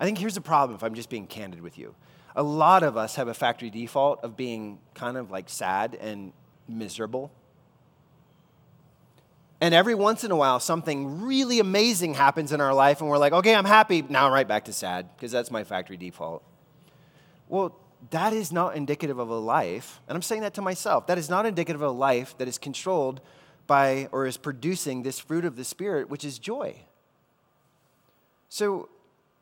I 0.00 0.04
think 0.04 0.18
here's 0.18 0.34
the 0.34 0.40
problem 0.40 0.76
if 0.76 0.82
I'm 0.82 0.94
just 0.94 1.08
being 1.08 1.26
candid 1.26 1.60
with 1.60 1.78
you. 1.78 1.94
A 2.34 2.42
lot 2.42 2.82
of 2.82 2.96
us 2.96 3.14
have 3.16 3.28
a 3.28 3.34
factory 3.34 3.70
default 3.70 4.24
of 4.24 4.36
being 4.36 4.78
kind 4.94 5.16
of 5.16 5.30
like 5.30 5.48
sad 5.48 5.96
and 6.00 6.32
miserable. 6.68 7.30
And 9.60 9.74
every 9.74 9.94
once 9.94 10.24
in 10.24 10.30
a 10.30 10.36
while, 10.36 10.58
something 10.58 11.20
really 11.20 11.60
amazing 11.60 12.14
happens 12.14 12.50
in 12.50 12.62
our 12.62 12.72
life, 12.72 13.02
and 13.02 13.10
we're 13.10 13.18
like, 13.18 13.34
okay, 13.34 13.54
I'm 13.54 13.66
happy. 13.66 14.00
Now 14.00 14.26
I'm 14.26 14.32
right 14.32 14.48
back 14.48 14.64
to 14.64 14.72
sad, 14.72 15.10
because 15.14 15.30
that's 15.30 15.50
my 15.50 15.64
factory 15.64 15.98
default. 15.98 16.42
Well, 17.46 17.76
that 18.10 18.32
is 18.32 18.50
not 18.50 18.76
indicative 18.76 19.18
of 19.18 19.28
a 19.28 19.38
life, 19.38 20.00
and 20.08 20.16
I'm 20.16 20.22
saying 20.22 20.40
that 20.40 20.54
to 20.54 20.62
myself, 20.62 21.06
that 21.08 21.18
is 21.18 21.28
not 21.28 21.44
indicative 21.44 21.82
of 21.82 21.90
a 21.90 21.92
life 21.92 22.36
that 22.38 22.48
is 22.48 22.56
controlled 22.56 23.20
by 23.66 24.08
or 24.10 24.26
is 24.26 24.36
producing 24.36 25.02
this 25.02 25.18
fruit 25.18 25.44
of 25.44 25.56
the 25.56 25.64
Spirit, 25.64 26.08
which 26.08 26.24
is 26.24 26.38
joy. 26.38 26.74
So 28.48 28.88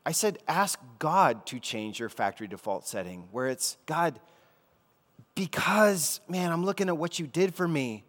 I 0.05 0.11
said, 0.11 0.39
ask 0.47 0.79
God 0.99 1.45
to 1.47 1.59
change 1.59 1.99
your 1.99 2.09
factory 2.09 2.47
default 2.47 2.87
setting, 2.87 3.27
where 3.31 3.47
it's 3.47 3.77
God, 3.85 4.19
because, 5.35 6.19
man, 6.27 6.51
I'm 6.51 6.65
looking 6.65 6.89
at 6.89 6.97
what 6.97 7.17
you 7.17 7.27
did 7.27 7.55
for 7.55 7.67
me. 7.67 8.03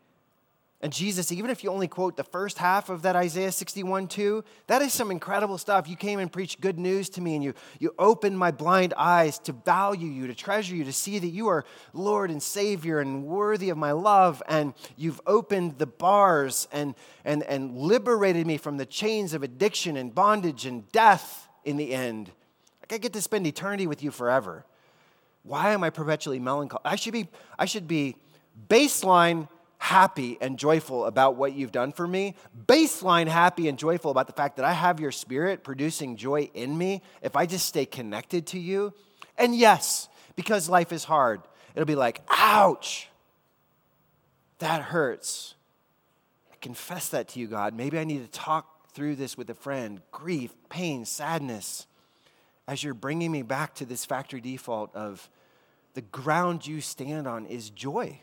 And 0.82 0.94
Jesus, 0.94 1.30
even 1.30 1.50
if 1.50 1.62
you 1.62 1.70
only 1.70 1.88
quote 1.88 2.16
the 2.16 2.24
first 2.24 2.56
half 2.56 2.88
of 2.88 3.02
that 3.02 3.14
Isaiah 3.14 3.52
61 3.52 4.08
2, 4.08 4.42
that 4.66 4.80
is 4.80 4.94
some 4.94 5.10
incredible 5.10 5.58
stuff. 5.58 5.86
You 5.86 5.96
came 5.96 6.18
and 6.18 6.32
preached 6.32 6.62
good 6.62 6.78
news 6.78 7.10
to 7.10 7.20
me, 7.20 7.34
and 7.34 7.44
you, 7.44 7.52
you 7.78 7.94
opened 7.98 8.38
my 8.38 8.50
blind 8.50 8.94
eyes 8.96 9.38
to 9.40 9.52
value 9.52 10.08
you, 10.08 10.26
to 10.26 10.34
treasure 10.34 10.74
you, 10.74 10.84
to 10.84 10.92
see 10.92 11.18
that 11.18 11.28
you 11.28 11.48
are 11.48 11.66
Lord 11.92 12.30
and 12.30 12.42
Savior 12.42 13.00
and 13.00 13.24
worthy 13.24 13.68
of 13.68 13.76
my 13.76 13.92
love. 13.92 14.42
And 14.48 14.72
you've 14.96 15.20
opened 15.26 15.78
the 15.78 15.86
bars 15.86 16.66
and, 16.72 16.94
and, 17.26 17.42
and 17.42 17.76
liberated 17.76 18.46
me 18.46 18.56
from 18.56 18.78
the 18.78 18.86
chains 18.86 19.34
of 19.34 19.42
addiction 19.42 19.98
and 19.98 20.14
bondage 20.14 20.64
and 20.64 20.90
death 20.92 21.46
in 21.62 21.76
the 21.76 21.92
end. 21.92 22.30
Like 22.80 22.94
I 22.94 22.98
get 22.98 23.12
to 23.12 23.20
spend 23.20 23.46
eternity 23.46 23.86
with 23.86 24.02
you 24.02 24.10
forever. 24.10 24.64
Why 25.42 25.72
am 25.72 25.84
I 25.84 25.90
perpetually 25.90 26.38
melancholy? 26.38 26.82
I 26.86 26.96
should 26.96 27.12
be, 27.12 27.28
I 27.58 27.66
should 27.66 27.86
be 27.86 28.16
baseline 28.68 29.48
happy 29.80 30.36
and 30.42 30.58
joyful 30.58 31.06
about 31.06 31.36
what 31.36 31.54
you've 31.54 31.72
done 31.72 31.90
for 31.90 32.06
me, 32.06 32.36
baseline 32.66 33.26
happy 33.26 33.66
and 33.66 33.78
joyful 33.78 34.10
about 34.10 34.26
the 34.26 34.32
fact 34.32 34.56
that 34.56 34.64
I 34.64 34.74
have 34.74 35.00
your 35.00 35.10
spirit 35.10 35.64
producing 35.64 36.16
joy 36.16 36.50
in 36.52 36.76
me 36.76 37.00
if 37.22 37.34
I 37.34 37.46
just 37.46 37.66
stay 37.66 37.86
connected 37.86 38.46
to 38.48 38.58
you. 38.58 38.92
And 39.38 39.56
yes, 39.56 40.08
because 40.36 40.68
life 40.68 40.92
is 40.92 41.04
hard, 41.04 41.40
it'll 41.74 41.86
be 41.86 41.94
like, 41.94 42.20
ouch, 42.28 43.08
that 44.58 44.82
hurts. 44.82 45.54
I 46.52 46.56
confess 46.60 47.08
that 47.08 47.28
to 47.28 47.40
you, 47.40 47.46
God. 47.46 47.74
Maybe 47.74 47.98
I 47.98 48.04
need 48.04 48.22
to 48.22 48.38
talk 48.38 48.92
through 48.92 49.16
this 49.16 49.38
with 49.38 49.48
a 49.48 49.54
friend 49.54 50.02
grief, 50.12 50.52
pain, 50.68 51.06
sadness, 51.06 51.86
as 52.68 52.84
you're 52.84 52.92
bringing 52.92 53.32
me 53.32 53.40
back 53.40 53.74
to 53.76 53.86
this 53.86 54.04
factory 54.04 54.42
default 54.42 54.94
of 54.94 55.30
the 55.94 56.02
ground 56.02 56.66
you 56.66 56.82
stand 56.82 57.26
on 57.26 57.46
is 57.46 57.70
joy. 57.70 58.20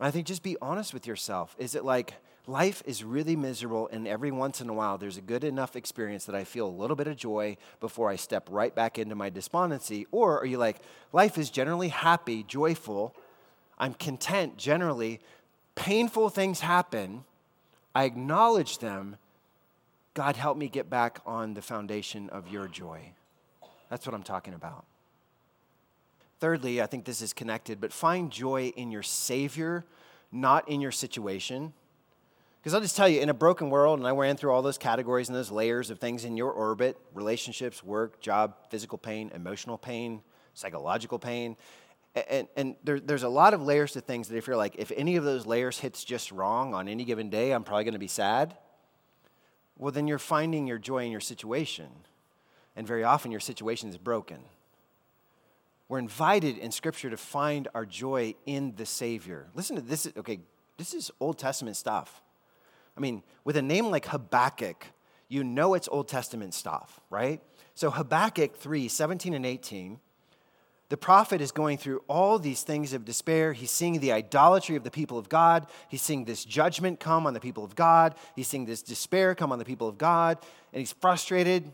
I 0.00 0.10
think 0.10 0.26
just 0.26 0.42
be 0.42 0.56
honest 0.60 0.92
with 0.92 1.06
yourself. 1.06 1.54
Is 1.58 1.74
it 1.74 1.84
like 1.84 2.14
life 2.46 2.82
is 2.84 3.04
really 3.04 3.36
miserable, 3.36 3.88
and 3.92 4.06
every 4.06 4.30
once 4.30 4.60
in 4.60 4.68
a 4.68 4.74
while 4.74 4.98
there's 4.98 5.16
a 5.16 5.22
good 5.22 5.44
enough 5.44 5.76
experience 5.76 6.24
that 6.26 6.34
I 6.34 6.44
feel 6.44 6.66
a 6.66 6.68
little 6.68 6.96
bit 6.96 7.06
of 7.06 7.16
joy 7.16 7.56
before 7.80 8.10
I 8.10 8.16
step 8.16 8.48
right 8.50 8.74
back 8.74 8.98
into 8.98 9.14
my 9.14 9.30
despondency? 9.30 10.06
Or 10.10 10.40
are 10.40 10.46
you 10.46 10.58
like, 10.58 10.78
life 11.12 11.38
is 11.38 11.48
generally 11.48 11.88
happy, 11.88 12.42
joyful, 12.42 13.14
I'm 13.78 13.94
content 13.94 14.56
generally, 14.56 15.20
painful 15.74 16.28
things 16.28 16.60
happen, 16.60 17.24
I 17.94 18.04
acknowledge 18.04 18.78
them. 18.78 19.16
God, 20.14 20.36
help 20.36 20.56
me 20.56 20.68
get 20.68 20.90
back 20.90 21.20
on 21.26 21.54
the 21.54 21.62
foundation 21.62 22.28
of 22.30 22.48
your 22.48 22.68
joy. 22.68 23.12
That's 23.90 24.06
what 24.06 24.14
I'm 24.14 24.22
talking 24.22 24.54
about. 24.54 24.84
Thirdly, 26.40 26.82
I 26.82 26.86
think 26.86 27.04
this 27.04 27.22
is 27.22 27.32
connected, 27.32 27.80
but 27.80 27.92
find 27.92 28.30
joy 28.30 28.72
in 28.76 28.90
your 28.90 29.02
Savior, 29.02 29.84
not 30.32 30.68
in 30.68 30.80
your 30.80 30.92
situation. 30.92 31.72
Because 32.60 32.74
I'll 32.74 32.80
just 32.80 32.96
tell 32.96 33.08
you, 33.08 33.20
in 33.20 33.28
a 33.28 33.34
broken 33.34 33.68
world, 33.68 33.98
and 33.98 34.08
I 34.08 34.12
ran 34.12 34.36
through 34.36 34.50
all 34.50 34.62
those 34.62 34.78
categories 34.78 35.28
and 35.28 35.36
those 35.36 35.50
layers 35.50 35.90
of 35.90 35.98
things 35.98 36.24
in 36.24 36.36
your 36.36 36.50
orbit 36.50 36.98
relationships, 37.12 37.84
work, 37.84 38.20
job, 38.20 38.54
physical 38.70 38.96
pain, 38.96 39.30
emotional 39.34 39.76
pain, 39.76 40.22
psychological 40.54 41.18
pain. 41.18 41.56
And, 42.30 42.48
and 42.56 42.76
there, 42.82 43.00
there's 43.00 43.22
a 43.22 43.28
lot 43.28 43.54
of 43.54 43.60
layers 43.60 43.92
to 43.92 44.00
things 44.00 44.28
that 44.28 44.36
if 44.36 44.46
you're 44.46 44.56
like, 44.56 44.76
if 44.78 44.90
any 44.96 45.16
of 45.16 45.24
those 45.24 45.46
layers 45.46 45.78
hits 45.78 46.04
just 46.04 46.32
wrong 46.32 46.72
on 46.72 46.88
any 46.88 47.04
given 47.04 47.28
day, 47.28 47.52
I'm 47.52 47.64
probably 47.64 47.84
going 47.84 47.92
to 47.92 47.98
be 47.98 48.08
sad. 48.08 48.56
Well, 49.76 49.92
then 49.92 50.06
you're 50.06 50.18
finding 50.18 50.66
your 50.66 50.78
joy 50.78 51.04
in 51.04 51.10
your 51.10 51.20
situation. 51.20 51.88
And 52.76 52.86
very 52.86 53.04
often 53.04 53.30
your 53.30 53.40
situation 53.40 53.90
is 53.90 53.98
broken. 53.98 54.38
We're 55.88 55.98
invited 55.98 56.58
in 56.58 56.70
Scripture 56.70 57.10
to 57.10 57.16
find 57.16 57.68
our 57.74 57.84
joy 57.84 58.34
in 58.46 58.74
the 58.76 58.86
Savior. 58.86 59.48
Listen 59.54 59.76
to 59.76 59.82
this. 59.82 60.10
Okay, 60.16 60.40
this 60.78 60.94
is 60.94 61.10
Old 61.20 61.38
Testament 61.38 61.76
stuff. 61.76 62.22
I 62.96 63.00
mean, 63.00 63.22
with 63.44 63.56
a 63.56 63.62
name 63.62 63.86
like 63.86 64.06
Habakkuk, 64.06 64.86
you 65.28 65.44
know 65.44 65.74
it's 65.74 65.88
Old 65.90 66.08
Testament 66.08 66.54
stuff, 66.54 67.00
right? 67.10 67.40
So, 67.74 67.90
Habakkuk 67.90 68.56
3 68.56 68.88
17 68.88 69.34
and 69.34 69.44
18, 69.44 69.98
the 70.88 70.96
prophet 70.96 71.40
is 71.40 71.50
going 71.50 71.78
through 71.78 72.02
all 72.08 72.38
these 72.38 72.62
things 72.62 72.92
of 72.92 73.04
despair. 73.04 73.52
He's 73.52 73.70
seeing 73.70 74.00
the 74.00 74.12
idolatry 74.12 74.76
of 74.76 74.84
the 74.84 74.90
people 74.90 75.18
of 75.18 75.28
God. 75.28 75.66
He's 75.88 76.02
seeing 76.02 76.24
this 76.24 76.44
judgment 76.44 77.00
come 77.00 77.26
on 77.26 77.34
the 77.34 77.40
people 77.40 77.64
of 77.64 77.74
God. 77.74 78.14
He's 78.36 78.48
seeing 78.48 78.64
this 78.64 78.82
despair 78.82 79.34
come 79.34 79.50
on 79.50 79.58
the 79.58 79.64
people 79.64 79.88
of 79.88 79.98
God. 79.98 80.38
And 80.72 80.80
he's 80.80 80.92
frustrated. 80.92 81.72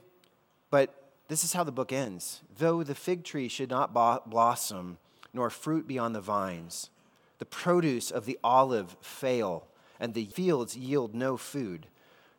But 0.70 0.94
this 1.30 1.44
is 1.44 1.52
how 1.52 1.62
the 1.62 1.70
book 1.70 1.92
ends. 1.92 2.40
Though 2.58 2.82
the 2.82 2.94
fig 2.96 3.22
tree 3.22 3.46
should 3.46 3.70
not 3.70 3.94
blossom, 3.94 4.98
nor 5.32 5.48
fruit 5.48 5.86
be 5.86 5.96
on 5.96 6.12
the 6.12 6.20
vines, 6.20 6.90
the 7.38 7.46
produce 7.46 8.10
of 8.10 8.26
the 8.26 8.36
olive 8.42 8.96
fail, 9.00 9.68
and 10.00 10.12
the 10.12 10.24
fields 10.24 10.76
yield 10.76 11.14
no 11.14 11.36
food, 11.36 11.86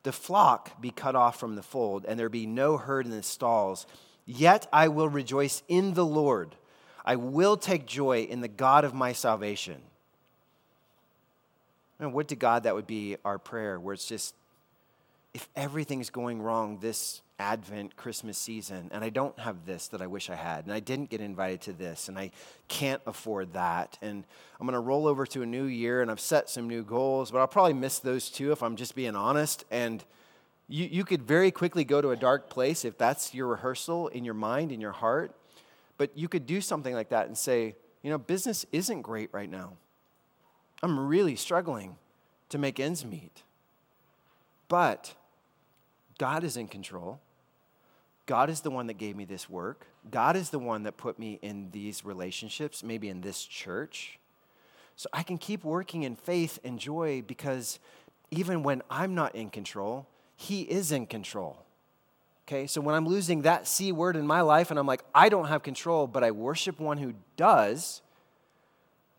the 0.03 0.11
flock 0.11 0.81
be 0.81 0.91
cut 0.91 1.15
off 1.15 1.39
from 1.39 1.55
the 1.55 1.63
fold, 1.63 2.03
and 2.05 2.19
there 2.19 2.27
be 2.27 2.45
no 2.45 2.75
herd 2.75 3.05
in 3.05 3.11
the 3.11 3.23
stalls, 3.23 3.87
yet 4.25 4.67
I 4.73 4.89
will 4.89 5.07
rejoice 5.07 5.63
in 5.69 5.93
the 5.93 6.05
Lord. 6.05 6.55
I 7.05 7.15
will 7.15 7.55
take 7.55 7.85
joy 7.85 8.23
in 8.23 8.41
the 8.41 8.49
God 8.49 8.83
of 8.83 8.93
my 8.93 9.13
salvation. 9.13 9.81
And 11.97 12.11
would 12.13 12.27
to 12.27 12.35
God 12.35 12.63
that 12.63 12.75
would 12.75 12.87
be 12.87 13.15
our 13.23 13.39
prayer, 13.39 13.79
where 13.79 13.93
it's 13.93 14.07
just, 14.07 14.35
if 15.33 15.47
everything's 15.55 16.09
going 16.09 16.41
wrong 16.41 16.79
this 16.79 17.21
Advent 17.41 17.95
Christmas 17.95 18.37
season, 18.37 18.89
and 18.93 19.03
I 19.03 19.09
don't 19.09 19.37
have 19.39 19.65
this 19.65 19.87
that 19.89 20.01
I 20.01 20.07
wish 20.07 20.29
I 20.29 20.35
had, 20.35 20.65
and 20.65 20.73
I 20.73 20.79
didn't 20.79 21.09
get 21.09 21.21
invited 21.21 21.61
to 21.61 21.73
this, 21.73 22.07
and 22.07 22.17
I 22.17 22.29
can't 22.67 23.01
afford 23.07 23.53
that, 23.53 23.97
and 24.01 24.23
I'm 24.59 24.67
going 24.67 24.75
to 24.75 24.79
roll 24.79 25.07
over 25.07 25.25
to 25.25 25.41
a 25.41 25.45
new 25.45 25.63
year, 25.63 26.03
and 26.03 26.11
I've 26.11 26.19
set 26.19 26.49
some 26.49 26.67
new 26.67 26.83
goals, 26.83 27.31
but 27.31 27.39
I'll 27.39 27.47
probably 27.47 27.73
miss 27.73 27.97
those 27.97 28.29
too 28.29 28.51
if 28.51 28.61
I'm 28.61 28.75
just 28.75 28.93
being 28.93 29.15
honest. 29.15 29.65
And 29.71 30.03
you, 30.69 30.85
you 30.85 31.03
could 31.03 31.23
very 31.23 31.49
quickly 31.49 31.83
go 31.83 31.99
to 31.99 32.11
a 32.11 32.15
dark 32.15 32.47
place 32.49 32.85
if 32.85 32.95
that's 32.97 33.33
your 33.33 33.47
rehearsal 33.47 34.07
in 34.09 34.23
your 34.23 34.35
mind, 34.35 34.71
in 34.71 34.79
your 34.79 34.91
heart. 34.91 35.35
But 35.97 36.15
you 36.15 36.27
could 36.27 36.45
do 36.45 36.61
something 36.61 36.93
like 36.93 37.09
that 37.09 37.25
and 37.25 37.37
say, 37.37 37.75
you 38.03 38.11
know, 38.11 38.19
business 38.19 38.67
isn't 38.71 39.01
great 39.01 39.29
right 39.33 39.49
now. 39.49 39.73
I'm 40.83 41.07
really 41.07 41.35
struggling 41.35 41.97
to 42.49 42.59
make 42.59 42.79
ends 42.79 43.03
meet. 43.03 43.41
But 44.67 45.15
God 46.17 46.43
is 46.43 46.55
in 46.55 46.67
control. 46.67 47.19
God 48.25 48.49
is 48.49 48.61
the 48.61 48.71
one 48.71 48.87
that 48.87 48.97
gave 48.97 49.15
me 49.15 49.25
this 49.25 49.49
work. 49.49 49.87
God 50.09 50.35
is 50.35 50.49
the 50.49 50.59
one 50.59 50.83
that 50.83 50.97
put 50.97 51.19
me 51.19 51.39
in 51.41 51.69
these 51.71 52.05
relationships, 52.05 52.83
maybe 52.83 53.09
in 53.09 53.21
this 53.21 53.43
church. 53.43 54.19
So 54.95 55.09
I 55.13 55.23
can 55.23 55.37
keep 55.37 55.63
working 55.63 56.03
in 56.03 56.15
faith 56.15 56.59
and 56.63 56.79
joy 56.79 57.23
because 57.25 57.79
even 58.29 58.63
when 58.63 58.81
I'm 58.89 59.15
not 59.15 59.35
in 59.35 59.49
control, 59.49 60.07
He 60.35 60.61
is 60.61 60.91
in 60.91 61.07
control. 61.07 61.63
Okay, 62.47 62.67
so 62.67 62.81
when 62.81 62.95
I'm 62.95 63.07
losing 63.07 63.43
that 63.43 63.67
C 63.67 63.91
word 63.91 64.15
in 64.15 64.27
my 64.27 64.41
life 64.41 64.71
and 64.71 64.79
I'm 64.79 64.87
like, 64.87 65.03
I 65.15 65.29
don't 65.29 65.47
have 65.47 65.63
control, 65.63 66.07
but 66.07 66.23
I 66.23 66.31
worship 66.31 66.79
one 66.79 66.97
who 66.97 67.13
does, 67.37 68.01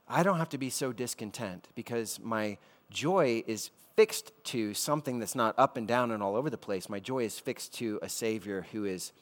I 0.09 0.23
don't 0.23 0.39
have 0.39 0.51
to 0.51 0.59
be 0.59 0.71
so 0.71 0.93
discontent 0.93 1.69
because 1.75 2.21
my 2.23 2.59
joy 2.91 3.43
is 3.47 3.71
fixed 3.97 4.33
to 4.45 4.75
something 4.75 5.19
that's 5.19 5.35
not 5.35 5.55
up 5.59 5.77
and 5.77 5.87
down 5.87 6.11
and 6.11 6.23
all 6.23 6.37
over 6.37 6.51
the 6.51 6.59
place. 6.59 6.89
My 6.89 7.01
joy 7.01 7.25
is 7.25 7.39
fixed 7.39 7.75
to 7.75 7.99
a 8.03 8.09
Savior 8.09 8.67
who 8.73 8.85
is 8.85 9.13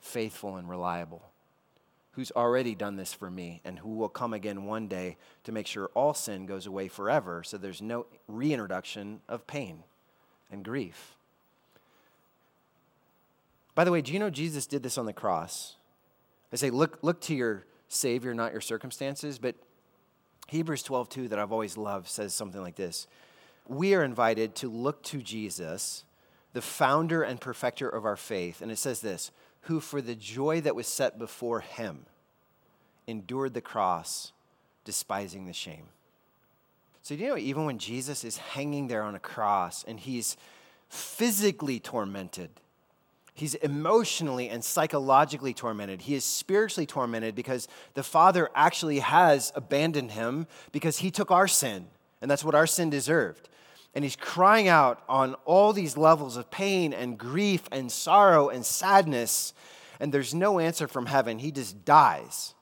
faithful 0.00 0.56
and 0.56 0.68
reliable, 0.68 1.22
who's 2.12 2.32
already 2.32 2.74
done 2.74 2.96
this 2.96 3.12
for 3.12 3.30
me, 3.30 3.60
and 3.64 3.78
who 3.78 3.90
will 3.90 4.08
come 4.08 4.32
again 4.32 4.64
one 4.64 4.88
day 4.88 5.16
to 5.44 5.52
make 5.52 5.66
sure 5.66 5.90
all 5.94 6.14
sin 6.14 6.46
goes 6.46 6.66
away 6.66 6.88
forever 6.88 7.42
so 7.42 7.56
there's 7.56 7.80
no 7.80 8.06
reintroduction 8.28 9.20
of 9.28 9.46
pain 9.46 9.84
and 10.50 10.64
grief. 10.64 11.14
By 13.74 13.84
the 13.84 13.92
way, 13.92 14.02
do 14.02 14.12
you 14.12 14.18
know 14.18 14.30
Jesus 14.30 14.66
did 14.66 14.82
this 14.82 14.98
on 14.98 15.06
the 15.06 15.12
cross? 15.12 15.76
I 16.52 16.56
say, 16.56 16.68
look, 16.70 16.98
look 17.00 17.20
to 17.22 17.34
your 17.34 17.64
Savior, 17.88 18.34
not 18.34 18.52
your 18.52 18.60
circumstances. 18.60 19.38
But 19.38 19.54
Hebrews 20.48 20.82
12, 20.82 21.08
2, 21.08 21.28
that 21.28 21.38
I've 21.38 21.52
always 21.52 21.78
loved, 21.78 22.08
says 22.08 22.34
something 22.34 22.60
like 22.60 22.76
this 22.76 23.06
We 23.68 23.94
are 23.94 24.02
invited 24.02 24.54
to 24.56 24.68
look 24.68 25.02
to 25.04 25.22
Jesus, 25.22 26.04
the 26.52 26.62
founder 26.62 27.22
and 27.22 27.40
perfecter 27.40 27.88
of 27.88 28.04
our 28.04 28.16
faith. 28.16 28.60
And 28.60 28.70
it 28.70 28.78
says 28.78 29.00
this 29.00 29.30
who, 29.62 29.78
for 29.80 30.00
the 30.00 30.14
joy 30.14 30.60
that 30.60 30.74
was 30.74 30.86
set 30.86 31.18
before 31.18 31.60
him, 31.60 32.06
endured 33.06 33.54
the 33.54 33.60
cross, 33.60 34.32
despising 34.84 35.46
the 35.46 35.52
shame. 35.52 35.86
So, 37.02 37.14
you 37.14 37.28
know, 37.28 37.36
even 37.36 37.64
when 37.64 37.78
Jesus 37.78 38.24
is 38.24 38.36
hanging 38.36 38.88
there 38.88 39.02
on 39.02 39.14
a 39.14 39.20
cross 39.20 39.84
and 39.84 39.98
he's 39.98 40.36
physically 40.88 41.80
tormented, 41.80 42.50
He's 43.34 43.54
emotionally 43.56 44.48
and 44.48 44.62
psychologically 44.62 45.54
tormented. 45.54 46.02
He 46.02 46.14
is 46.14 46.24
spiritually 46.24 46.86
tormented 46.86 47.34
because 47.34 47.66
the 47.94 48.02
Father 48.02 48.50
actually 48.54 48.98
has 48.98 49.52
abandoned 49.54 50.10
him 50.10 50.46
because 50.70 50.98
he 50.98 51.10
took 51.10 51.30
our 51.30 51.48
sin, 51.48 51.86
and 52.22 52.30
that's 52.30 52.44
what 52.44 52.54
our 52.54 52.66
sin 52.66 52.88
deserved. 52.88 53.48
And 53.94 54.04
he's 54.04 54.16
crying 54.16 54.68
out 54.68 55.02
on 55.08 55.34
all 55.44 55.74
these 55.74 55.98
levels 55.98 56.38
of 56.38 56.50
pain 56.50 56.94
and 56.94 57.18
grief 57.18 57.64
and 57.70 57.92
sorrow 57.92 58.48
and 58.48 58.64
sadness, 58.64 59.52
and 60.00 60.14
there's 60.14 60.32
no 60.32 60.58
answer 60.58 60.88
from 60.88 61.06
heaven. 61.06 61.38
He 61.38 61.50
just 61.50 61.84
dies. 61.84 62.54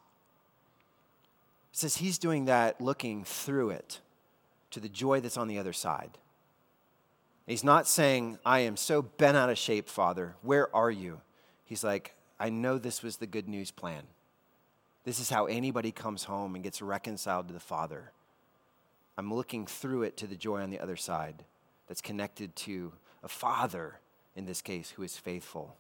It 1.73 1.79
says 1.79 1.99
he's 1.99 2.19
doing 2.19 2.47
that 2.47 2.81
looking 2.81 3.23
through 3.23 3.71
it 3.71 4.01
to 4.73 4.81
the 4.81 4.89
joy 4.89 5.21
that's 5.21 5.37
on 5.37 5.47
the 5.47 5.59
other 5.59 5.73
side. 5.73 6.19
He's 7.47 7.65
not 7.65 7.87
saying, 7.87 8.39
I 8.45 8.61
am 8.61 8.77
so 8.77 9.03
bent 9.03 9.37
out 9.37 9.51
of 9.51 9.59
shape, 9.59 9.89
Father. 9.89 10.35
Where 10.43 10.75
are 10.75 10.91
you? 10.91 11.21
He's 11.65 11.85
like, 11.85 12.15
I 12.39 12.49
know 12.49 12.79
this 12.79 13.03
was 13.03 13.17
the 13.17 13.27
good 13.27 13.49
news 13.49 13.71
plan. 13.71 14.03
This 15.05 15.19
is 15.21 15.31
how 15.31 15.47
anybody 15.47 15.93
comes 15.93 16.25
home 16.25 16.55
and 16.55 16.65
gets 16.65 16.81
reconciled 16.81 17.49
to 17.49 17.55
the 17.55 17.61
Father. 17.61 18.13
I'm 19.21 19.33
looking 19.33 19.67
through 19.67 20.05
it 20.05 20.17
to 20.17 20.27
the 20.27 20.35
joy 20.35 20.63
on 20.63 20.71
the 20.71 20.81
other 20.81 20.97
side 20.97 21.45
that's 21.87 22.01
connected 22.01 22.57
to 22.57 22.93
a 23.23 23.29
Father, 23.29 23.99
in 24.35 24.47
this 24.47 24.63
case, 24.63 24.91
who 24.91 25.03
is 25.03 25.19
faithful. 25.19 25.77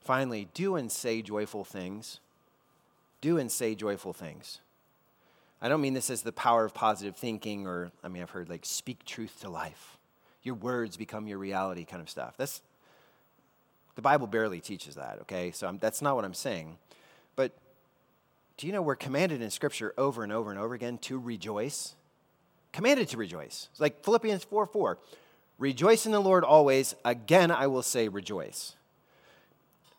Finally, 0.00 0.48
do 0.54 0.74
and 0.74 0.90
say 0.90 1.22
joyful 1.22 1.62
things. 1.62 2.18
Do 3.20 3.38
and 3.38 3.50
say 3.50 3.76
joyful 3.76 4.12
things. 4.12 4.60
I 5.62 5.68
don't 5.68 5.80
mean 5.80 5.94
this 5.94 6.10
as 6.10 6.22
the 6.22 6.32
power 6.32 6.64
of 6.64 6.74
positive 6.74 7.16
thinking 7.16 7.66
or, 7.66 7.92
I 8.02 8.08
mean, 8.08 8.22
I've 8.22 8.30
heard 8.30 8.48
like 8.48 8.64
speak 8.64 9.04
truth 9.04 9.38
to 9.42 9.48
life 9.48 9.98
your 10.42 10.56
words 10.56 10.96
become 10.96 11.28
your 11.28 11.38
reality 11.38 11.84
kind 11.84 12.02
of 12.02 12.10
stuff. 12.10 12.34
That's 12.36 12.62
the 13.94 14.02
Bible 14.02 14.26
barely 14.26 14.60
teaches 14.60 14.94
that, 14.94 15.18
okay? 15.22 15.50
So 15.50 15.66
I'm, 15.66 15.78
that's 15.78 16.00
not 16.00 16.16
what 16.16 16.24
I'm 16.24 16.34
saying. 16.34 16.78
Do 18.58 18.66
you 18.66 18.72
know 18.72 18.82
we're 18.82 18.96
commanded 18.96 19.40
in 19.40 19.50
Scripture 19.50 19.94
over 19.96 20.22
and 20.22 20.32
over 20.32 20.50
and 20.50 20.58
over 20.58 20.74
again 20.74 20.98
to 20.98 21.18
rejoice? 21.18 21.94
Commanded 22.72 23.08
to 23.08 23.16
rejoice. 23.16 23.68
It's 23.70 23.80
like 23.80 24.04
Philippians 24.04 24.44
4 24.44 24.66
4. 24.66 24.98
Rejoice 25.58 26.04
in 26.04 26.12
the 26.12 26.20
Lord 26.20 26.44
always. 26.44 26.94
Again, 27.04 27.50
I 27.50 27.68
will 27.68 27.82
say 27.82 28.08
rejoice. 28.08 28.74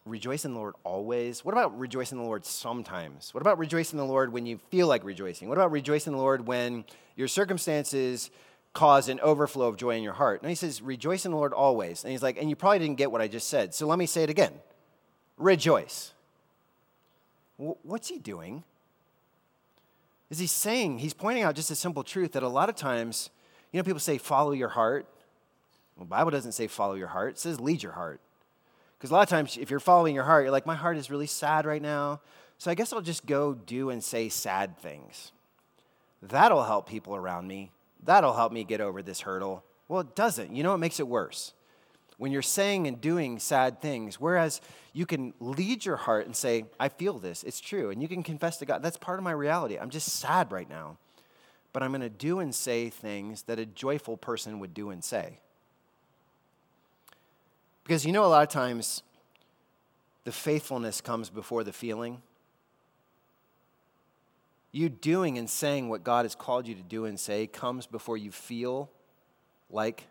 Rejoice 0.05 0.45
in 0.45 0.53
the 0.53 0.59
Lord 0.59 0.75
always. 0.83 1.43
What 1.43 1.53
about 1.53 1.77
rejoice 1.79 2.11
in 2.11 2.17
the 2.17 2.23
Lord 2.23 2.45
sometimes? 2.45 3.33
What 3.33 3.41
about 3.41 3.57
rejoice 3.57 3.91
in 3.91 3.97
the 3.97 4.05
Lord 4.05 4.31
when 4.31 4.45
you 4.45 4.59
feel 4.69 4.87
like 4.87 5.03
rejoicing? 5.03 5.49
What 5.49 5.57
about 5.57 5.71
rejoice 5.71 6.05
in 6.05 6.13
the 6.13 6.19
Lord 6.19 6.45
when 6.45 6.85
your 7.15 7.27
circumstances 7.27 8.29
cause 8.73 9.09
an 9.09 9.19
overflow 9.21 9.67
of 9.67 9.77
joy 9.77 9.95
in 9.97 10.03
your 10.03 10.13
heart. 10.13 10.41
And 10.41 10.49
he 10.49 10.55
says, 10.55 10.81
Rejoice 10.81 11.25
in 11.25 11.31
the 11.31 11.37
Lord 11.37 11.53
always. 11.53 12.03
And 12.03 12.11
he's 12.11 12.23
like, 12.23 12.37
And 12.37 12.49
you 12.49 12.55
probably 12.55 12.79
didn't 12.79 12.97
get 12.97 13.11
what 13.11 13.21
I 13.21 13.27
just 13.27 13.47
said. 13.47 13.73
So 13.73 13.87
let 13.87 13.99
me 13.99 14.05
say 14.05 14.23
it 14.23 14.29
again 14.29 14.53
Rejoice. 15.37 16.13
What's 17.59 18.07
he 18.07 18.17
doing? 18.17 18.63
Is 20.29 20.39
he 20.39 20.47
saying, 20.47 20.99
he's 20.99 21.13
pointing 21.13 21.43
out 21.43 21.55
just 21.55 21.71
a 21.71 21.75
simple 21.75 22.03
truth 22.03 22.31
that 22.33 22.43
a 22.43 22.47
lot 22.47 22.69
of 22.69 22.75
times, 22.75 23.29
you 23.71 23.79
know, 23.79 23.83
people 23.83 23.99
say, 23.99 24.17
Follow 24.17 24.51
your 24.51 24.69
heart. 24.69 25.05
Well, 25.95 26.05
the 26.05 26.09
Bible 26.09 26.31
doesn't 26.31 26.53
say 26.53 26.67
follow 26.67 26.93
your 26.93 27.07
heart, 27.07 27.31
it 27.31 27.39
says 27.39 27.59
lead 27.59 27.83
your 27.83 27.91
heart. 27.91 28.21
Because 28.97 29.11
a 29.11 29.13
lot 29.13 29.23
of 29.23 29.29
times, 29.29 29.57
if 29.57 29.69
you're 29.69 29.79
following 29.79 30.15
your 30.15 30.23
heart, 30.23 30.43
you're 30.43 30.51
like, 30.51 30.65
My 30.65 30.75
heart 30.75 30.97
is 30.97 31.09
really 31.09 31.27
sad 31.27 31.65
right 31.65 31.81
now. 31.81 32.21
So 32.57 32.71
I 32.71 32.75
guess 32.75 32.93
I'll 32.93 33.01
just 33.01 33.25
go 33.25 33.53
do 33.53 33.89
and 33.89 34.03
say 34.03 34.29
sad 34.29 34.77
things. 34.77 35.31
That'll 36.21 36.63
help 36.63 36.87
people 36.87 37.15
around 37.15 37.47
me 37.47 37.71
That'll 38.03 38.33
help 38.33 38.51
me 38.51 38.63
get 38.63 38.81
over 38.81 39.01
this 39.01 39.21
hurdle. 39.21 39.63
Well, 39.87 40.01
it 40.01 40.15
doesn't. 40.15 40.55
You 40.55 40.63
know 40.63 40.71
what 40.71 40.79
makes 40.79 40.99
it 40.99 41.07
worse? 41.07 41.53
When 42.19 42.33
you're 42.33 42.41
saying 42.41 42.85
and 42.85 42.99
doing 42.99 43.39
sad 43.39 43.81
things, 43.81 44.19
whereas 44.19 44.59
you 44.91 45.05
can 45.05 45.33
lead 45.39 45.85
your 45.85 45.95
heart 45.95 46.25
and 46.25 46.35
say, 46.35 46.65
I 46.77 46.89
feel 46.89 47.17
this, 47.17 47.43
it's 47.43 47.61
true. 47.61 47.91
And 47.91 48.01
you 48.01 48.09
can 48.09 48.23
confess 48.23 48.57
to 48.57 48.65
God, 48.65 48.83
that's 48.83 48.97
part 48.97 49.19
of 49.19 49.23
my 49.23 49.31
reality. 49.31 49.77
I'm 49.79 49.89
just 49.89 50.09
sad 50.09 50.51
right 50.51 50.69
now. 50.69 50.97
But 51.71 51.81
I'm 51.81 51.91
going 51.91 52.01
to 52.01 52.09
do 52.09 52.39
and 52.39 52.53
say 52.53 52.89
things 52.89 53.43
that 53.43 53.57
a 53.57 53.65
joyful 53.65 54.17
person 54.17 54.59
would 54.59 54.73
do 54.73 54.89
and 54.89 55.01
say. 55.01 55.39
Because 57.85 58.05
you 58.05 58.11
know, 58.11 58.25
a 58.25 58.27
lot 58.27 58.43
of 58.43 58.49
times 58.49 59.01
the 60.25 60.33
faithfulness 60.33 60.99
comes 60.99 61.29
before 61.29 61.63
the 61.63 61.71
feeling. 61.71 62.21
You 64.73 64.89
doing 64.89 65.37
and 65.37 65.49
saying 65.49 65.87
what 65.87 66.03
God 66.03 66.25
has 66.25 66.35
called 66.35 66.67
you 66.67 66.75
to 66.75 66.83
do 66.83 67.05
and 67.05 67.17
say 67.17 67.47
comes 67.47 67.87
before 67.87 68.17
you 68.17 68.31
feel 68.31 68.89
like 69.71 70.03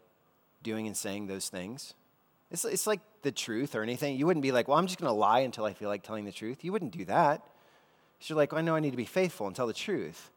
doing 0.63 0.87
and 0.87 0.97
saying 0.97 1.27
those 1.27 1.49
things. 1.49 1.95
It's, 2.51 2.65
it's 2.65 2.87
like 2.87 3.01
the 3.23 3.33
truth 3.33 3.75
or 3.75 3.83
anything. 3.83 4.17
You 4.17 4.27
wouldn't 4.27 4.43
be 4.43 4.53
like, 4.53 4.69
well, 4.69 4.79
I'm 4.79 4.87
just 4.87 4.99
going 4.99 5.11
to 5.11 5.19
lie 5.19 5.41
until 5.41 5.65
I 5.65 5.73
feel 5.73 5.89
like 5.89 6.03
telling 6.03 6.25
the 6.25 6.33
truth. 6.33 6.65
You 6.65 6.73
wouldn't 6.73 6.93
do 6.93 7.05
that. 7.07 7.43
you're 8.23 8.37
like, 8.37 8.53
well, 8.53 8.61
I 8.61 8.63
know 8.63 8.75
I 8.75 8.81
need 8.81 8.93
to 8.93 8.97
be 8.97 9.05
faithful 9.05 9.47
and 9.47 9.55
tell 9.55 9.67
the 9.67 9.73
truth. 9.73 10.31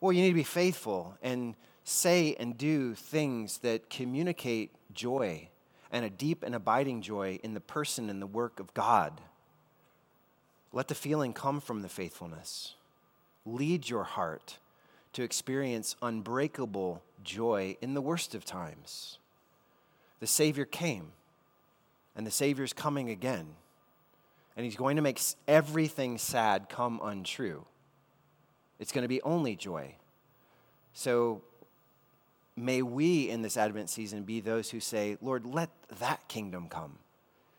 Well, 0.00 0.12
you 0.12 0.22
need 0.22 0.30
to 0.30 0.34
be 0.34 0.42
faithful 0.42 1.16
and 1.22 1.54
say 1.84 2.34
and 2.38 2.58
do 2.58 2.94
things 2.94 3.58
that 3.58 3.88
communicate 3.88 4.72
joy 4.92 5.48
and 5.92 6.04
a 6.04 6.10
deep 6.10 6.42
and 6.42 6.54
abiding 6.54 7.00
joy 7.00 7.38
in 7.42 7.54
the 7.54 7.60
person 7.60 8.10
and 8.10 8.20
the 8.20 8.26
work 8.26 8.58
of 8.58 8.74
God. 8.74 9.20
Let 10.72 10.88
the 10.88 10.94
feeling 10.94 11.32
come 11.32 11.60
from 11.60 11.82
the 11.82 11.88
faithfulness 11.88 12.74
lead 13.46 13.88
your 13.88 14.04
heart 14.04 14.58
to 15.12 15.22
experience 15.22 15.96
unbreakable 16.02 17.02
joy 17.22 17.76
in 17.80 17.94
the 17.94 18.02
worst 18.02 18.34
of 18.34 18.44
times. 18.44 19.18
The 20.20 20.26
Savior 20.26 20.64
came, 20.64 21.12
and 22.14 22.26
the 22.26 22.30
Savior's 22.30 22.72
coming 22.72 23.10
again. 23.10 23.46
And 24.56 24.64
He's 24.64 24.76
going 24.76 24.96
to 24.96 25.02
make 25.02 25.20
everything 25.46 26.18
sad 26.18 26.68
come 26.68 27.00
untrue. 27.02 27.66
It's 28.78 28.92
going 28.92 29.02
to 29.02 29.08
be 29.08 29.22
only 29.22 29.56
joy. 29.56 29.96
So 30.92 31.42
may 32.56 32.82
we 32.82 33.28
in 33.28 33.42
this 33.42 33.56
Advent 33.56 33.90
season 33.90 34.22
be 34.22 34.40
those 34.40 34.70
who 34.70 34.80
say, 34.80 35.18
Lord, 35.20 35.44
let 35.44 35.70
that 35.98 36.26
kingdom 36.28 36.68
come. 36.68 36.98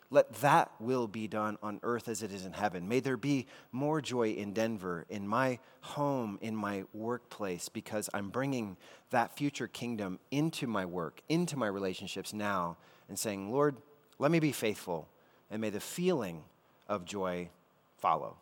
Let 0.10 0.34
that 0.36 0.72
will 0.80 1.08
be 1.08 1.28
done 1.28 1.58
on 1.62 1.82
earth 1.84 2.08
as 2.08 2.24
it 2.24 2.32
is 2.32 2.46
in 2.46 2.54
heaven. 2.54 2.88
May 2.88 3.02
there 3.02 3.18
be 3.18 3.46
more 3.74 4.00
joy 4.00 4.32
in 4.32 4.54
Denver, 4.54 5.06
in 5.10 5.28
my 5.28 5.60
home, 5.82 6.40
in 6.42 6.56
my 6.56 6.86
workplace, 6.94 7.68
because 7.68 8.10
I'm 8.14 8.30
bringing 8.30 8.78
that 9.10 9.36
future 9.36 9.68
kingdom 9.68 10.20
into 10.32 10.66
my 10.66 10.86
work, 10.86 11.22
into 11.28 11.58
my 11.58 11.68
relationships 11.68 12.34
now, 12.34 12.78
and 13.10 13.20
saying, 13.20 13.52
Lord, 13.52 13.78
let 14.18 14.32
me 14.32 14.40
be 14.40 14.54
faithful. 14.54 15.10
And 15.52 15.62
may 15.62 15.70
the 15.70 15.80
feeling 15.82 16.44
of 16.88 17.04
joy 17.04 17.50
follow. 17.98 18.38